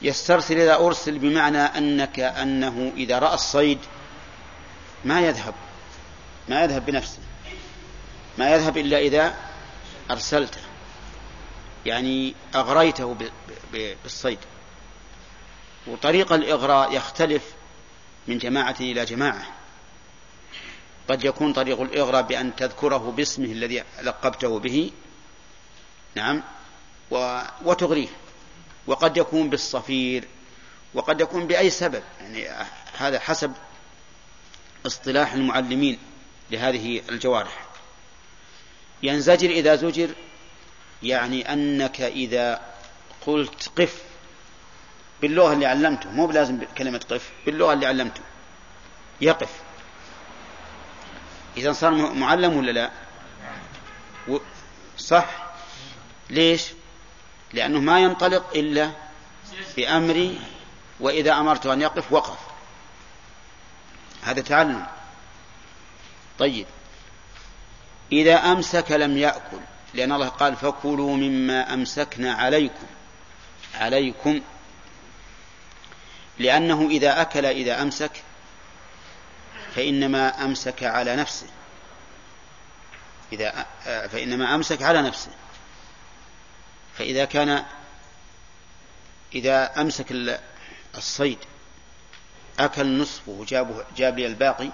يسترسل 0.01 0.59
إذا 0.59 0.75
أرسل 0.75 1.19
بمعنى 1.19 1.57
أنك 1.57 2.19
أنه 2.19 2.93
إذا 2.97 3.19
رأى 3.19 3.33
الصيد 3.33 3.79
ما 5.05 5.21
يذهب 5.21 5.53
ما 6.49 6.63
يذهب 6.63 6.85
بنفسه 6.85 7.19
ما 8.37 8.53
يذهب 8.53 8.77
إلا 8.77 8.97
إذا 8.97 9.35
أرسلته 10.11 10.59
يعني 11.85 12.33
أغريته 12.55 13.15
بالصيد. 13.73 14.39
وطريق 15.87 16.33
الإغراء 16.33 16.95
يختلف 16.95 17.43
من 18.27 18.37
جماعة 18.37 18.75
إلى 18.79 19.05
جماعة. 19.05 19.47
قد 21.09 21.23
يكون 21.23 21.53
طريق 21.53 21.81
الإغراء 21.81 22.21
بأن 22.21 22.55
تذكره 22.55 23.13
باسمه 23.17 23.45
الذي 23.45 23.83
لقبته 24.03 24.59
به 24.59 24.91
نعم 26.15 26.43
و... 27.11 27.41
وتغريه. 27.65 28.07
وقد 28.87 29.17
يكون 29.17 29.49
بالصفير 29.49 30.27
وقد 30.93 31.21
يكون 31.21 31.47
بأي 31.47 31.69
سبب 31.69 32.03
يعني 32.21 32.47
هذا 32.97 33.19
حسب 33.19 33.53
اصطلاح 34.85 35.33
المعلمين 35.33 35.99
لهذه 36.51 37.01
الجوارح. 37.09 37.65
ينزجر 39.03 39.49
إذا 39.49 39.75
زجر 39.75 40.09
يعني 41.03 41.53
أنك 41.53 42.01
إذا 42.01 42.61
قلت 43.25 43.69
قف 43.77 44.06
باللغة 45.21 45.53
اللي 45.53 45.65
علمته 45.65 46.09
مو 46.09 46.27
بلازم 46.27 46.59
كلمة 46.77 47.01
قف 47.11 47.31
باللغة 47.45 47.73
اللي 47.73 47.85
علمته. 47.85 48.21
يقف. 49.21 49.49
إذا 51.57 51.71
صار 51.71 51.91
معلم 52.13 52.57
ولا 52.57 52.71
لا؟ 52.71 52.91
صح. 54.97 55.25
ليش؟ 56.29 56.63
لأنه 57.53 57.79
ما 57.79 57.99
ينطلق 57.99 58.45
إلا 58.55 58.91
بأمري 59.77 60.39
وإذا 60.99 61.33
أمرته 61.33 61.73
أن 61.73 61.81
يقف 61.81 62.11
وقف. 62.11 62.39
هذا 64.23 64.41
تعلم. 64.41 64.85
طيب. 66.39 66.65
إذا 68.11 68.35
أمسك 68.35 68.91
لم 68.91 69.17
يأكل 69.17 69.59
لأن 69.93 70.11
الله 70.11 70.27
قال 70.27 70.55
فكلوا 70.55 71.15
مما 71.15 71.73
أمسكنا 71.73 72.33
عليكم. 72.33 72.87
عليكم. 73.75 74.41
لأنه 76.39 76.87
إذا 76.89 77.21
أكل 77.21 77.45
إذا 77.45 77.81
أمسك 77.81 78.11
فإنما 79.75 80.43
أمسك 80.45 80.83
على 80.83 81.15
نفسه. 81.15 81.47
إذا 83.33 83.65
فإنما 83.85 84.55
أمسك 84.55 84.81
على 84.81 85.01
نفسه. 85.01 85.31
فإذا 86.97 87.25
كان 87.25 87.65
إذا 89.35 89.81
أمسك 89.81 90.39
الصيد 90.97 91.37
أكل 92.59 92.97
نصفه 92.97 93.31
وجابه 93.31 93.85
جاب 93.97 94.19
لي 94.19 94.27
الباقي 94.27 94.69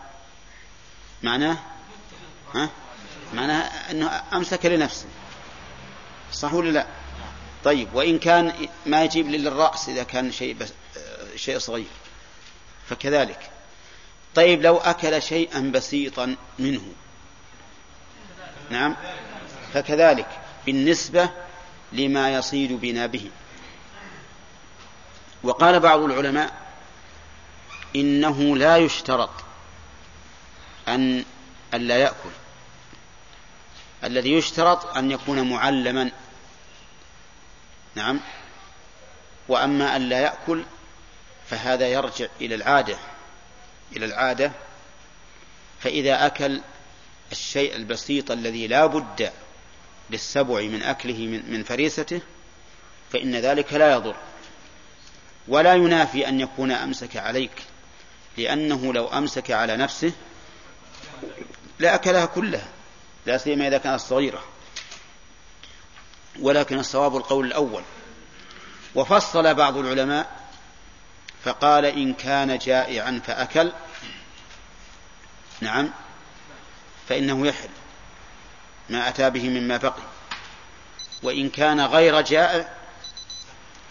معناه؟ 1.23 1.57
ها؟ 2.55 2.69
معناه 3.33 3.61
أنه 3.91 4.23
أمسك 4.33 4.65
لنفسه. 4.65 5.07
صح 6.33 6.53
ولا 6.53 6.71
لا؟ 6.71 6.85
طيب 7.63 7.93
وإن 7.93 8.19
كان 8.19 8.53
ما 8.85 9.03
يجيب 9.03 9.27
للرأس 9.27 9.89
إذا 9.89 10.03
كان 10.03 10.31
شيء 10.31 10.53
بس 10.53 10.73
شيء 11.35 11.59
صغير. 11.59 11.85
فكذلك. 12.89 13.51
طيب 14.35 14.61
لو 14.61 14.77
أكل 14.77 15.21
شيئا 15.21 15.59
بسيطا 15.59 16.35
منه. 16.59 16.93
نعم. 18.69 18.95
فكذلك. 19.73 20.27
بالنسبة 20.65 21.29
لما 21.91 22.33
يصيد 22.33 22.71
بنا 22.71 23.05
به 23.05 23.31
وقال 25.43 25.79
بعض 25.79 25.99
العلماء 25.99 26.53
إنه 27.95 28.57
لا 28.57 28.77
يشترط 28.77 29.29
أن 30.87 31.25
ألا 31.73 31.97
يأكل. 31.97 32.29
الذي 34.03 34.33
يشترط 34.33 34.97
أن 34.97 35.11
يكون 35.11 35.49
معلما. 35.49 36.11
نعم. 37.95 38.19
وأما 39.47 39.95
أن 39.95 40.09
لا 40.09 40.19
يأكل 40.19 40.63
فهذا 41.49 41.87
يرجع 41.87 42.27
إلى 42.41 42.55
العادة 42.55 42.97
إلى 43.95 44.05
العادة. 44.05 44.51
فإذا 45.79 46.25
أكل 46.25 46.61
الشيء 47.31 47.75
البسيط 47.75 48.31
الذي 48.31 48.67
لا 48.67 48.85
بد 48.85 49.31
للسبع 50.09 50.61
من 50.61 50.83
أكله 50.83 51.41
من 51.47 51.63
فريسته 51.63 52.21
فإن 53.13 53.35
ذلك 53.35 53.73
لا 53.73 53.91
يضر. 53.93 54.15
ولا 55.47 55.73
ينافي 55.73 56.27
أن 56.27 56.39
يكون 56.39 56.71
أمسك 56.71 57.17
عليك 57.17 57.51
لأنه 58.37 58.93
لو 58.93 59.07
أمسك 59.07 59.51
على 59.51 59.77
نفسه 59.77 60.11
لأكلها 61.79 62.25
كلها 62.25 62.67
لا 63.25 63.37
سيما 63.37 63.67
إذا 63.67 63.77
كانت 63.77 63.99
صغيرة. 63.99 64.43
ولكن 66.39 66.79
الصواب 66.79 67.15
القول 67.15 67.45
الأول. 67.45 67.83
وفصل 68.95 69.53
بعض 69.53 69.77
العلماء 69.77 70.42
فقال 71.43 71.85
إن 71.85 72.13
كان 72.13 72.57
جائعا 72.57 73.21
فأكل. 73.27 73.71
نعم. 75.61 75.89
فإنه 77.09 77.47
يحل 77.47 77.69
ما 78.89 79.09
أتى 79.09 79.29
به 79.29 79.49
مما 79.49 79.77
بقي. 79.77 80.03
وإن 81.23 81.49
كان 81.49 81.81
غير 81.81 82.21
جائع 82.21 82.69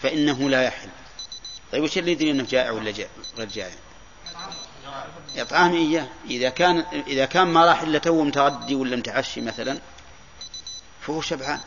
فإنه 0.01 0.49
لا 0.49 0.63
يحل. 0.63 0.89
طيب 1.71 1.83
وش 1.83 1.97
اللي 1.97 2.11
يدري 2.11 2.31
أنه 2.31 2.45
جائع 2.49 2.71
ولا 2.71 2.91
جائع؟ 2.91 3.09
غير 3.37 3.47
جائع. 3.47 3.75
إطعام 5.37 5.73
إياه. 5.73 6.07
إذا 6.29 6.49
كان 6.49 6.85
إذا 7.07 7.25
كان 7.25 7.47
ما 7.47 7.65
راح 7.65 7.81
إلا 7.81 7.99
تو 7.99 8.23
متغدي 8.23 8.75
ولا 8.75 8.95
متعشي 8.95 9.41
مثلا 9.41 9.79
فهو 11.01 11.21
شبعان. 11.21 11.59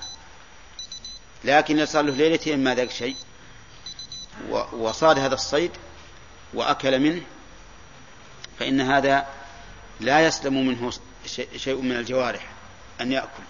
لكن 1.44 1.76
إذا 1.76 1.84
صار 1.84 2.04
له 2.04 2.14
ليلتين 2.14 2.64
ما 2.64 2.74
ذاق 2.74 2.90
شيء 2.90 3.16
وصاد 4.72 5.18
هذا 5.18 5.34
الصيد 5.34 5.70
وأكل 6.54 6.98
منه 7.00 7.22
فإن 8.58 8.80
هذا 8.80 9.26
لا 10.00 10.26
يسلم 10.26 10.66
منه 10.66 10.90
شيء 11.56 11.80
من 11.80 11.92
الجوارح 11.92 12.46
أن 13.00 13.12
يأكل. 13.12 13.42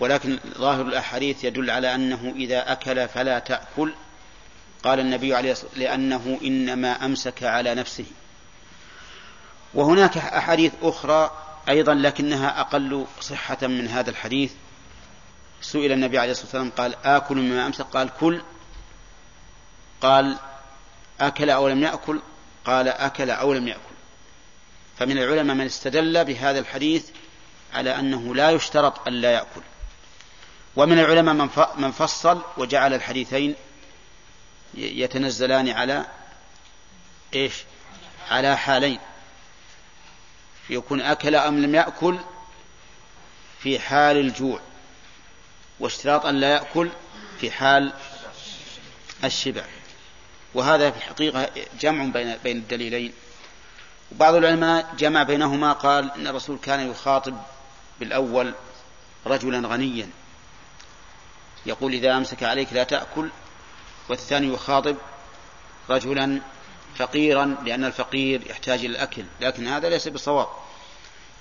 ولكن 0.00 0.38
ظاهر 0.58 0.80
الأحاديث 0.80 1.44
يدل 1.44 1.70
على 1.70 1.94
أنه 1.94 2.32
إذا 2.36 2.72
أكل 2.72 3.08
فلا 3.08 3.38
تأكل. 3.38 3.94
قال 4.82 5.00
النبي 5.00 5.34
عليه 5.34 5.52
الصلاة 5.52 5.70
لأنه 5.76 6.38
إنما 6.44 7.04
أمسك 7.04 7.42
على 7.42 7.74
نفسه. 7.74 8.04
وهناك 9.74 10.16
أحاديث 10.18 10.72
أخرى 10.82 11.30
أيضا 11.68 11.94
لكنها 11.94 12.60
أقل 12.60 13.06
صحة 13.20 13.66
من 13.66 13.88
هذا 13.88 14.10
الحديث. 14.10 14.52
سئل 15.60 15.92
النبي 15.92 16.18
عليه 16.18 16.30
الصلاة 16.30 16.46
والسلام 16.46 16.70
قال 16.70 16.94
آكل 17.04 17.36
مما 17.36 17.66
أمسك؟ 17.66 17.84
قال 17.84 18.10
كل. 18.20 18.42
قال 20.04 20.36
أكل 21.20 21.50
أو 21.50 21.68
لم 21.68 21.82
يأكل؟ 21.82 22.20
قال 22.64 22.88
أكل 22.88 23.30
أو 23.30 23.52
لم 23.52 23.68
يأكل. 23.68 23.94
فمن 24.98 25.18
العلماء 25.18 25.56
من 25.56 25.66
استدل 25.66 26.24
بهذا 26.24 26.58
الحديث 26.58 27.08
على 27.74 27.98
أنه 27.98 28.34
لا 28.34 28.50
يشترط 28.50 29.08
أن 29.08 29.12
لا 29.12 29.32
يأكل. 29.32 29.60
ومن 30.76 30.98
العلماء 30.98 31.48
من 31.76 31.92
فصل 31.92 32.42
وجعل 32.56 32.94
الحديثين 32.94 33.54
يتنزلان 34.74 35.68
على 35.68 36.06
إيش؟ 37.34 37.54
على 38.30 38.56
حالين. 38.56 38.98
يكون 40.70 41.00
أكل 41.00 41.34
أم 41.34 41.62
لم 41.62 41.74
يأكل 41.74 42.18
في 43.60 43.80
حال 43.80 44.16
الجوع 44.16 44.60
واشتراط 45.80 46.26
أن 46.26 46.40
لا 46.40 46.52
يأكل 46.52 46.90
في 47.40 47.50
حال 47.50 47.92
الشبع. 49.24 49.64
وهذا 50.54 50.90
في 50.90 50.96
الحقيقة 50.96 51.48
جمع 51.80 52.04
بين 52.04 52.36
بين 52.44 52.56
الدليلين. 52.56 53.12
وبعض 54.12 54.34
العلماء 54.34 54.94
جمع 54.98 55.22
بينهما 55.22 55.72
قال 55.72 56.12
إن 56.12 56.26
الرسول 56.26 56.58
كان 56.58 56.90
يخاطب 56.90 57.36
بالأول 58.00 58.54
رجلا 59.26 59.68
غنيا. 59.68 60.08
يقول 61.66 61.92
إذا 61.92 62.16
أمسك 62.16 62.42
عليك 62.42 62.72
لا 62.72 62.84
تأكل 62.84 63.28
والثاني 64.08 64.54
يخاطب 64.54 64.96
رجلا 65.90 66.40
فقيرا 66.96 67.56
لأن 67.64 67.84
الفقير 67.84 68.50
يحتاج 68.50 68.78
إلى 68.78 68.88
الأكل. 68.88 69.24
لكن 69.40 69.66
هذا 69.66 69.88
ليس 69.88 70.08
بصواب 70.08 70.48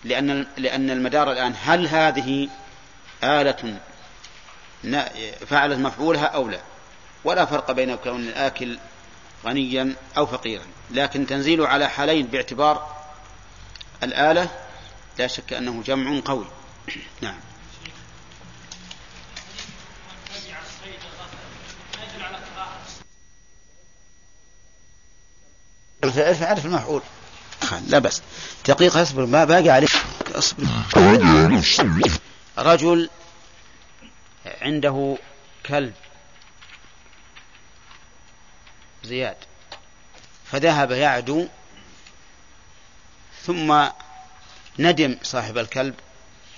لأن 0.04 0.48
لأن 0.58 0.90
المدار 0.90 1.32
الآن 1.32 1.54
هل 1.64 1.88
هذه 1.88 2.50
آلة 3.24 3.80
فعلت 5.48 5.80
مفعولها 5.80 6.26
أو 6.26 6.48
لا؟ 6.48 6.60
ولا 7.24 7.46
فرق 7.46 7.72
بين 7.72 7.96
كون 7.96 8.22
الآكل 8.22 8.78
غنيا 9.46 9.96
أو 10.18 10.26
فقيرا. 10.26 10.64
لكن 10.92 11.28
تنزيله 11.28 11.68
على 11.68 11.90
حالين 11.90 12.26
باعتبار 12.28 12.96
الآلة 14.04 14.50
لا 15.18 15.28
شك 15.28 15.54
أنه 15.54 15.84
جمع 15.86 16.22
قوي. 16.26 16.46
نعم. 17.22 17.40
عرف 26.42 26.66
المفعول. 26.66 27.02
لا 27.88 28.00
بس 28.00 28.22
دقيقة 28.68 29.02
اصبر 29.02 29.26
ما 29.26 29.46
باقي 29.46 29.70
عليك. 29.70 29.90
اصبر. 30.36 30.68
رجل 32.58 33.10
عنده 34.62 35.18
كلب. 35.66 35.94
زياد. 39.04 39.38
فذهب 40.52 40.92
يعدو 40.92 41.48
ثم 43.44 43.90
ندم 44.80 45.18
صاحب 45.24 45.58
الكلب 45.58 45.96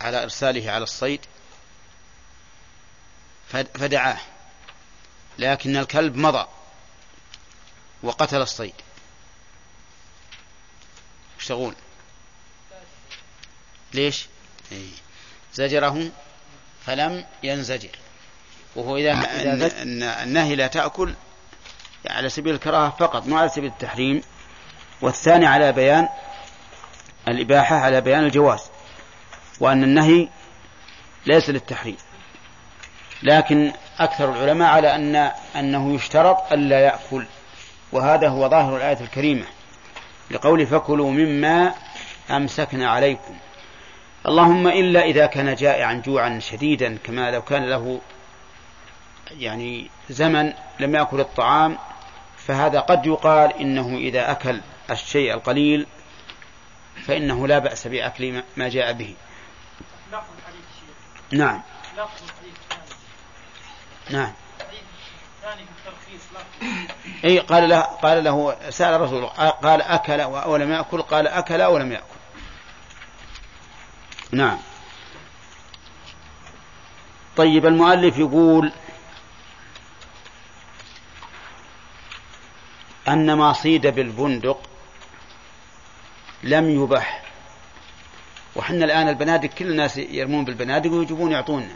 على 0.02 0.24
إرساله 0.24 0.72
على 0.72 0.84
الصيد 0.84 1.20
فدعاه. 3.50 4.18
لكن 5.38 5.78
الكلب 5.78 6.16
مضى 6.16 6.48
وقتل 8.04 8.42
الصيد. 8.42 8.74
وش 11.38 11.48
تقول؟ 11.48 11.76
ليش؟ 13.94 14.26
إيه. 14.72 14.92
زجره 15.54 16.12
فلم 16.86 17.26
ينزجر. 17.44 18.00
وهو 18.76 18.98
إذا 18.98 19.14
النهي 20.24 20.56
لا 20.56 20.68
تأكل 20.68 21.14
على 22.10 22.30
سبيل 22.30 22.56
الكراهة 22.56 22.90
فقط 22.90 23.28
مو 23.28 23.38
على 23.38 23.50
سبيل 23.50 23.70
التحريم. 23.70 24.22
والثاني 25.02 25.46
على 25.46 25.72
بيان 25.72 26.08
الإباحة 27.28 27.76
على 27.76 28.02
بيان 28.02 28.24
الجواز 28.24 28.72
وأن 29.60 29.84
النهي 29.84 30.30
ليس 31.26 31.50
للتحريم. 31.50 31.98
لكن 33.24 33.72
أكثر 34.00 34.30
العلماء 34.32 34.70
على 34.70 34.96
أن 34.96 35.32
أنه 35.56 35.96
يشترط 35.96 36.54
ألا 36.54 36.80
يأكل 36.80 37.26
وهذا 37.92 38.28
هو 38.28 38.50
ظاهر 38.50 38.78
الآية 38.78 39.00
الكريمة 39.02 39.46
لقول 40.32 40.68
فكلوا 40.68 41.12
مما 41.12 41.74
أمسكنا 42.32 42.90
عليكم. 42.90 43.36
اللهم 44.28 44.68
إلا 44.68 45.02
إذا 45.02 45.26
كان 45.26 45.56
جائعا 45.56 46.02
جوعا 46.06 46.40
شديدا 46.40 46.98
كما 47.04 47.32
لو 47.32 47.42
كان 47.42 47.70
له 47.70 48.02
يعني 49.32 49.90
زمن 50.10 50.54
لم 50.80 50.96
يأكل 50.96 51.20
الطعام 51.20 51.78
فهذا 52.48 52.80
قد 52.80 53.06
يقال 53.06 53.54
إنه 53.54 53.98
إذا 53.98 54.32
أكل 54.32 54.62
الشيء 54.90 55.34
القليل 55.34 55.88
فإنه 57.06 57.48
لا 57.48 57.60
بأس 57.60 57.88
بأكل 57.88 58.44
ما 58.58 58.70
جاء 58.70 58.94
به. 58.94 59.16
نعم. 61.32 61.62
نعم. 64.10 64.34
إي 67.26 67.40
قال 67.40 67.70
له 67.70 67.82
قال 67.82 68.24
له 68.24 68.58
سأل 68.70 68.94
الرسول 68.94 69.26
قال 69.64 69.82
أكل 69.82 70.22
ولم 70.22 70.72
يأكل؟ 70.72 71.02
قال 71.02 71.28
أكل 71.28 71.62
ولم 71.64 71.92
يأكل. 71.92 72.06
نعم. 74.32 74.58
طيب 77.38 77.66
المؤلف 77.66 78.18
يقول 78.18 78.72
أن 83.08 83.34
ما 83.34 83.54
صيد 83.54 83.88
بالبندق 83.88 84.70
لم 86.44 86.84
يبح 86.84 87.24
وحنا 88.56 88.86
الآن 88.86 89.08
البنادق 89.08 89.50
كل 89.50 89.72
الناس 89.72 89.98
يرمون 89.98 90.46
بالبنادق 90.46 90.92
ويجيبون 90.92 91.32
يعطونا. 91.32 91.76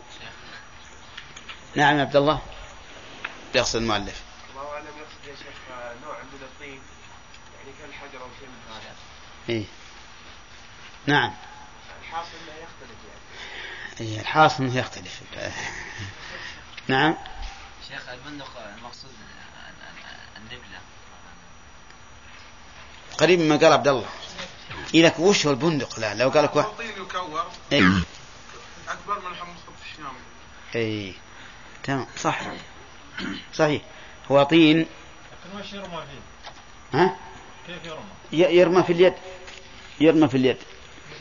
نعم 1.76 1.96
يا 1.98 2.02
عبد 2.02 2.16
الله. 2.16 2.42
يقصد 3.56 3.76
المؤلف. 3.76 4.24
الله 4.52 4.74
أعلم 4.74 4.86
يقصد 4.86 5.28
يا 5.28 5.36
شيخ 5.36 5.56
نوع 6.06 6.18
من 6.24 6.40
الطين 6.42 6.80
يعني 7.58 7.78
كالحجر 7.82 8.22
أو 8.22 8.28
شيء 8.40 8.48
من 8.48 8.74
هذا. 8.74 8.96
إيه. 9.50 9.66
نعم. 11.06 11.34
الحاصل 12.02 12.30
أنه 12.30 12.54
يختلف 12.64 13.00
يعني. 13.08 14.12
إيه 14.12 14.20
الحاصل 14.20 14.64
أنه 14.64 14.78
يختلف. 14.78 15.22
نعم. 16.88 17.16
شيخ 17.90 18.10
البندق 18.10 18.52
المقصود 18.78 19.12
النبلة. 20.38 20.80
قريب 23.20 23.40
مما 23.40 23.56
قال 23.56 23.74
عبد 23.74 23.88
الله 23.88 24.06
إلك 24.96 25.20
وش 25.20 25.46
هو 25.46 25.52
البندق 25.52 26.00
لا 26.00 26.14
لو 26.14 26.30
قال 26.30 26.44
لك 26.44 26.56
واحد 26.56 26.70
يكور. 26.98 27.46
إيه. 27.72 27.82
أكبر 28.90 29.20
من 29.20 29.36
حمص 29.36 29.60
الشام 29.92 30.14
اي 30.76 31.14
تمام. 31.84 32.08
صح 32.18 32.42
صحيح. 33.54 33.82
هو 34.32 34.44
طين. 34.44 34.80
لكن 34.80 35.60
وش 35.60 35.74
يرمى 35.74 35.88
فيه؟ 35.88 37.00
ها؟ 37.00 37.18
كيف 37.68 37.86
يرمى؟ 37.86 38.56
يرمى 38.56 38.84
في 38.84 38.94
اليد. 38.94 39.14
يرمى 40.00 40.30
في 40.30 40.38
اليد. 40.38 40.58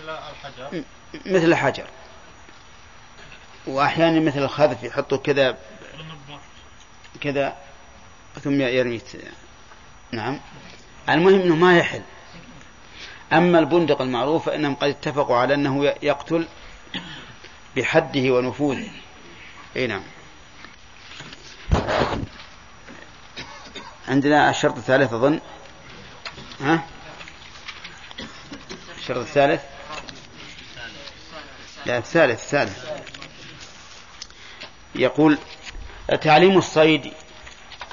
مثل 0.00 0.08
الحجر. 0.08 0.84
مثل 1.26 1.44
الحجر 1.44 1.86
وأحيانا 3.66 4.20
مثل 4.20 4.38
الخذف 4.38 4.82
يحطوا 4.82 5.18
كذا 5.18 5.58
كذا 7.20 7.56
ثم 8.44 8.60
يرمي 8.60 9.00
نعم. 10.12 10.40
المهم 11.08 11.40
إنه 11.40 11.56
ما 11.56 11.78
يحل. 11.78 12.02
أما 13.32 13.58
البندق 13.58 14.02
المعروف 14.02 14.46
فإنهم 14.46 14.74
قد 14.74 14.88
اتفقوا 14.88 15.36
على 15.36 15.54
أنه 15.54 15.84
يقتل 16.02 16.46
بحده 17.76 18.30
ونفوذه. 18.30 18.90
إي 19.76 19.86
نعم. 19.86 20.02
عندنا 24.08 24.50
الشرط 24.50 24.76
الثالث 24.76 25.12
أظن. 25.12 25.40
ها؟ 26.60 26.84
الشرط 28.98 29.18
الثالث؟ 29.18 29.62
لا 31.86 31.98
الثالث 31.98 32.42
الثالث. 32.42 32.88
يقول 34.94 35.38
تعليم 36.20 36.58
الصيد 36.58 37.12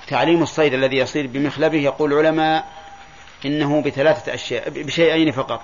تعليم 0.07 0.43
الصيد 0.43 0.73
الذي 0.73 0.97
يصير 0.97 1.27
بمخلبه 1.27 1.77
يقول 1.77 2.13
العلماء 2.13 2.84
إنه 3.45 3.81
بثلاثة 3.81 4.33
أشياء 4.33 4.69
بشيئين 4.69 5.31
فقط. 5.31 5.61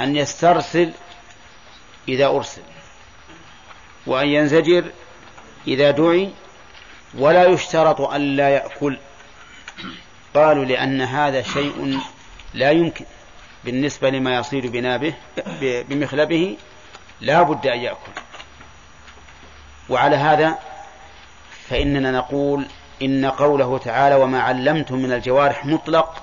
أن 0.00 0.16
يسترسل 0.16 0.92
إذا 2.08 2.26
أرسل 2.26 2.62
وأن 4.06 4.28
ينزجر 4.28 4.90
إذا 5.66 5.90
دعي 5.90 6.30
ولا 7.18 7.44
يشترط 7.44 8.00
أن 8.00 8.36
لا 8.36 8.48
يأكل. 8.48 8.98
قالوا 10.34 10.64
لأن 10.64 11.00
هذا 11.00 11.42
شيء 11.42 11.98
لا 12.54 12.70
يمكن 12.70 13.04
بالنسبة 13.64 14.10
لما 14.10 14.36
يصير 14.36 14.66
بنابه 14.66 15.14
بمخلبه 15.60 16.56
لا 17.20 17.42
بد 17.42 17.66
أن 17.66 17.78
يأكل. 17.78 18.12
وعلى 19.88 20.16
هذا 20.16 20.58
فإننا 21.68 22.10
نقول 22.10 22.66
إن 23.02 23.26
قوله 23.26 23.78
تعالى 23.78 24.14
وما 24.14 24.42
علمتم 24.42 24.98
من 24.98 25.12
الجوارح 25.12 25.66
مطلق 25.66 26.22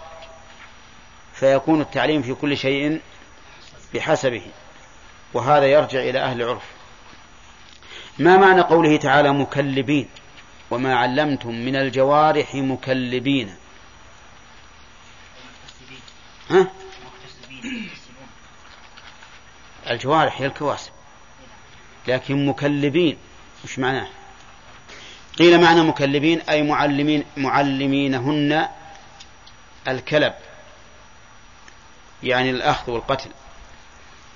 فيكون 1.40 1.82
التعليم 1.82 2.22
في 2.22 2.34
كل 2.34 2.58
شيء 2.58 3.02
بحسبه 3.94 4.42
وهذا 5.34 5.66
يرجع 5.66 6.00
إلى 6.00 6.20
أهل 6.20 6.42
العرف 6.42 6.64
ما 8.20 8.38
معنى 8.38 8.62
قوله 8.62 8.98
تعالى 8.98 9.34
مكلبين؟ 9.34 10.10
وما 10.72 10.96
علمتم 10.96 11.50
من 11.50 11.76
الجوارح 11.76 12.56
مكلبين. 12.56 13.56
ها؟ 16.50 16.68
الجوارح 19.90 20.42
هي 20.42 20.46
الكواسب. 20.46 20.92
لكن 22.08 22.46
مكلبين 22.46 23.18
وش 23.64 23.80
معناه؟ 23.80 24.08
قيل 25.40 25.62
معنى 25.62 25.82
مكلبين 25.82 26.42
أي 26.42 26.64
معلمين 26.64 27.26
معلمينهن 27.38 28.68
الكلب. 29.88 30.34
يعني 32.24 32.50
الأخذ 32.50 32.92
والقتل. 32.92 33.30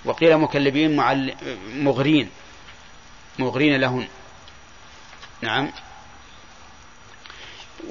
وقيل 0.05 0.37
مكلبين. 0.37 0.95
مغرين. 1.75 2.29
مغرين 3.39 3.81
لهن. 3.81 4.07
نعم. 5.41 5.71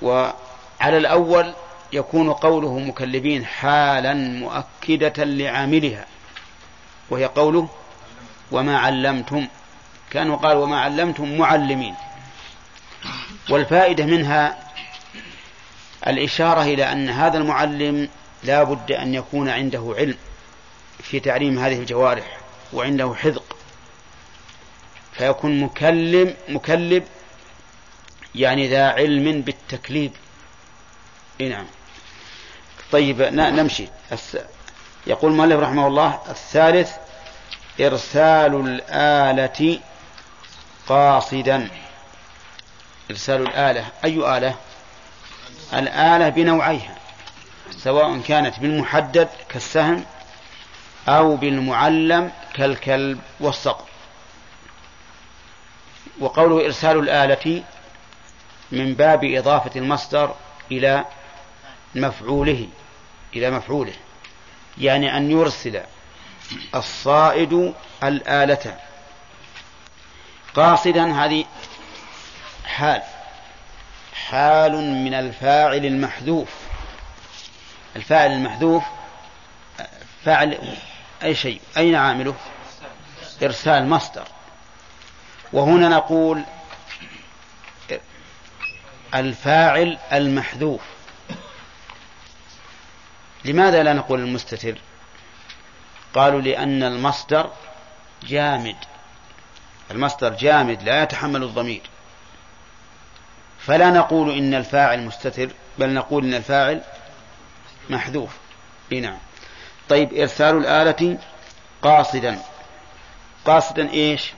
وعلى 0.02 0.96
الأول 0.96 1.54
يكون 1.92 2.32
قوله 2.32 2.78
مكلبين 2.78 3.46
حالا 3.46 4.14
مؤكدة 4.14 5.24
لعاملها. 5.24 6.06
وهي 7.10 7.24
قوله 7.24 7.68
وما 8.50 8.78
علمتم. 8.78 9.46
كانوا 10.10 10.36
قال 10.36 10.56
وما 10.56 10.80
علمتم 10.80 11.38
معلمين. 11.38 11.94
والفائدة 13.50 14.04
منها 14.04 14.70
الإشارة 16.06 16.62
إلى 16.62 16.92
أن 16.92 17.08
هذا 17.08 17.38
المعلم 17.38 18.08
لا 18.42 18.62
بد 18.62 18.92
أن 18.92 19.14
يكون 19.14 19.48
عنده 19.48 19.94
علم 19.98 20.16
في 21.02 21.20
تعليم 21.20 21.58
هذه 21.58 21.78
الجوارح 21.78 22.38
وعنده 22.72 23.14
حذق. 23.14 23.56
فيكون 25.12 25.60
مكلم 25.60 26.34
مكلب 26.48 27.04
يعني 28.34 28.68
ذا 28.68 28.88
علم 28.88 29.40
بالتكليب. 29.40 30.12
نعم. 31.40 31.66
طيب 32.92 33.22
نمشي. 33.22 33.88
يقول 35.06 35.32
المؤلف 35.32 35.60
رحمه 35.60 35.86
الله 35.86 36.20
الثالث 36.28 36.90
إرسال 37.80 38.54
الآلة 38.54 39.80
قاصدا. 40.88 41.68
إرسال 43.10 43.42
الآلة 43.42 43.86
أي 44.04 44.38
آلة؟ 44.38 44.54
الآلة 45.72 46.28
بنوعيها. 46.28 46.99
سواء 47.70 48.20
كانت 48.20 48.58
بالمحدد 48.58 49.28
كالسهم 49.48 50.04
أو 51.08 51.36
بالمعلم 51.36 52.32
كالكلب 52.54 53.20
والصقر. 53.40 53.84
وقوله 56.20 56.64
إرسال 56.66 56.98
الآلة 56.98 57.62
من 58.72 58.94
باب 58.94 59.24
إضافة 59.24 59.80
المصدر 59.80 60.34
إلى 60.72 61.04
مفعوله 61.94 62.68
إلى 63.36 63.50
مفعوله 63.50 63.92
يعني 64.78 65.16
أن 65.16 65.30
يرسل 65.30 65.80
الصائد 66.74 67.74
الآلة. 68.04 68.78
قاصدا 70.54 71.12
هذه 71.12 71.44
حال 72.64 73.02
حال 74.12 74.72
من 75.04 75.14
الفاعل 75.14 75.86
المحذوف. 75.86 76.69
الفاعل 77.96 78.32
المحذوف 78.32 78.84
فاعل 80.24 80.76
أي 81.22 81.34
شيء 81.34 81.60
أين 81.76 81.94
عامله؟ 81.94 82.34
إرسال 83.42 83.88
مصدر. 83.88 84.24
وهنا 85.52 85.88
نقول 85.88 86.44
الفاعل 89.14 89.98
المحذوف. 90.12 90.80
لماذا 93.44 93.82
لا 93.82 93.92
نقول 93.92 94.20
المستتر؟ 94.20 94.78
قالوا 96.14 96.40
لأن 96.40 96.82
المصدر 96.82 97.50
جامد. 98.22 98.76
المصدر 99.90 100.34
جامد 100.34 100.82
لا 100.82 101.02
يتحمل 101.02 101.42
الضمير. 101.42 101.82
فلا 103.58 103.90
نقول 103.90 104.38
إن 104.38 104.54
الفاعل 104.54 105.02
مستتر 105.02 105.50
بل 105.78 105.94
نقول 105.94 106.24
إن 106.24 106.34
الفاعل 106.34 106.82
محذوف. 107.90 108.30
نعم. 108.90 109.18
طيب 109.88 110.14
إرسال 110.14 110.56
الآلة 110.56 111.18
قاصدا. 111.82 112.38
قاصدا 113.44 113.90
إيش؟ 113.90 114.32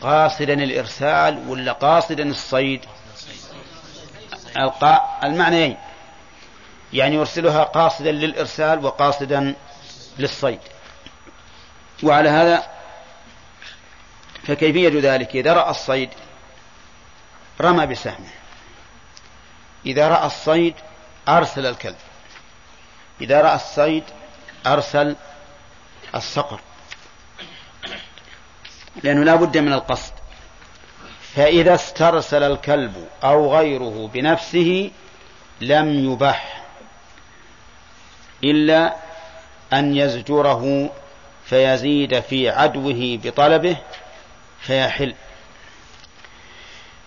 قاصدا 0.00 0.52
الإرسال 0.52 1.48
ولا 1.48 1.72
قاصدا 1.72 2.22
الصيد؟ 2.22 2.80
المعنيين 5.24 5.76
يعني 6.92 7.14
يرسلها 7.14 7.64
قاصدا 7.64 8.12
للإرسال 8.12 8.84
وقاصدا 8.84 9.54
للصيد. 10.18 10.60
وعلى 12.02 12.28
هذا 12.28 12.66
فكيفية 14.46 15.14
ذلك؟ 15.14 15.36
إذا 15.36 15.52
رأى 15.52 15.70
الصيد 15.70 16.10
رمى 17.60 17.86
بسهمه. 17.86 18.30
إذا 19.86 20.08
رأى 20.08 20.26
الصيد 20.26 20.74
أرسل 21.28 21.66
الكلب. 21.66 21.96
إذا 23.20 23.40
رأى 23.40 23.54
الصيد 23.54 24.04
أرسل 24.66 25.16
الصقر. 26.14 26.60
لأنه 29.02 29.24
لا 29.24 29.34
بد 29.34 29.58
من 29.58 29.72
القصد. 29.72 30.12
فإذا 31.34 31.74
استرسل 31.74 32.42
الكلب 32.42 33.08
أو 33.24 33.56
غيره 33.56 34.10
بنفسه 34.14 34.90
لم 35.60 36.12
يبح 36.12 36.64
إلا 38.44 38.96
أن 39.72 39.96
يزجره 39.96 40.90
فيزيد 41.44 42.20
في 42.20 42.48
عدوه 42.48 43.18
بطلبه 43.22 43.76
فيحل. 44.60 45.14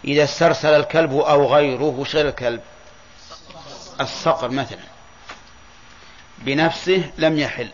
إذا 0.06 0.24
استرسل 0.24 0.70
الكلب 0.70 1.14
أو 1.14 1.54
غيره 1.54 2.06
غير 2.14 2.28
الكلب؟ 2.28 2.62
الصقر 4.02 4.50
مثلا. 4.50 4.97
بنفسه 6.38 7.12
لم 7.18 7.40
يحل. 7.40 7.70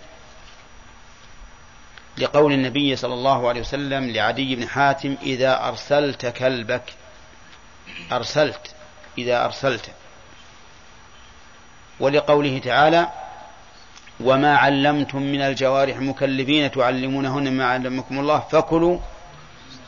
لقول 2.17 2.53
النبي 2.53 2.95
صلى 2.95 3.13
الله 3.13 3.49
عليه 3.49 3.61
وسلم 3.61 4.09
لعدي 4.09 4.55
بن 4.55 4.67
حاتم 4.67 5.15
إذا 5.21 5.67
أرسلت 5.67 6.25
كلبك 6.25 6.83
أرسلت 8.11 8.75
إذا 9.17 9.45
أرسلت. 9.45 9.91
ولقوله 11.99 12.59
تعالى 12.59 13.11
وما 14.19 14.57
علمتم 14.57 15.21
من 15.21 15.41
الجوارح 15.41 15.97
مكلبين 15.97 16.71
تعلمونهن 16.71 17.53
ما 17.53 17.65
علمكم 17.65 18.19
الله 18.19 18.39
فكلوا 18.39 18.99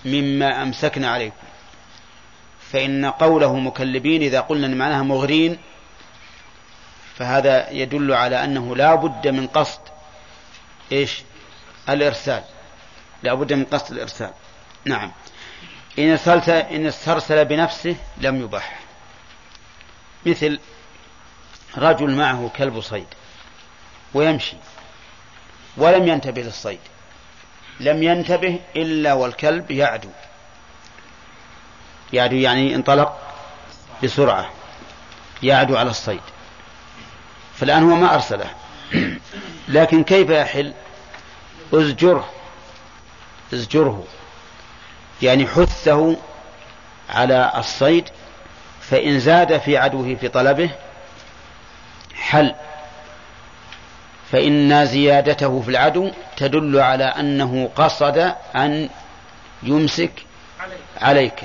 مما 0.05 0.63
أمسكن 0.63 1.05
عليكم. 1.05 1.35
فإن 2.71 3.05
قوله 3.05 3.55
مكلبين 3.59 4.21
إذا 4.21 4.39
قلنا 4.39 4.67
معناها 4.67 5.03
مغرين 5.03 5.57
فهذا 7.17 7.69
يدل 7.69 8.13
على 8.13 8.43
أنه 8.43 8.75
لا 8.75 8.95
بد 8.95 9.27
من 9.27 9.47
قصد 9.47 9.79
إيش؟ 10.91 11.23
الإرسال. 11.89 12.43
لا 13.23 13.33
بد 13.33 13.53
من 13.53 13.65
قصد 13.65 13.91
الإرسال. 13.91 14.33
نعم. 14.85 15.11
إن 15.99 16.11
ارسلت 16.11 16.49
إن 16.49 16.85
استرسل 16.85 17.45
بنفسه 17.45 17.95
لم 18.17 18.41
يباح. 18.41 18.79
مثل 20.25 20.59
رجل 21.77 22.15
معه 22.15 22.51
كلب 22.57 22.81
صيد 22.81 23.07
ويمشي 24.13 24.57
ولم 25.77 26.07
ينتبه 26.07 26.41
للصيد. 26.41 26.79
لم 27.79 28.03
ينتبه 28.03 28.59
إلا 28.75 29.13
والكلب 29.13 29.71
يعدو. 29.71 30.09
يعدو 32.13 32.35
يعني 32.35 32.75
انطلق 32.75 33.17
بسرعة. 34.03 34.49
يعدو 35.43 35.77
على 35.77 35.89
الصيد. 35.89 36.21
فالآن 37.55 37.83
هو 37.83 37.95
ما 37.95 38.15
أرسله. 38.15 38.49
لكن 39.67 40.03
كيف 40.03 40.29
يحل؟ 40.29 40.73
ازجره. 41.73 42.29
ازجره. 43.53 44.03
يعني 45.21 45.47
حثه 45.47 46.17
على 47.09 47.51
الصيد 47.57 48.09
فإن 48.81 49.19
زاد 49.19 49.57
في 49.57 49.77
عدوه 49.77 50.15
في 50.15 50.27
طلبه 50.27 50.69
حل. 52.15 52.55
فإن 54.31 54.85
زيادته 54.85 55.61
في 55.61 55.69
العدو 55.69 56.11
تدل 56.37 56.79
على 56.79 57.03
أنه 57.03 57.69
قصد 57.75 58.33
أن 58.55 58.89
يمسك 59.63 60.11
عليك. 61.01 61.39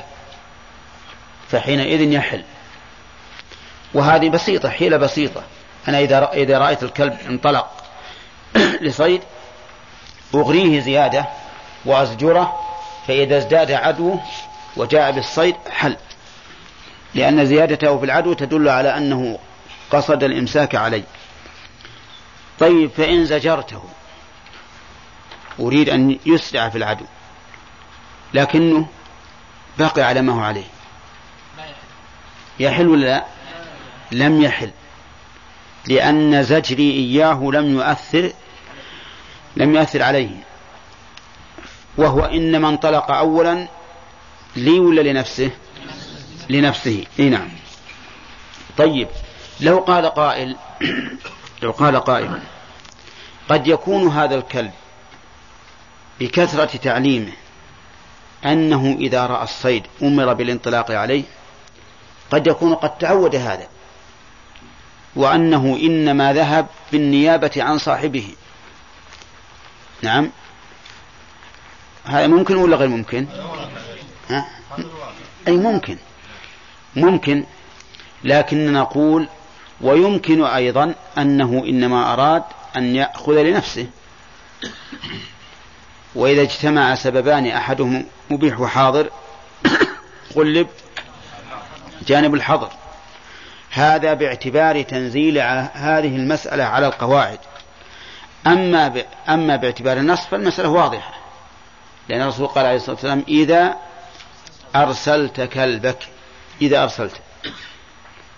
فحينئذ 1.49 2.13
يحل. 2.13 2.45
وهذه 3.95 4.29
بسيطة 4.29 4.71
حيلة 4.71 4.97
بسيطة. 4.97 5.43
أنا 5.89 5.99
إذا 5.99 6.31
إذا 6.33 6.59
رأيت 6.59 6.83
الكلب 6.83 7.19
انطلق 7.29 7.71
لصيد 8.81 9.23
أغريه 10.35 10.81
زيادة 10.81 11.27
وأزجره 11.85 12.61
فإذا 13.07 13.39
ازداد 13.39 13.73
عدوه 13.73 14.21
وجاء 14.77 15.11
بالصيد 15.11 15.57
حل. 15.71 15.97
لأن 17.15 17.47
زيادته 17.47 17.99
في 17.99 18.05
العدو 18.05 18.33
تدل 18.33 18.69
على 18.69 18.97
أنه 18.97 19.39
قصد 19.91 20.25
الإمساك 20.25 20.75
عليه 20.75 21.05
طيب 22.59 22.91
فإن 22.91 23.25
زجرته 23.25 23.83
أريد 25.61 25.89
أن 25.89 26.19
يسرع 26.27 26.69
في 26.69 26.79
العدو 26.79 27.05
لكنه 28.35 28.87
بقي 29.79 30.03
على 30.03 30.23
ما 30.23 30.33
هو 30.33 30.41
عليه. 30.41 30.65
يحل 32.61 32.89
ولا 32.89 33.07
لا؟ 33.07 33.25
لم 34.13 34.43
يحل. 34.43 34.71
لأن 35.89 36.43
زجري 36.43 36.91
إياه 36.91 37.51
لم 37.53 37.75
يؤثر 37.79 38.33
لم 39.57 39.75
يؤثر 39.75 40.03
عليه. 40.03 40.31
وهو 41.97 42.25
إنما 42.25 42.69
انطلق 42.69 43.11
أولا 43.11 43.69
لي 44.57 44.81
ولا 44.81 45.01
لنفسه 45.01 45.51
لنفسه. 46.51 47.05
إي 47.19 47.29
نعم. 47.29 47.49
طيب 48.77 49.09
لو 49.61 49.79
قال 49.79 50.07
قائل 50.07 50.57
لو 51.63 51.71
قال 51.71 51.97
قائل 51.97 52.41
قد 53.49 53.67
يكون 53.67 54.09
هذا 54.09 54.35
الكلب 54.35 54.73
بكثرة 56.21 56.77
تعليمه 56.77 57.33
أنه 58.45 58.97
إذا 59.01 59.27
رأى 59.27 59.45
الصيد 59.45 59.87
أمر 60.03 60.33
بالانطلاق 60.33 60.91
عليه 60.91 61.25
قد 62.31 62.47
يكون 62.47 62.75
قد 62.75 62.99
تعود 62.99 63.37
هذا. 63.37 63.69
وأنه 65.17 65.79
إنما 65.83 66.33
ذهب 66.33 66.67
بالنيابة 66.93 67.51
عن 67.57 67.79
صاحبه. 67.79 68.35
نعم. 70.03 70.31
هذا 72.05 72.27
ممكن 72.27 72.57
ولا 72.57 72.77
غير 72.77 72.89
ممكن؟ 72.89 73.27
ها؟ 74.31 74.47
أي 75.49 75.57
ممكن. 75.57 75.97
ممكن 76.97 77.45
لكن 78.25 78.73
نقول 78.73 79.29
ويمكن 79.81 80.45
أيضا 80.45 80.95
أنه 81.19 81.65
إنما 81.67 82.13
أراد 82.13 82.43
أن 82.77 82.97
يأخذ 82.97 83.43
لنفسه. 83.43 83.87
وإذا 86.15 86.43
اجتمع 86.43 86.95
سببان 86.95 87.47
أحدهم 87.47 88.07
مبيح 88.31 88.61
وحاضر 88.61 89.11
قلب 90.37 90.69
جانب 92.07 92.35
الحظر 92.35 92.80
هذا 93.71 94.15
باعتبار 94.15 94.83
تنزيل 94.83 95.39
هذه 95.75 96.17
المسألة 96.17 96.65
على 96.65 96.87
القواعد. 96.87 97.39
أما 98.47 98.89
ب... 98.89 99.05
أما 99.29 99.57
باعتبار 99.57 99.97
النص 99.97 100.27
فالمسألة 100.27 100.69
واضحة. 100.69 101.15
لأن 102.09 102.23
الرسول 102.23 102.47
قال 102.47 102.67
عليه 102.67 102.77
الصلاة 102.77 102.95
والسلام 102.95 103.25
إذا 103.29 103.77
أرسلت 104.77 105.41
كلبك 105.41 105.99
إذا 106.63 106.83
أرسلت. 106.83 107.21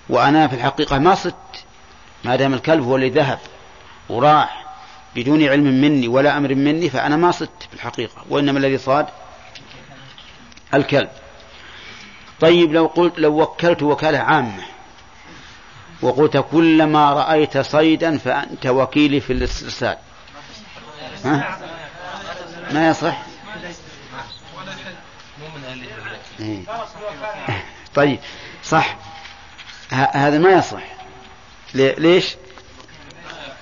وأنا 0.09 0.49
في 0.49 0.55
الحقيقة 0.55 0.99
ما 0.99 1.15
صدت. 1.15 1.65
ما 2.25 2.37
دام 2.37 2.55
الكلب 2.55 2.85
هو 2.85 2.97
اللي 2.97 3.11
ذهب 3.11 3.39
وراح 4.09 4.65
بدون 5.17 5.49
علم 5.49 5.65
مني 5.65 6.09
ولا 6.09 6.37
أمر 6.37 6.55
مني 6.55 6.91
فأنا 6.91 7.17
ما 7.17 7.31
صدت 7.31 7.63
في 7.71 7.75
الحقيقة 7.75 8.25
وإنما 8.31 8.59
الذي 8.59 8.79
صاد 8.79 9.07
الكلب. 10.75 11.09
طيب 12.41 12.73
لو 12.73 12.87
قلت 12.87 13.19
لو 13.19 13.43
وكلت 13.43 13.83
وكالة 13.83 14.19
عامة 14.19 14.72
وقلت 16.03 16.37
كلما 16.37 17.12
رأيت 17.12 17.59
صيدا 17.59 18.19
فأنت 18.19 18.66
وكيلي 18.66 19.20
في 19.20 19.33
الاسترسال. 19.33 19.97
ها؟ 21.24 21.59
ما 22.70 22.89
يصح؟ 22.89 23.23
إيه. 26.41 26.62
طيب 27.95 28.19
صح. 28.65 28.97
هذا 29.93 30.39
ما 30.39 30.51
يصح. 30.51 30.83
ليش؟ 31.74 32.37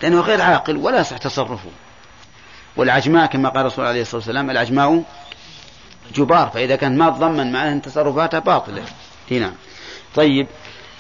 لأنه 0.02 0.20
غير 0.20 0.42
عاقل 0.42 0.76
ولا 0.76 1.00
يصح 1.00 1.16
تصرفه. 1.16 1.70
والعجماء 2.76 3.26
كما 3.26 3.48
قال 3.48 3.60
الرسول 3.60 3.86
عليه 3.86 4.02
الصلاة 4.02 4.16
والسلام 4.16 4.50
العجماء 4.50 5.02
جبار 6.14 6.50
فإذا 6.50 6.76
كانت 6.76 6.98
ما 6.98 7.10
تضمن 7.10 7.52
معناه 7.52 7.72
أن 7.72 7.82
تصرفاتها 7.82 8.40
باطلة. 8.40 8.84
هنا 9.30 9.54
طيب 10.14 10.46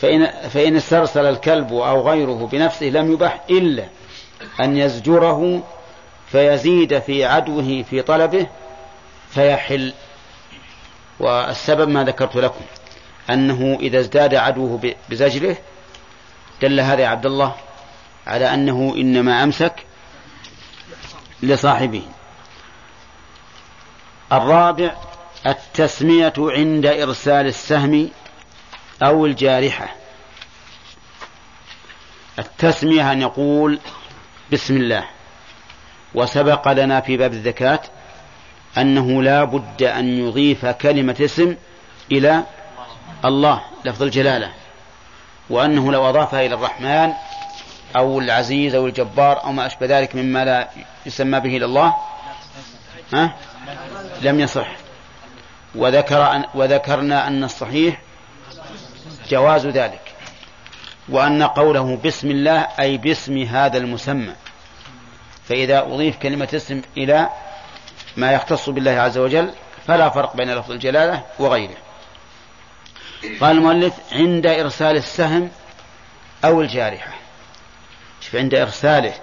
فإن, 0.00 0.48
فإن 0.48 0.76
استرسل 0.76 1.26
الكلب 1.26 1.72
أو 1.72 2.08
غيره 2.08 2.48
بنفسه 2.52 2.86
لم 2.86 3.12
يبح 3.12 3.44
إلا 3.50 3.84
أن 4.60 4.76
يزجره 4.76 5.62
فيزيد 6.26 6.98
في 6.98 7.24
عدوه 7.24 7.82
في 7.90 8.02
طلبه 8.02 8.46
فيحل. 9.30 9.92
والسبب 11.20 11.88
ما 11.88 12.04
ذكرت 12.04 12.36
لكم 12.36 12.64
أنه 13.30 13.78
إذا 13.80 14.00
ازداد 14.00 14.34
عدوه 14.34 14.94
بزجره 15.08 15.56
دل 16.62 16.80
هذا 16.80 17.02
يا 17.02 17.08
عبد 17.08 17.26
الله 17.26 17.54
على 18.26 18.54
أنه 18.54 18.94
إنما 18.96 19.44
أمسك 19.44 19.74
لصاحبه. 21.42 22.02
الرابع 24.32 24.94
التسمية 25.46 26.32
عند 26.38 26.86
إرسال 26.86 27.46
السهم 27.46 28.10
أو 29.02 29.26
الجارحة. 29.26 29.88
التسمية 32.38 33.12
أن 33.12 33.20
يقول 33.20 33.78
بسم 34.52 34.76
الله. 34.76 35.04
وسبق 36.14 36.72
لنا 36.72 37.00
في 37.00 37.16
باب 37.16 37.32
الزكاة 37.32 37.80
أنه 38.78 39.22
لا 39.22 39.44
بد 39.44 39.82
أن 39.82 40.28
يضيف 40.28 40.66
كلمة 40.66 41.16
اسم 41.20 41.56
إلى 42.12 42.44
الله 43.24 43.62
لفظ 43.84 44.02
الجلالة. 44.02 44.52
وأنه 45.50 45.92
لو 45.92 46.08
أضافها 46.08 46.46
إلى 46.46 46.54
الرحمن 46.54 47.12
أو 47.96 48.18
العزيز 48.18 48.74
أو 48.74 48.86
الجبار 48.86 49.44
أو 49.44 49.52
ما 49.52 49.66
أشبه 49.66 49.86
ذلك 49.86 50.14
مما 50.14 50.44
لا 50.44 50.70
يسمى 51.06 51.40
به 51.40 51.56
إلى 51.56 51.64
الله 51.64 51.94
ها؟ 53.14 53.36
لم 54.22 54.40
يصح. 54.40 54.68
وذكر 55.74 56.32
أن 56.32 56.44
وذكرنا 56.54 57.26
أن 57.26 57.44
الصحيح 57.44 58.00
جواز 59.30 59.66
ذلك. 59.66 60.14
وأن 61.08 61.42
قوله 61.42 61.98
بسم 62.04 62.30
الله 62.30 62.68
أي 62.80 62.96
باسم 62.96 63.38
هذا 63.38 63.78
المسمى. 63.78 64.34
فإذا 65.48 65.80
أضيف 65.80 66.16
كلمة 66.16 66.48
اسم 66.54 66.82
إلى 66.96 67.28
ما 68.16 68.32
يختص 68.32 68.68
بالله 68.68 68.90
عز 68.90 69.18
وجل 69.18 69.54
فلا 69.86 70.08
فرق 70.08 70.36
بين 70.36 70.54
لفظ 70.54 70.70
الجلالة 70.70 71.22
وغيره. 71.38 71.76
قال 73.40 73.56
المؤلف 73.56 73.94
عند 74.12 74.46
إرسال 74.46 74.96
السهم 74.96 75.50
أو 76.44 76.60
الجارحة. 76.60 77.12
شوف 78.20 78.36
عند 78.36 78.54
إرساله 78.54 79.14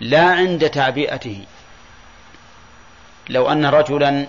لا 0.00 0.24
عند 0.24 0.70
تعبئته. 0.70 1.44
لو 3.28 3.52
أن 3.52 3.66
رجلا 3.66 4.26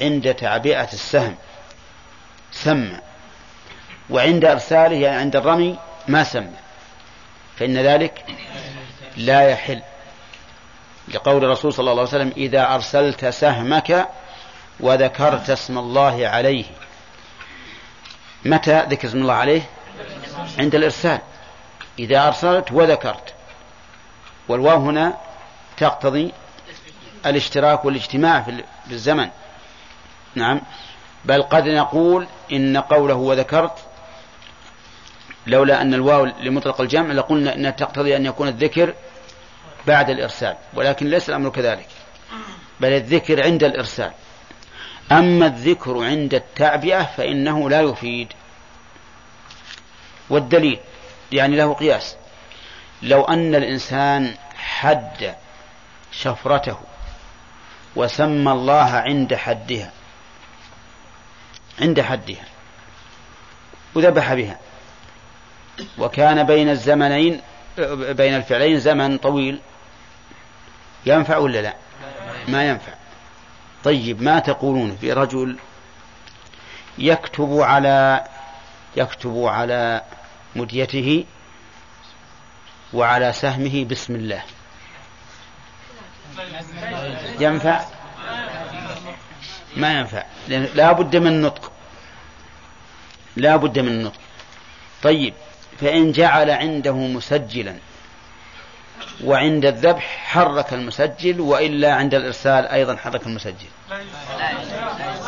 عند 0.00 0.34
تعبئة 0.34 0.88
السهم 0.92 1.36
سمى 2.52 3.09
وعند 4.10 4.44
إرساله 4.44 4.96
يعني 4.96 5.16
عند 5.16 5.36
الرمي 5.36 5.78
ما 6.08 6.24
سمى. 6.24 6.56
فإن 7.56 7.78
ذلك 7.78 8.24
لا 9.16 9.48
يحل. 9.48 9.82
لقول 11.08 11.44
الرسول 11.44 11.72
صلى 11.72 11.90
الله 11.90 12.00
عليه 12.00 12.02
وسلم 12.02 12.32
إذا 12.36 12.74
أرسلت 12.74 13.26
سهمك 13.26 14.08
وذكرت 14.80 15.50
اسم 15.50 15.78
الله 15.78 16.28
عليه. 16.28 16.64
متى 18.44 18.82
ذكر 18.82 19.08
اسم 19.08 19.18
الله 19.18 19.34
عليه؟ 19.34 19.62
عند 20.58 20.74
الإرسال. 20.74 21.18
إذا 21.98 22.26
أرسلت 22.26 22.72
وذكرت. 22.72 23.34
والواو 24.48 24.76
هنا 24.76 25.16
تقتضي 25.76 26.32
الاشتراك 27.26 27.84
والاجتماع 27.84 28.42
في 28.42 28.62
الزمن. 28.90 29.28
نعم. 30.34 30.60
بل 31.24 31.42
قد 31.42 31.68
نقول 31.68 32.26
إن 32.52 32.76
قوله 32.76 33.14
وذكرت 33.14 33.78
لولا 35.50 35.82
أن 35.82 35.94
الواو 35.94 36.24
لمطلق 36.24 36.80
الجمع 36.80 37.12
لقلنا 37.12 37.54
أنها 37.54 37.70
تقتضي 37.70 38.16
أن 38.16 38.26
يكون 38.26 38.48
الذكر 38.48 38.94
بعد 39.86 40.10
الإرسال 40.10 40.56
ولكن 40.74 41.06
ليس 41.06 41.28
الأمر 41.28 41.50
كذلك 41.50 41.86
بل 42.80 42.92
الذكر 42.92 43.42
عند 43.42 43.64
الإرسال. 43.64 44.12
أما 45.12 45.46
الذكر 45.46 46.04
عند 46.04 46.34
التعبئة 46.34 47.02
فإنه 47.02 47.70
لا 47.70 47.80
يفيد. 47.80 48.28
والدليل 50.30 50.80
يعني 51.32 51.56
له 51.56 51.74
قياس. 51.74 52.16
لو 53.02 53.24
أن 53.24 53.54
الإنسان 53.54 54.34
حد 54.54 55.34
شفرته 56.12 56.78
وسمى 57.96 58.52
الله 58.52 58.90
عند 58.90 59.34
حدها 59.34 59.90
عند 61.80 62.00
حدها 62.00 62.44
وذبح 63.94 64.34
بها 64.34 64.58
وكان 65.98 66.42
بين 66.46 66.68
الزمنين 66.68 67.40
بين 67.98 68.34
الفعلين 68.36 68.80
زمن 68.80 69.18
طويل. 69.18 69.60
ينفع 71.06 71.36
ولا 71.36 71.62
لا؟ 71.62 71.74
ما 72.48 72.68
ينفع. 72.68 72.92
طيب 73.84 74.22
ما 74.22 74.38
تقولون 74.38 74.96
في 74.96 75.12
رجل 75.12 75.56
يكتب 76.98 77.60
على 77.60 78.24
يكتب 78.96 79.44
على 79.44 80.02
مديته 80.56 81.24
وعلى 82.92 83.32
سهمه 83.32 83.84
بسم 83.84 84.14
الله. 84.14 84.42
ينفع؟ 87.40 87.84
ما 89.76 89.98
ينفع. 89.98 90.24
لا 90.48 90.92
بد 90.92 91.16
من 91.16 91.26
النطق 91.26 91.72
لا 93.36 93.56
بد 93.56 93.78
من 93.78 93.88
النطق 93.88 94.20
طيب 95.02 95.34
فإن 95.80 96.12
جعل 96.12 96.50
عنده 96.50 96.94
مسجلا 96.94 97.76
وعند 99.24 99.64
الذبح 99.64 100.16
حرك 100.26 100.72
المسجل 100.72 101.40
وإلا 101.40 101.94
عند 101.94 102.14
الإرسال 102.14 102.66
أيضا 102.66 102.96
حرك 102.96 103.26
المسجل. 103.26 103.68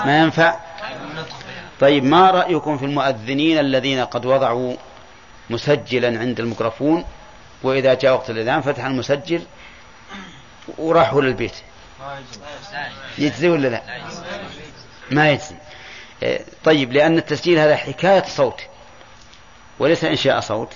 ما 0.04 0.22
ينفع؟ 0.22 0.56
طيب 1.80 2.04
ما 2.04 2.30
رأيكم 2.30 2.78
في 2.78 2.84
المؤذنين 2.84 3.58
الذين 3.58 4.04
قد 4.04 4.26
وضعوا 4.26 4.76
مسجلا 5.50 6.20
عند 6.20 6.40
الميكروفون 6.40 7.04
وإذا 7.62 7.94
جاء 7.94 8.12
وقت 8.12 8.30
الأذان 8.30 8.60
فتح 8.60 8.84
المسجل 8.84 9.42
وراحوا 10.78 11.22
للبيت؟ 11.22 11.54
يجزي 13.18 13.48
ولا 13.48 13.68
لا؟ 13.68 13.82
ما 15.10 15.30
يجزي. 15.30 15.54
طيب 16.64 16.92
لأن 16.92 17.18
التسجيل 17.18 17.58
هذا 17.58 17.76
حكاية 17.76 18.22
صوت. 18.22 18.60
وليس 19.78 20.05
إنشاء 20.05 20.40
صوت. 20.40 20.73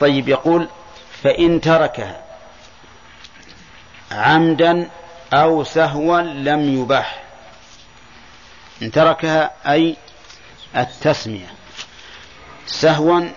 طيب 0.00 0.28
يقول 0.28 0.68
فإن 1.22 1.60
تركها 1.60 2.22
عمدا 4.12 4.90
أو 5.32 5.64
سهوا 5.64 6.20
لم 6.20 6.82
يباح. 6.82 7.22
إن 8.82 8.90
تركها 8.90 9.50
أي 9.66 9.96
التسمية. 10.76 11.46
سهوا 12.66 13.28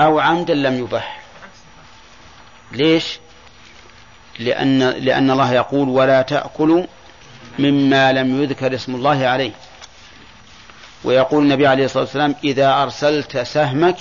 أو 0.00 0.18
عمدا 0.18 0.54
لم 0.54 0.78
يباح. 0.78 1.20
ليش؟ 2.72 3.18
لأن, 4.38 4.78
لأن 4.88 5.30
الله 5.30 5.52
يقول 5.52 5.88
ولا 5.88 6.22
تأكلوا 6.22 6.86
مما 7.58 8.12
لم 8.12 8.42
يذكر 8.42 8.74
اسم 8.74 8.94
الله 8.94 9.26
عليه. 9.26 9.52
ويقول 11.04 11.42
النبي 11.42 11.66
عليه 11.66 11.84
الصلاة 11.84 12.02
والسلام 12.04 12.34
إذا 12.44 12.82
أرسلت 12.82 13.38
سهمك 13.38 13.96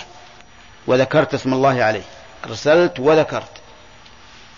وذكرت 0.87 1.33
اسم 1.33 1.53
الله 1.53 1.83
عليه. 1.83 2.03
أرسلت 2.45 2.99
وذكرت. 2.99 3.61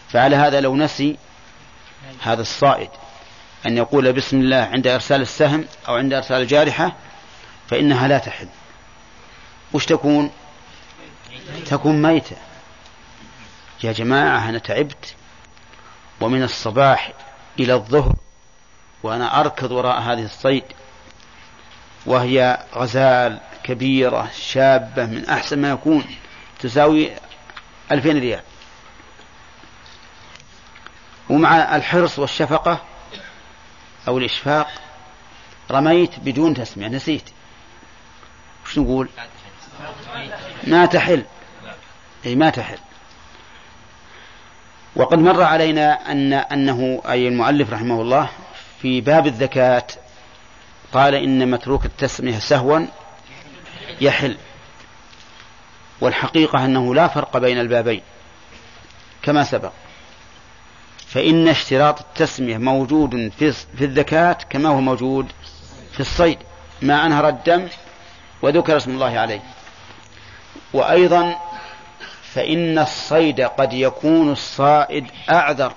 فعلى 0.10 0.36
هذا 0.36 0.60
لو 0.60 0.76
نسي 0.76 1.18
هذا 2.22 2.42
الصائد 2.42 2.90
أن 3.66 3.78
يقول 3.78 4.14
بسم 4.14 4.40
الله 4.40 4.70
عند 4.74 4.88
إرسال 4.88 5.22
السهم 5.22 5.66
أو 5.88 5.96
عند 5.96 6.14
إرسال 6.14 6.42
الجارحة 6.42 6.96
فإنها 7.68 8.08
لا 8.08 8.18
تحل. 8.18 8.48
وش 9.74 9.86
تكون؟ 9.86 10.32
تكون 11.66 12.02
ميتة. 12.02 12.36
يا 13.84 13.92
جماعة 13.92 14.50
أنا 14.50 14.58
تعبت 14.58 15.16
ومن 16.22 16.44
الصباح 16.44 17.14
إلى 17.60 17.74
الظهر 17.74 18.16
وأنا 19.04 19.40
أركض 19.40 19.72
وراء 19.72 20.00
هذه 20.00 20.26
الصيد 20.26 20.64
وهي 22.06 22.64
غزال 22.76 23.40
كبيرة 23.64 24.32
شابة 24.38 25.06
من 25.06 25.26
أحسن 25.26 25.60
ما 25.60 25.70
يكون 25.70 26.06
تساوي 26.60 27.12
ألفين 27.92 28.20
ريال. 28.20 28.42
ومع 31.30 31.76
الحرص 31.76 32.20
والشفقة 32.20 32.82
أو 34.08 34.18
الإشفاق 34.18 34.68
رميت 35.72 36.20
بدون 36.20 36.54
تسمية. 36.54 36.88
نسيت. 36.88 37.30
وش 38.66 38.78
نقول؟ 38.78 39.10
ما 40.64 40.86
تحل. 40.86 41.26
أي 42.26 42.36
ما 42.36 42.50
تحل. 42.50 42.78
وقد 44.96 45.20
مر 45.20 45.42
علينا 45.42 46.12
أن 46.12 46.34
أنه 46.34 47.02
أي 47.10 47.28
المؤلف 47.28 47.74
رحمه 47.74 48.02
الله 48.02 48.30
في 48.82 49.02
باب 49.02 49.28
الزكاة 49.28 49.88
قال 50.94 51.16
إن 51.16 51.52
متروك 51.52 51.86
التسمية 51.86 52.40
سهوا 52.40 52.80
يحل 54.02 54.38
والحقيقة 56.02 56.66
أنه 56.66 56.96
لا 56.96 57.08
فرق 57.08 57.38
بين 57.38 57.60
البابين 57.60 58.02
كما 59.24 59.44
سبق. 59.44 59.72
فإن 61.08 61.48
اشتراط 61.48 62.00
التسمية 62.00 62.58
موجود 62.58 63.32
في 63.38 63.82
الزكاة 63.82 64.38
كما 64.50 64.70
هو 64.70 64.82
موجود 64.82 65.32
في 65.92 66.00
الصيد 66.00 66.38
ما 66.82 67.06
أنهر 67.06 67.30
الدم 67.30 67.68
وذكر 68.42 68.78
اسم 68.78 68.92
الله 68.92 69.20
عليه. 69.20 69.42
وأيضا 70.74 71.36
فإن 72.34 72.80
الصيد 72.80 73.42
قد 73.42 73.74
يكون 73.74 74.32
الصائد 74.32 75.08
أعذر 75.30 75.74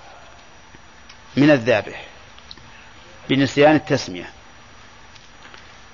من 1.36 1.51
الذابح 1.51 2.05
بنسيان 3.28 3.74
التسمية. 3.74 4.38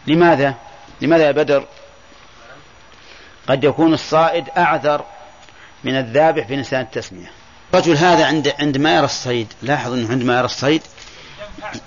لماذا؟ 0.06 0.54
لماذا 1.00 1.26
يا 1.26 1.32
بدر؟ 1.32 1.66
قد 3.48 3.64
يكون 3.64 3.94
الصائد 3.94 4.48
أعذر 4.56 5.04
من 5.84 5.96
الذابح 5.96 6.46
بنسيان 6.46 6.80
التسمية 6.80 7.30
الرجل 7.74 7.96
هذا 7.96 8.26
عند 8.26 8.54
عندما 8.58 8.96
يرى 8.96 9.04
الصيد 9.04 9.52
لاحظ 9.62 9.92
أنه 9.92 10.10
عندما 10.10 10.36
يرى 10.36 10.44
الصيد 10.44 10.82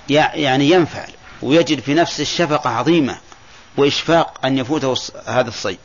يعني 0.09 0.69
ينفعل 0.69 1.11
ويجد 1.41 1.79
في 1.79 1.93
نفسه 1.93 2.21
الشفقة 2.21 2.69
عظيمة 2.69 3.17
وإشفاق 3.77 4.45
أن 4.45 4.57
يفوته 4.57 4.95
هذا 5.27 5.49
الصيد 5.49 5.79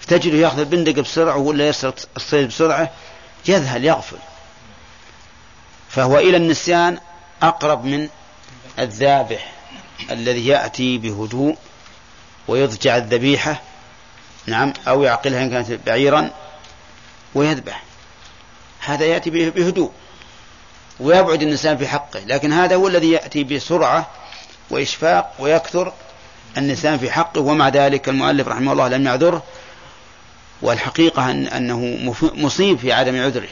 فتجده 0.00 0.36
يأخذ 0.36 0.58
البندق 0.58 1.00
بسرعة 1.00 1.36
ولا 1.36 1.68
يسرق 1.68 1.94
الصيد 2.16 2.48
بسرعة 2.48 2.90
يذهل 3.48 3.84
يغفل 3.84 4.18
فهو 5.88 6.18
إلى 6.18 6.36
النسيان 6.36 6.98
أقرب 7.42 7.84
من 7.84 8.08
الذابح 8.78 9.52
الذي 10.10 10.46
يأتي 10.46 10.98
بهدوء 10.98 11.56
ويضجع 12.48 12.96
الذبيحة 12.96 13.60
نعم 14.46 14.72
أو 14.88 15.02
يعقلها 15.02 15.42
إن 15.42 15.50
كانت 15.50 15.86
بعيرا 15.86 16.30
ويذبح. 17.34 17.82
هذا 18.80 19.04
يأتي 19.04 19.30
بهدوء 19.30 19.92
ويبعد 21.00 21.42
الإنسان 21.42 21.76
في 21.76 21.88
حقه 21.88 22.20
لكن 22.26 22.52
هذا 22.52 22.76
هو 22.76 22.88
الذي 22.88 23.10
يأتي 23.10 23.44
بسرعة 23.44 24.10
وإشفاق 24.70 25.34
ويكثر 25.38 25.92
النسان 26.56 26.98
في 26.98 27.10
حقه 27.10 27.40
ومع 27.40 27.68
ذلك 27.68 28.08
المؤلف 28.08 28.48
رحمه 28.48 28.72
الله 28.72 28.88
لم 28.88 29.06
يعذره 29.06 29.42
والحقيقة 30.62 31.30
أن 31.30 31.46
أنه 31.46 31.98
مصيب 32.34 32.78
في 32.78 32.92
عدم 32.92 33.22
عذره 33.22 33.48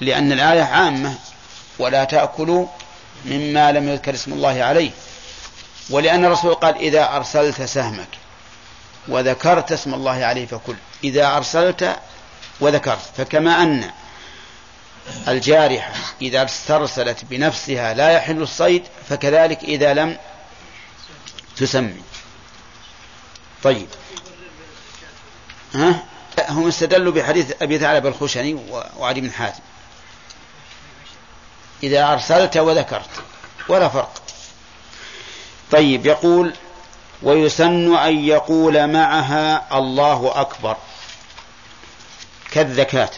لأن 0.00 0.32
الآية 0.32 0.62
عامة 0.62 1.14
ولا 1.78 2.04
تأكلوا 2.04 2.66
مما 3.24 3.72
لم 3.72 3.88
يذكر 3.88 4.14
اسم 4.14 4.32
الله 4.32 4.64
عليه. 4.64 4.90
ولأن 5.90 6.24
الرسول 6.24 6.54
قال 6.54 6.76
إذا 6.76 7.16
أرسلت 7.16 7.62
سهمك 7.62 8.08
وذكرت 9.08 9.72
اسم 9.72 9.94
الله 9.94 10.24
عليه 10.24 10.46
فكل. 10.46 10.76
إذا 11.04 11.36
أرسلت 11.36 11.96
وذكرت. 12.60 13.10
فكما 13.16 13.62
أن 13.62 13.90
الجارحة 15.28 15.92
إذا 16.22 16.44
استرسلت 16.44 17.24
بنفسها 17.24 17.94
لا 17.94 18.10
يحل 18.10 18.42
الصيد 18.42 18.82
فكذلك 19.08 19.64
إذا 19.64 19.94
لم 19.94 20.18
تسمي. 21.56 22.02
طيب. 23.62 23.86
ها؟ 25.74 26.04
هم 26.48 26.68
استدلوا 26.68 27.12
بحديث 27.12 27.52
أبي 27.62 27.78
ثعلب 27.78 28.06
الخشني 28.06 28.54
وعلي 28.96 29.20
بن 29.20 29.32
حاتم. 29.32 29.60
إذا 31.82 32.12
أرسلت 32.12 32.56
وذكرت 32.56 33.10
ولا 33.68 33.88
فرق. 33.88 34.22
طيب 35.70 36.06
يقول 36.06 36.54
ويسن 37.22 37.96
أن 37.96 38.24
يقول 38.24 38.86
معها 38.92 39.78
الله 39.78 40.40
أكبر. 40.40 40.76
كالذكاة. 42.50 43.10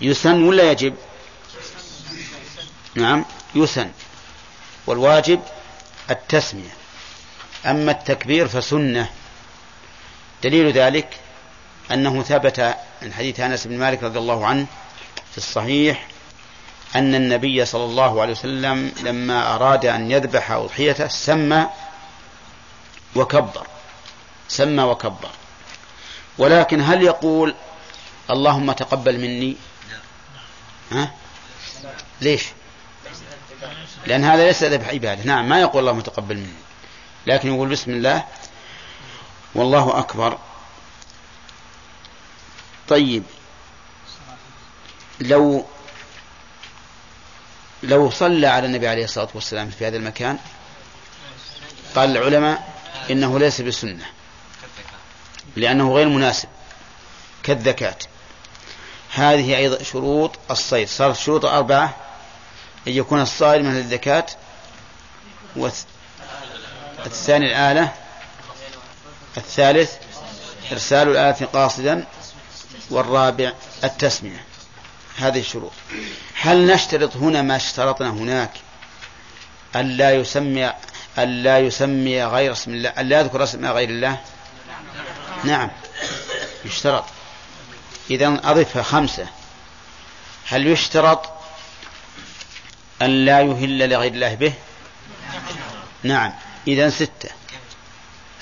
يسن 0.00 0.42
ولا 0.42 0.70
يجب؟ 0.70 0.94
نعم 2.94 3.24
يسن. 3.54 3.90
والواجب 4.86 5.40
التسمية. 6.10 6.74
أما 7.66 7.92
التكبير 7.92 8.48
فسنة. 8.48 9.10
دليل 10.42 10.72
ذلك 10.72 11.16
أنه 11.92 12.22
ثبت 12.22 12.74
من 13.02 13.12
حديث 13.12 13.40
أنس 13.40 13.66
بن 13.66 13.78
مالك 13.78 14.02
رضي 14.02 14.18
الله 14.18 14.46
عنه 14.46 14.66
في 15.30 15.38
الصحيح 15.38 16.06
أن 16.96 17.14
النبي 17.14 17.64
صلى 17.64 17.84
الله 17.84 18.22
عليه 18.22 18.32
وسلم 18.32 18.92
لما 19.02 19.54
أراد 19.54 19.86
أن 19.86 20.10
يذبح 20.10 20.50
أضحيته 20.50 21.08
سمى 21.08 21.66
وكبر. 23.16 23.66
سمى 24.48 24.82
وكبر. 24.82 25.30
ولكن 26.38 26.80
هل 26.80 27.02
يقول 27.02 27.54
اللهم 28.30 28.72
تقبل 28.72 29.20
مني؟ 29.20 29.56
ها؟ 30.92 31.10
ليش؟ 32.20 32.46
لأن 34.06 34.24
هذا 34.24 34.46
ليس 34.46 34.62
ذبح 34.64 34.88
عبادة. 34.88 35.24
نعم 35.24 35.48
ما 35.48 35.60
يقول 35.60 35.80
اللهم 35.80 36.00
تقبل 36.00 36.36
مني. 36.36 36.58
لكن 37.26 37.54
يقول 37.54 37.68
بسم 37.68 37.90
الله. 37.90 38.24
والله 39.54 39.98
أكبر. 39.98 40.38
طيب. 42.88 43.22
لو 45.20 45.66
لو 47.82 48.10
صلى 48.10 48.46
على 48.46 48.66
النبي 48.66 48.88
عليه 48.88 49.04
الصلاة 49.04 49.28
والسلام 49.34 49.70
في 49.70 49.86
هذا 49.86 49.96
المكان 49.96 50.38
قال 51.94 52.16
العلماء 52.16 52.74
إنه 53.10 53.38
ليس 53.38 53.60
بسنة 53.60 54.06
لأنه 55.56 55.94
غير 55.94 56.08
مناسب 56.08 56.48
كالذكاة 57.42 57.96
هذه 59.14 59.56
أيضا 59.56 59.82
شروط 59.82 60.38
الصيد 60.50 60.88
صارت 60.88 61.16
شروط 61.16 61.44
أربعة 61.44 61.96
أن 62.88 62.92
يكون 62.92 63.20
الصائد 63.20 63.62
من 63.62 63.76
الذكاة 63.76 64.26
والثاني 65.56 67.46
الآلة 67.46 67.92
الثالث 69.36 69.92
إرسال 70.72 71.08
الآلة 71.08 71.46
قاصدا 71.46 72.04
والرابع 72.90 73.52
التسمية. 73.84 74.44
هذه 75.18 75.40
الشروط. 75.40 75.72
هل 76.40 76.66
نشترط 76.66 77.16
هنا 77.16 77.42
ما 77.42 77.56
اشترطنا 77.56 78.10
هناك؟ 78.10 78.50
ألا 79.76 80.10
يسمي 80.10 80.72
ألا 81.18 81.58
يسمي 81.58 82.24
غير 82.24 82.52
اسم 82.52 82.70
الله 82.70 82.88
ألا 82.98 83.20
يذكر 83.20 83.42
اسم 83.42 83.66
غير 83.66 83.88
الله؟ 83.88 84.20
نعم. 85.44 85.70
يشترط. 86.64 87.04
إذا 88.10 88.40
أضفها 88.44 88.82
خمسة. 88.82 89.26
هل 90.48 90.66
يشترط 90.66 91.30
أن 93.02 93.24
لا 93.24 93.40
يهل 93.40 93.90
لغير 93.90 94.12
الله 94.12 94.34
به؟ 94.34 94.52
نعم. 96.02 96.32
إذا 96.68 96.90
ستة. 96.90 97.28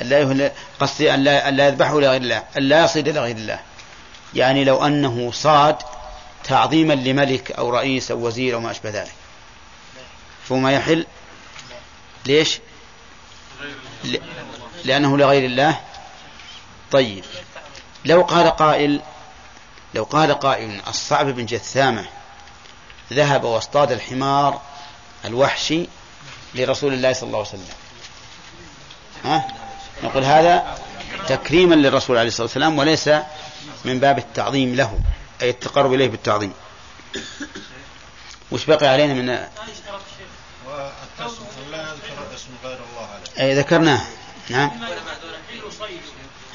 أن 0.02 0.08
لا 0.08 0.18
يهل 0.18 0.50
قصدي 0.80 1.14
أن 1.14 1.24
لا, 1.24 1.48
أن 1.48 1.56
لا 1.56 1.68
يذبحه 1.68 2.00
لغير 2.00 2.22
الله. 2.22 2.42
أن 2.56 2.62
لا 2.62 2.84
يصيد 2.84 3.08
لغير 3.08 3.36
الله. 3.36 3.60
يعني 4.34 4.64
لو 4.64 4.86
أنه 4.86 5.30
صاد 5.32 5.76
تعظيما 6.46 6.92
لملك 6.92 7.52
أو 7.52 7.70
رئيس 7.70 8.10
أو 8.10 8.26
وزير 8.26 8.54
أو 8.54 8.60
ما 8.60 8.70
أشبه 8.70 8.90
ذلك. 8.90 9.12
فما 10.48 10.72
يحل. 10.72 11.06
ليش. 12.26 12.58
لأنه 14.84 15.18
لغير 15.18 15.44
الله. 15.44 15.80
طيب. 16.92 17.24
لو 18.04 18.22
قال 18.22 18.50
قائل 18.50 19.00
لو 19.94 20.04
قال 20.04 20.32
قائل 20.32 20.80
الصعب 20.88 21.26
بن 21.26 21.46
جثامة 21.46 22.06
ذهب 23.12 23.44
واصطاد 23.44 23.92
الحمار 23.92 24.60
الوحشي 25.24 25.86
لرسول 26.54 26.92
الله 26.92 27.12
صلى 27.12 27.26
الله 27.26 27.38
عليه 27.38 27.48
وسلم. 27.48 27.68
ها؟ 29.24 29.48
نقول 30.02 30.24
هذا 30.24 30.78
تكريما 31.28 31.74
للرسول 31.74 32.18
عليه 32.18 32.28
الصلاة 32.28 32.46
والسلام 32.46 32.78
وليس 32.78 33.08
من 33.84 34.00
باب 34.00 34.18
التعظيم 34.18 34.74
له. 34.74 34.98
أي 35.42 35.50
التقرب 35.50 35.92
إليه 35.92 36.08
بالتعظيم. 36.08 36.52
وش 38.50 38.64
بقي 38.64 38.86
علينا 38.86 39.14
من 39.14 39.28
أي 43.38 43.54
ذكرناه. 43.54 44.00
نعم. 44.48 44.70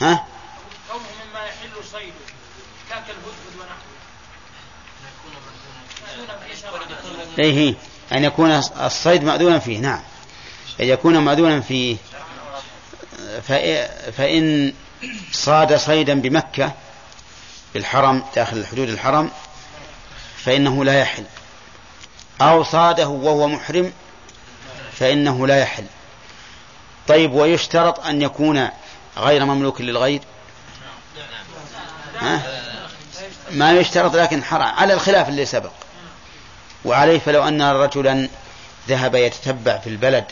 ها؟ 0.02 0.26
إيه 7.40 7.54
هي. 7.54 7.76
أن 8.12 8.24
يكون 8.24 8.52
الصيد 8.82 9.24
مأذونا 9.24 9.60
فيه. 9.60 9.80
نعم. 9.80 10.02
أن 10.80 10.86
يكون 10.86 11.18
مأذونا 11.18 11.62
فيه. 11.62 11.98
فإن 14.18 14.74
صاد 15.32 15.76
صيدا 15.76 16.22
بمكة 16.22 16.74
بالحرم 17.74 18.24
داخل 18.36 18.66
حدود 18.66 18.90
الحرم 18.90 19.32
فإنه 20.44 20.86
لا 20.86 21.00
يحل. 21.00 21.24
أو 22.42 22.64
صاده 22.64 23.08
وهو 23.08 23.48
محرم 23.48 23.94
فإنه 25.00 25.48
لا 25.48 25.60
يحل. 25.60 25.86
طيب 27.08 27.34
ويشترط 27.34 28.06
أن 28.06 28.22
يكون 28.22 28.70
غير 29.18 29.46
مملوك 29.46 29.82
للغير؟ 29.82 30.22
ها؟ 32.20 32.42
ما 33.52 33.74
يشترط 33.74 34.16
لكن 34.16 34.44
حرام. 34.44 34.76
على 34.76 34.94
الخلاف 34.94 35.30
اللي 35.30 35.46
سبق. 35.46 35.72
وعليه 36.86 37.20
فلو 37.20 37.48
أن 37.48 37.62
رجلا 37.62 38.30
ذهب 38.88 39.16
يتتبع 39.16 39.78
في 39.78 39.88
البلد 39.88 40.26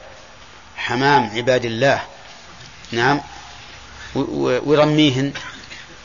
حمام 0.77 1.31
عباد 1.35 1.65
الله 1.65 2.01
نعم 2.91 3.21
ويرميهن 4.15 5.33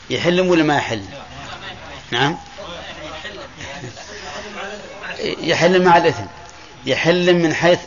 يحل 0.09 0.41
ولا 0.41 0.63
ما 0.63 0.77
يحل؟ 0.77 1.03
نعم. 2.15 2.37
يحل 5.19 5.83
مع 5.83 5.97
الإثم. 5.97 6.25
يحل 6.85 7.33
من 7.33 7.53
حيث 7.53 7.79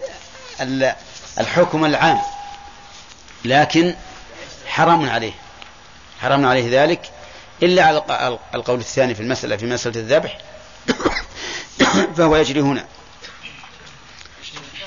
الحكم 1.40 1.84
العام. 1.84 2.20
لكن 3.44 3.94
حرام 4.66 5.10
عليه. 5.10 5.32
حرام 6.20 6.46
عليه 6.46 6.82
ذلك. 6.82 7.10
إلا 7.62 7.84
على 7.84 8.38
القول 8.54 8.78
الثاني 8.78 9.14
في 9.14 9.20
المسألة 9.20 9.56
في 9.56 9.66
مسألة 9.66 10.00
الذبح. 10.00 10.38
فهو 12.16 12.36
يجري 12.36 12.60
هنا. 12.60 12.84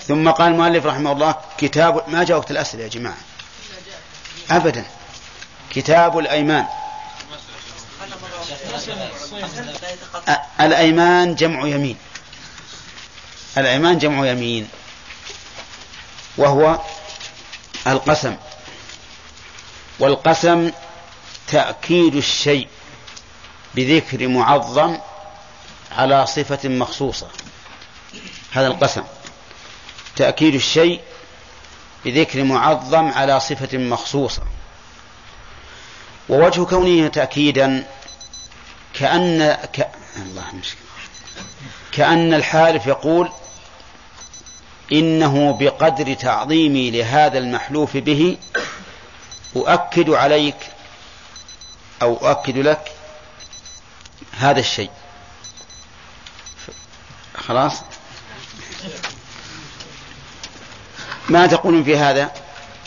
ثم 0.08 0.30
قال 0.30 0.52
المؤلف 0.52 0.86
رحمه 0.86 1.12
الله 1.12 1.36
كتاب 1.58 2.10
ما 2.10 2.24
جاء 2.24 2.38
وقت 2.38 2.52
الأسئلة 2.52 2.84
يا 2.84 2.90
جماعة؟ 2.90 3.18
أبدا. 4.52 4.86
كتاب 5.70 6.20
الأيمان. 6.20 6.66
الأيمان 10.62 11.36
جمع 11.36 11.68
يمين. 11.68 11.98
الأيمان 13.58 13.98
جمع 13.98 14.28
يمين. 14.28 14.68
وهو 16.38 16.80
القسم. 17.88 18.36
والقسم 20.00 20.72
تأكيد 21.48 22.16
الشيء 22.16 22.68
بذكر 23.76 24.28
معظم 24.28 24.98
على 25.92 26.28
صفة 26.28 26.70
مخصوصة. 26.70 27.28
هذا 28.52 28.68
القسم. 28.68 29.04
تأكيد 30.16 30.56
الشيء 30.56 31.02
بذكر 32.06 32.44
معظم 32.44 33.12
على 33.12 33.40
صفة 33.40 33.78
مخصوصة. 33.78 34.44
ووجه 36.30 36.64
كونه 36.64 37.08
تأكيدا 37.08 37.88
كأن 38.94 39.58
ك... 39.74 39.88
الله 40.18 40.56
مشكلة. 40.56 40.82
كأن 41.92 42.34
الحالف 42.34 42.88
يقول 42.88 43.30
إنه 44.92 45.58
بقدر 45.60 46.14
تعظيمي 46.14 46.92
لهذا 46.92 47.38
المحلوف 47.38 47.98
به 47.98 48.38
أؤكد 49.56 50.10
عليك 50.10 50.56
أو 52.02 52.30
أؤكد 52.30 52.58
لك 52.58 52.92
هذا 54.38 54.60
الشيء. 54.60 54.90
خلاص؟ 57.36 57.74
ما 61.30 61.48
تقولون 61.48 61.84
في 61.84 61.98
هذا؟ 61.98 62.32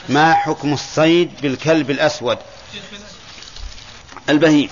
ما 0.08 0.34
حكم 0.34 0.72
الصيد 0.72 1.40
بالكلب 1.40 1.90
الأسود؟ 1.90 2.38
البهيم. 4.28 4.70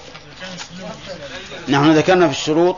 نحن 1.68 1.92
ذكرنا 1.92 2.28
في 2.28 2.38
الشروط. 2.38 2.76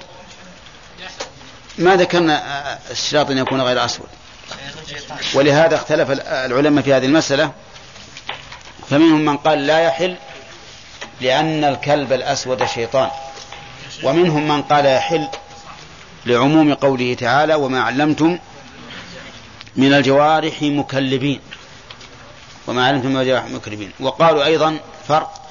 ما 1.78 1.96
ذكرنا 1.96 2.78
الشراط 2.90 3.30
أن 3.30 3.38
يكون 3.38 3.60
غير 3.60 3.84
أسود 3.84 4.06
ولهذا 5.34 5.74
اختلف 5.74 6.10
العلماء 6.20 6.84
في 6.84 6.94
هذه 6.94 7.06
المسألة. 7.06 7.52
فمنهم 8.90 9.24
من 9.24 9.36
قال 9.36 9.66
لا 9.66 9.78
يحل 9.78 10.16
لأن 11.20 11.64
الكلب 11.64 12.12
الأسود 12.12 12.64
شيطان. 12.64 13.10
ومنهم 14.02 14.48
من 14.48 14.62
قال 14.62 14.86
يحل 14.86 15.28
لعموم 16.26 16.74
قوله 16.74 17.14
تعالى 17.14 17.54
وما 17.54 17.82
علمتم 17.82 18.38
من 19.76 19.94
الجوارح 19.94 20.62
مكلبين. 20.62 21.40
وما 22.66 22.86
علمتم 22.86 23.08
من 23.08 23.20
الجوارح 23.20 23.44
مكلبين. 23.44 23.92
وقالوا 24.00 24.44
أيضا 24.44 24.78
فرق 25.08 25.42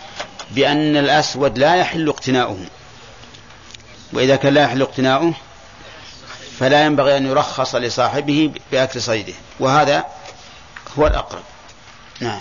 بأن 0.51 0.97
الأسود 0.97 1.57
لا 1.57 1.75
يحل 1.75 2.09
اقتناؤه. 2.09 2.57
وإذا 4.13 4.35
كان 4.35 4.53
لا 4.53 4.63
يحل 4.63 4.81
اقتناؤه 4.81 5.33
فلا 6.59 6.85
ينبغي 6.85 7.17
أن 7.17 7.25
يرخص 7.25 7.75
لصاحبه 7.75 8.51
بأكل 8.71 9.01
صيده. 9.01 9.33
وهذا 9.59 10.05
هو 10.99 11.07
الأقرب. 11.07 11.43
نعم. 12.19 12.39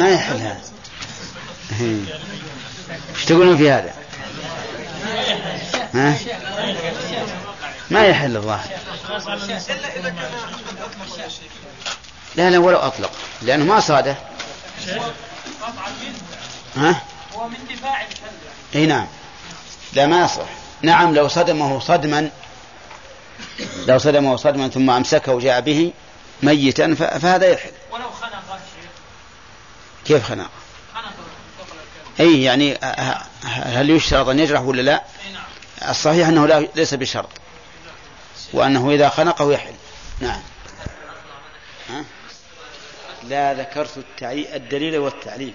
ما 0.00 0.10
يحل 0.10 0.36
هذا. 0.36 0.60
إيش 3.16 3.24
تقولون 3.24 3.56
في 3.56 3.70
هذا؟ 3.70 3.94
ها؟ 5.94 6.18
ما 7.90 8.06
يحل 8.06 8.36
الظاهر 8.36 8.68
لا 12.36 12.50
لا 12.50 12.58
ولو 12.58 12.78
أطلق. 12.78 13.10
لأنه 13.42 13.64
ما 13.64 13.80
صاده. 13.80 14.16
ها؟ 16.76 17.02
هو 17.34 17.48
من 17.48 17.56
دفاع 17.70 18.02
الكلب 18.02 18.40
اي 18.74 18.86
نعم. 18.86 19.06
لا 19.92 20.06
ما 20.06 20.24
يصح. 20.24 20.63
نعم 20.84 21.14
لو 21.14 21.28
صدمه 21.28 21.80
صدما 21.80 22.30
لو 23.86 23.98
صدمه 23.98 24.36
صدما 24.36 24.68
ثم 24.68 24.90
أمسكه 24.90 25.32
وجاء 25.32 25.60
به 25.60 25.92
ميتا 26.42 26.94
فهذا 26.94 27.46
يحل 27.46 27.70
ولو 27.92 28.10
خنق 28.10 28.60
كيف 30.04 30.24
خنق؟ 30.24 30.50
خنق 30.94 31.12
قبل 31.60 31.78
الكلب 32.18 32.30
اي 32.30 32.42
يعني 32.42 32.78
هل 33.44 33.90
يشترط 33.90 34.28
أن 34.28 34.38
يجرح 34.38 34.60
ولا 34.60 34.82
لا؟ 34.82 34.94
اي 35.26 35.32
نعم. 35.32 35.90
الصحيح 35.90 36.28
أنه 36.28 36.46
لا 36.46 36.68
ليس 36.74 36.94
بشرط. 36.94 37.28
وأنه 38.52 38.90
إذا 38.90 39.08
خنقه 39.08 39.52
يحل. 39.52 39.74
نعم. 40.20 40.42
ها؟ 41.90 42.04
لا 43.22 43.54
ذكرت 43.54 43.96
التعي... 43.96 44.56
الدليل 44.56 44.98
والتعليل. 44.98 45.54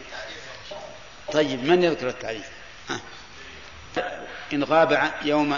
طيب 1.34 1.64
من 1.64 1.84
يذكر 1.84 2.10
التعليل؟ 2.10 2.44
ها؟ 2.90 3.00
إن 4.54 4.64
غاب 4.64 5.12
يوم 5.24 5.58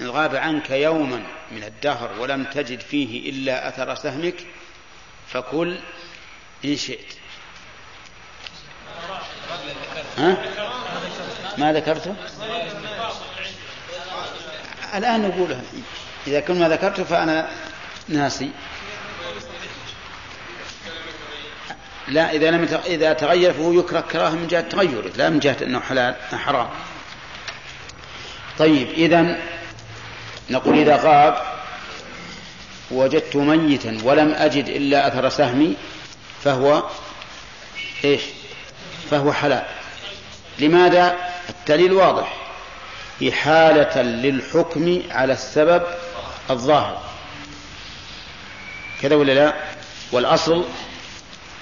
إن 0.00 0.10
غاب 0.10 0.36
عنك 0.36 0.70
يوما 0.70 1.22
من 1.50 1.64
الدهر 1.64 2.20
ولم 2.20 2.44
تجد 2.44 2.80
فيه 2.80 3.30
إلا 3.30 3.68
أثر 3.68 3.94
سهمك 3.94 4.34
فكل 5.28 5.78
إن 6.64 6.76
شئت. 6.76 7.14
ها؟ 10.18 10.36
ما 11.58 11.72
ذكرته؟ 11.72 12.14
الآن 14.94 15.28
نقولها. 15.28 15.62
إذا 16.26 16.40
كنت 16.40 16.56
ما 16.56 16.68
ذكرته 16.68 17.04
فأنا 17.04 17.50
ناسي. 18.08 18.50
لا 22.08 22.32
إذا 22.32 22.50
لم 22.50 22.80
إذا 22.86 23.12
تغير 23.12 23.52
فهو 23.52 23.72
يكره 23.72 24.00
كراهة 24.00 24.30
من 24.30 24.46
جهة 24.46 24.60
تغيره 24.60 25.12
لا 25.16 25.28
من 25.28 25.38
جهة 25.38 25.56
أنه 25.62 25.80
حلال 25.80 26.14
حرام. 26.32 26.68
طيب 28.60 28.88
إذا 28.88 29.38
نقول 30.50 30.78
إذا 30.78 30.96
غاب 30.96 31.42
وجدت 32.90 33.36
ميتا 33.36 33.98
ولم 34.04 34.34
أجد 34.34 34.68
إلا 34.68 35.06
أثر 35.06 35.28
سهمي 35.28 35.76
فهو 36.44 36.82
إيش؟ 38.04 38.20
فهو 39.10 39.32
حلال. 39.32 39.64
لماذا؟ 40.58 41.16
الدليل 41.48 41.92
واضح. 41.92 42.36
إحالة 43.28 44.02
للحكم 44.02 45.02
على 45.10 45.32
السبب 45.32 45.82
الظاهر. 46.50 47.02
كذا 49.02 49.16
ولا 49.16 49.32
لا؟ 49.32 49.54
والأصل 50.12 50.64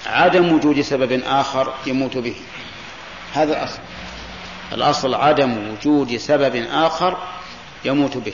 عدم 0.07 0.53
وجود 0.53 0.81
سبب 0.81 1.23
آخر 1.27 1.75
يموت 1.87 2.17
به. 2.17 2.35
هذا 3.35 3.53
الأصل. 3.53 3.79
الأصل 4.73 5.15
عدم 5.15 5.71
وجود 5.71 6.17
سبب 6.17 6.67
آخر 6.73 7.17
يموت 7.85 8.17
به. 8.17 8.33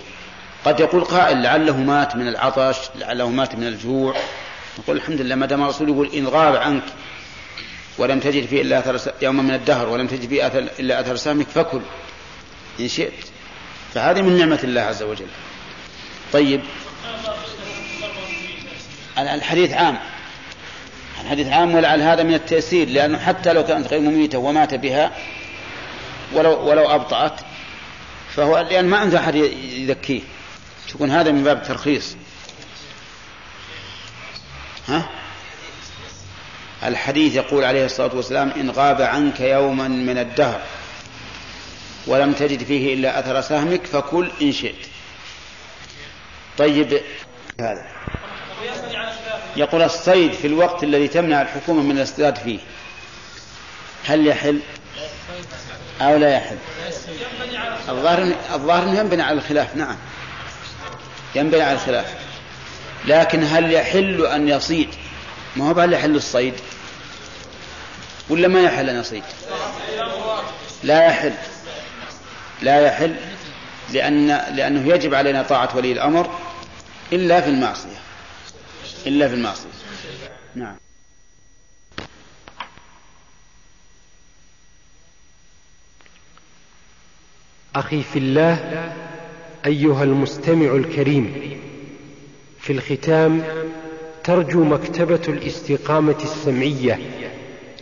قد 0.64 0.80
يقول 0.80 1.04
قائل 1.04 1.42
لعله 1.42 1.76
مات 1.76 2.16
من 2.16 2.28
العطش 2.28 2.76
لعله 2.94 3.28
مات 3.28 3.54
من 3.54 3.66
الجوع. 3.66 4.16
نقول 4.78 4.96
الحمد 4.96 5.20
لله 5.20 5.34
ما 5.34 5.46
دام 5.46 5.62
الرسول 5.62 5.88
يقول 5.88 6.10
إن 6.14 6.26
غاب 6.26 6.56
عنك 6.56 6.82
ولم 7.98 8.20
تجد 8.20 8.46
فيه 8.46 8.62
إلا 8.62 8.78
أثر 8.78 9.12
يوما 9.22 9.42
من 9.42 9.54
الدهر 9.54 9.88
ولم 9.88 10.06
تجد 10.06 10.28
فيه 10.28 10.46
أثر 10.46 10.58
إلا 10.58 11.00
أثر 11.00 11.16
سامك 11.16 11.46
فكل. 11.46 11.80
إن 12.80 12.88
شئت. 12.88 13.12
فهذه 13.94 14.22
من 14.22 14.38
نعمة 14.38 14.60
الله 14.64 14.80
عز 14.80 15.02
وجل. 15.02 15.26
طيب. 16.32 16.60
الحديث 19.18 19.72
عام. 19.72 19.98
الحديث 21.24 21.48
عام 21.48 21.74
ولعل 21.74 22.00
هذا 22.00 22.22
من 22.22 22.34
التيسير 22.34 22.88
لأنه 22.88 23.18
حتى 23.18 23.52
لو 23.52 23.64
كانت 23.64 23.88
غير 23.88 24.00
مميتة 24.00 24.38
ومات 24.38 24.74
بها 24.74 25.12
ولو 26.36 26.68
ولو 26.68 26.94
أبطأت 26.94 27.40
فهو 28.36 28.58
لأن 28.58 28.84
ما 28.84 28.96
عنده 28.96 29.18
أحد 29.18 29.34
يذكيه. 29.34 30.20
تكون 30.88 31.10
هذا 31.10 31.30
من 31.30 31.44
باب 31.44 31.56
الترخيص. 31.56 32.16
ها؟ 34.88 35.08
الحديث 36.84 37.34
يقول 37.34 37.64
عليه 37.64 37.84
الصلاة 37.84 38.14
والسلام 38.14 38.50
إن 38.50 38.70
غاب 38.70 39.02
عنك 39.02 39.40
يوما 39.40 39.88
من 39.88 40.18
الدهر 40.18 40.60
ولم 42.06 42.32
تجد 42.32 42.64
فيه 42.64 42.94
إلا 42.94 43.18
أثر 43.18 43.40
سهمك 43.40 43.86
فكل 43.86 44.30
إن 44.42 44.52
شئت. 44.52 44.86
طيب 46.58 47.00
هذا. 47.60 47.86
يقول 49.56 49.82
الصيد 49.82 50.32
في 50.32 50.46
الوقت 50.46 50.84
الذي 50.84 51.08
تمنع 51.08 51.42
الحكومة 51.42 51.82
من 51.82 51.96
الاصطياد 51.96 52.36
فيه 52.36 52.58
هل 54.04 54.26
يحل؟ 54.26 54.60
أو 56.00 56.16
لا 56.16 56.36
يحل. 56.36 56.56
الظاهر 57.88 58.34
الظاهر 58.54 58.82
إنه 58.82 58.98
ينبني 58.98 59.22
على 59.22 59.38
الخلاف 59.38 59.76
نعم. 59.76 59.96
ينبني 61.34 61.62
على 61.62 61.72
الخلاف. 61.72 62.14
لكن 63.04 63.44
هل 63.44 63.72
يحل 63.72 64.26
أن 64.26 64.48
يصيد؟ 64.48 64.88
ما 65.56 65.68
هو 65.68 65.74
بل 65.74 65.92
يحل 65.92 66.16
الصيد؟ 66.16 66.54
ولا 68.28 68.48
ما 68.48 68.60
يحل 68.62 68.88
أن 68.88 69.00
يصيد؟ 69.00 69.22
لا 70.82 71.06
يحل. 71.06 71.32
لا 72.62 72.80
يحل 72.80 73.16
لأن 73.92 74.26
لأنه 74.26 74.94
يجب 74.94 75.14
علينا 75.14 75.42
طاعة 75.42 75.76
ولي 75.76 75.92
الأمر 75.92 76.38
إلا 77.12 77.40
في 77.40 77.50
المعصية. 77.50 77.98
إلا 79.06 79.28
في 79.28 79.34
المعصية. 79.34 79.68
نعم. 80.54 80.76
أخي 87.76 88.02
في 88.02 88.18
الله 88.18 88.58
أيها 89.66 90.04
المستمع 90.04 90.74
الكريم. 90.74 91.32
في 92.60 92.72
الختام 92.72 93.42
ترجو 94.24 94.64
مكتبة 94.64 95.20
الاستقامة 95.28 96.16
السمعية 96.22 96.98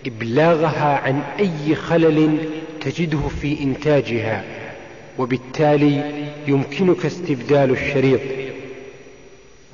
إبلاغها 0.06 0.98
عن 0.98 1.22
أي 1.38 1.74
خلل 1.74 2.38
تجده 2.80 3.28
في 3.42 3.60
إنتاجها 3.60 4.44
وبالتالي 5.18 6.24
يمكنك 6.48 7.06
استبدال 7.06 7.70
الشريط. 7.70 8.20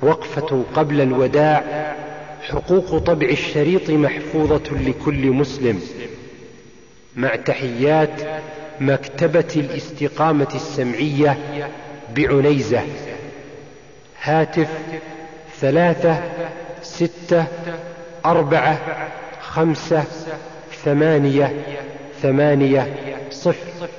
وقفة 0.01 0.65
قبل 0.75 1.01
الوداع 1.01 1.95
حقوق 2.41 2.97
طبع 2.97 3.27
الشريط 3.27 3.89
محفوظة 3.89 4.63
لكل 4.87 5.31
مسلم. 5.31 5.81
مع 7.15 7.35
تحيات 7.35 8.21
مكتبة 8.79 9.53
الاستقامة 9.55 10.47
السمعية 10.55 11.37
بعنيزة 12.15 12.81
هاتف 14.21 14.67
ثلاثة 15.59 16.21
ستة 16.81 17.45
أربعة 18.25 18.79
خمسة 19.41 20.03
ثمانية 20.85 21.53
ثمانية 22.21 22.87
صفر. 23.31 23.89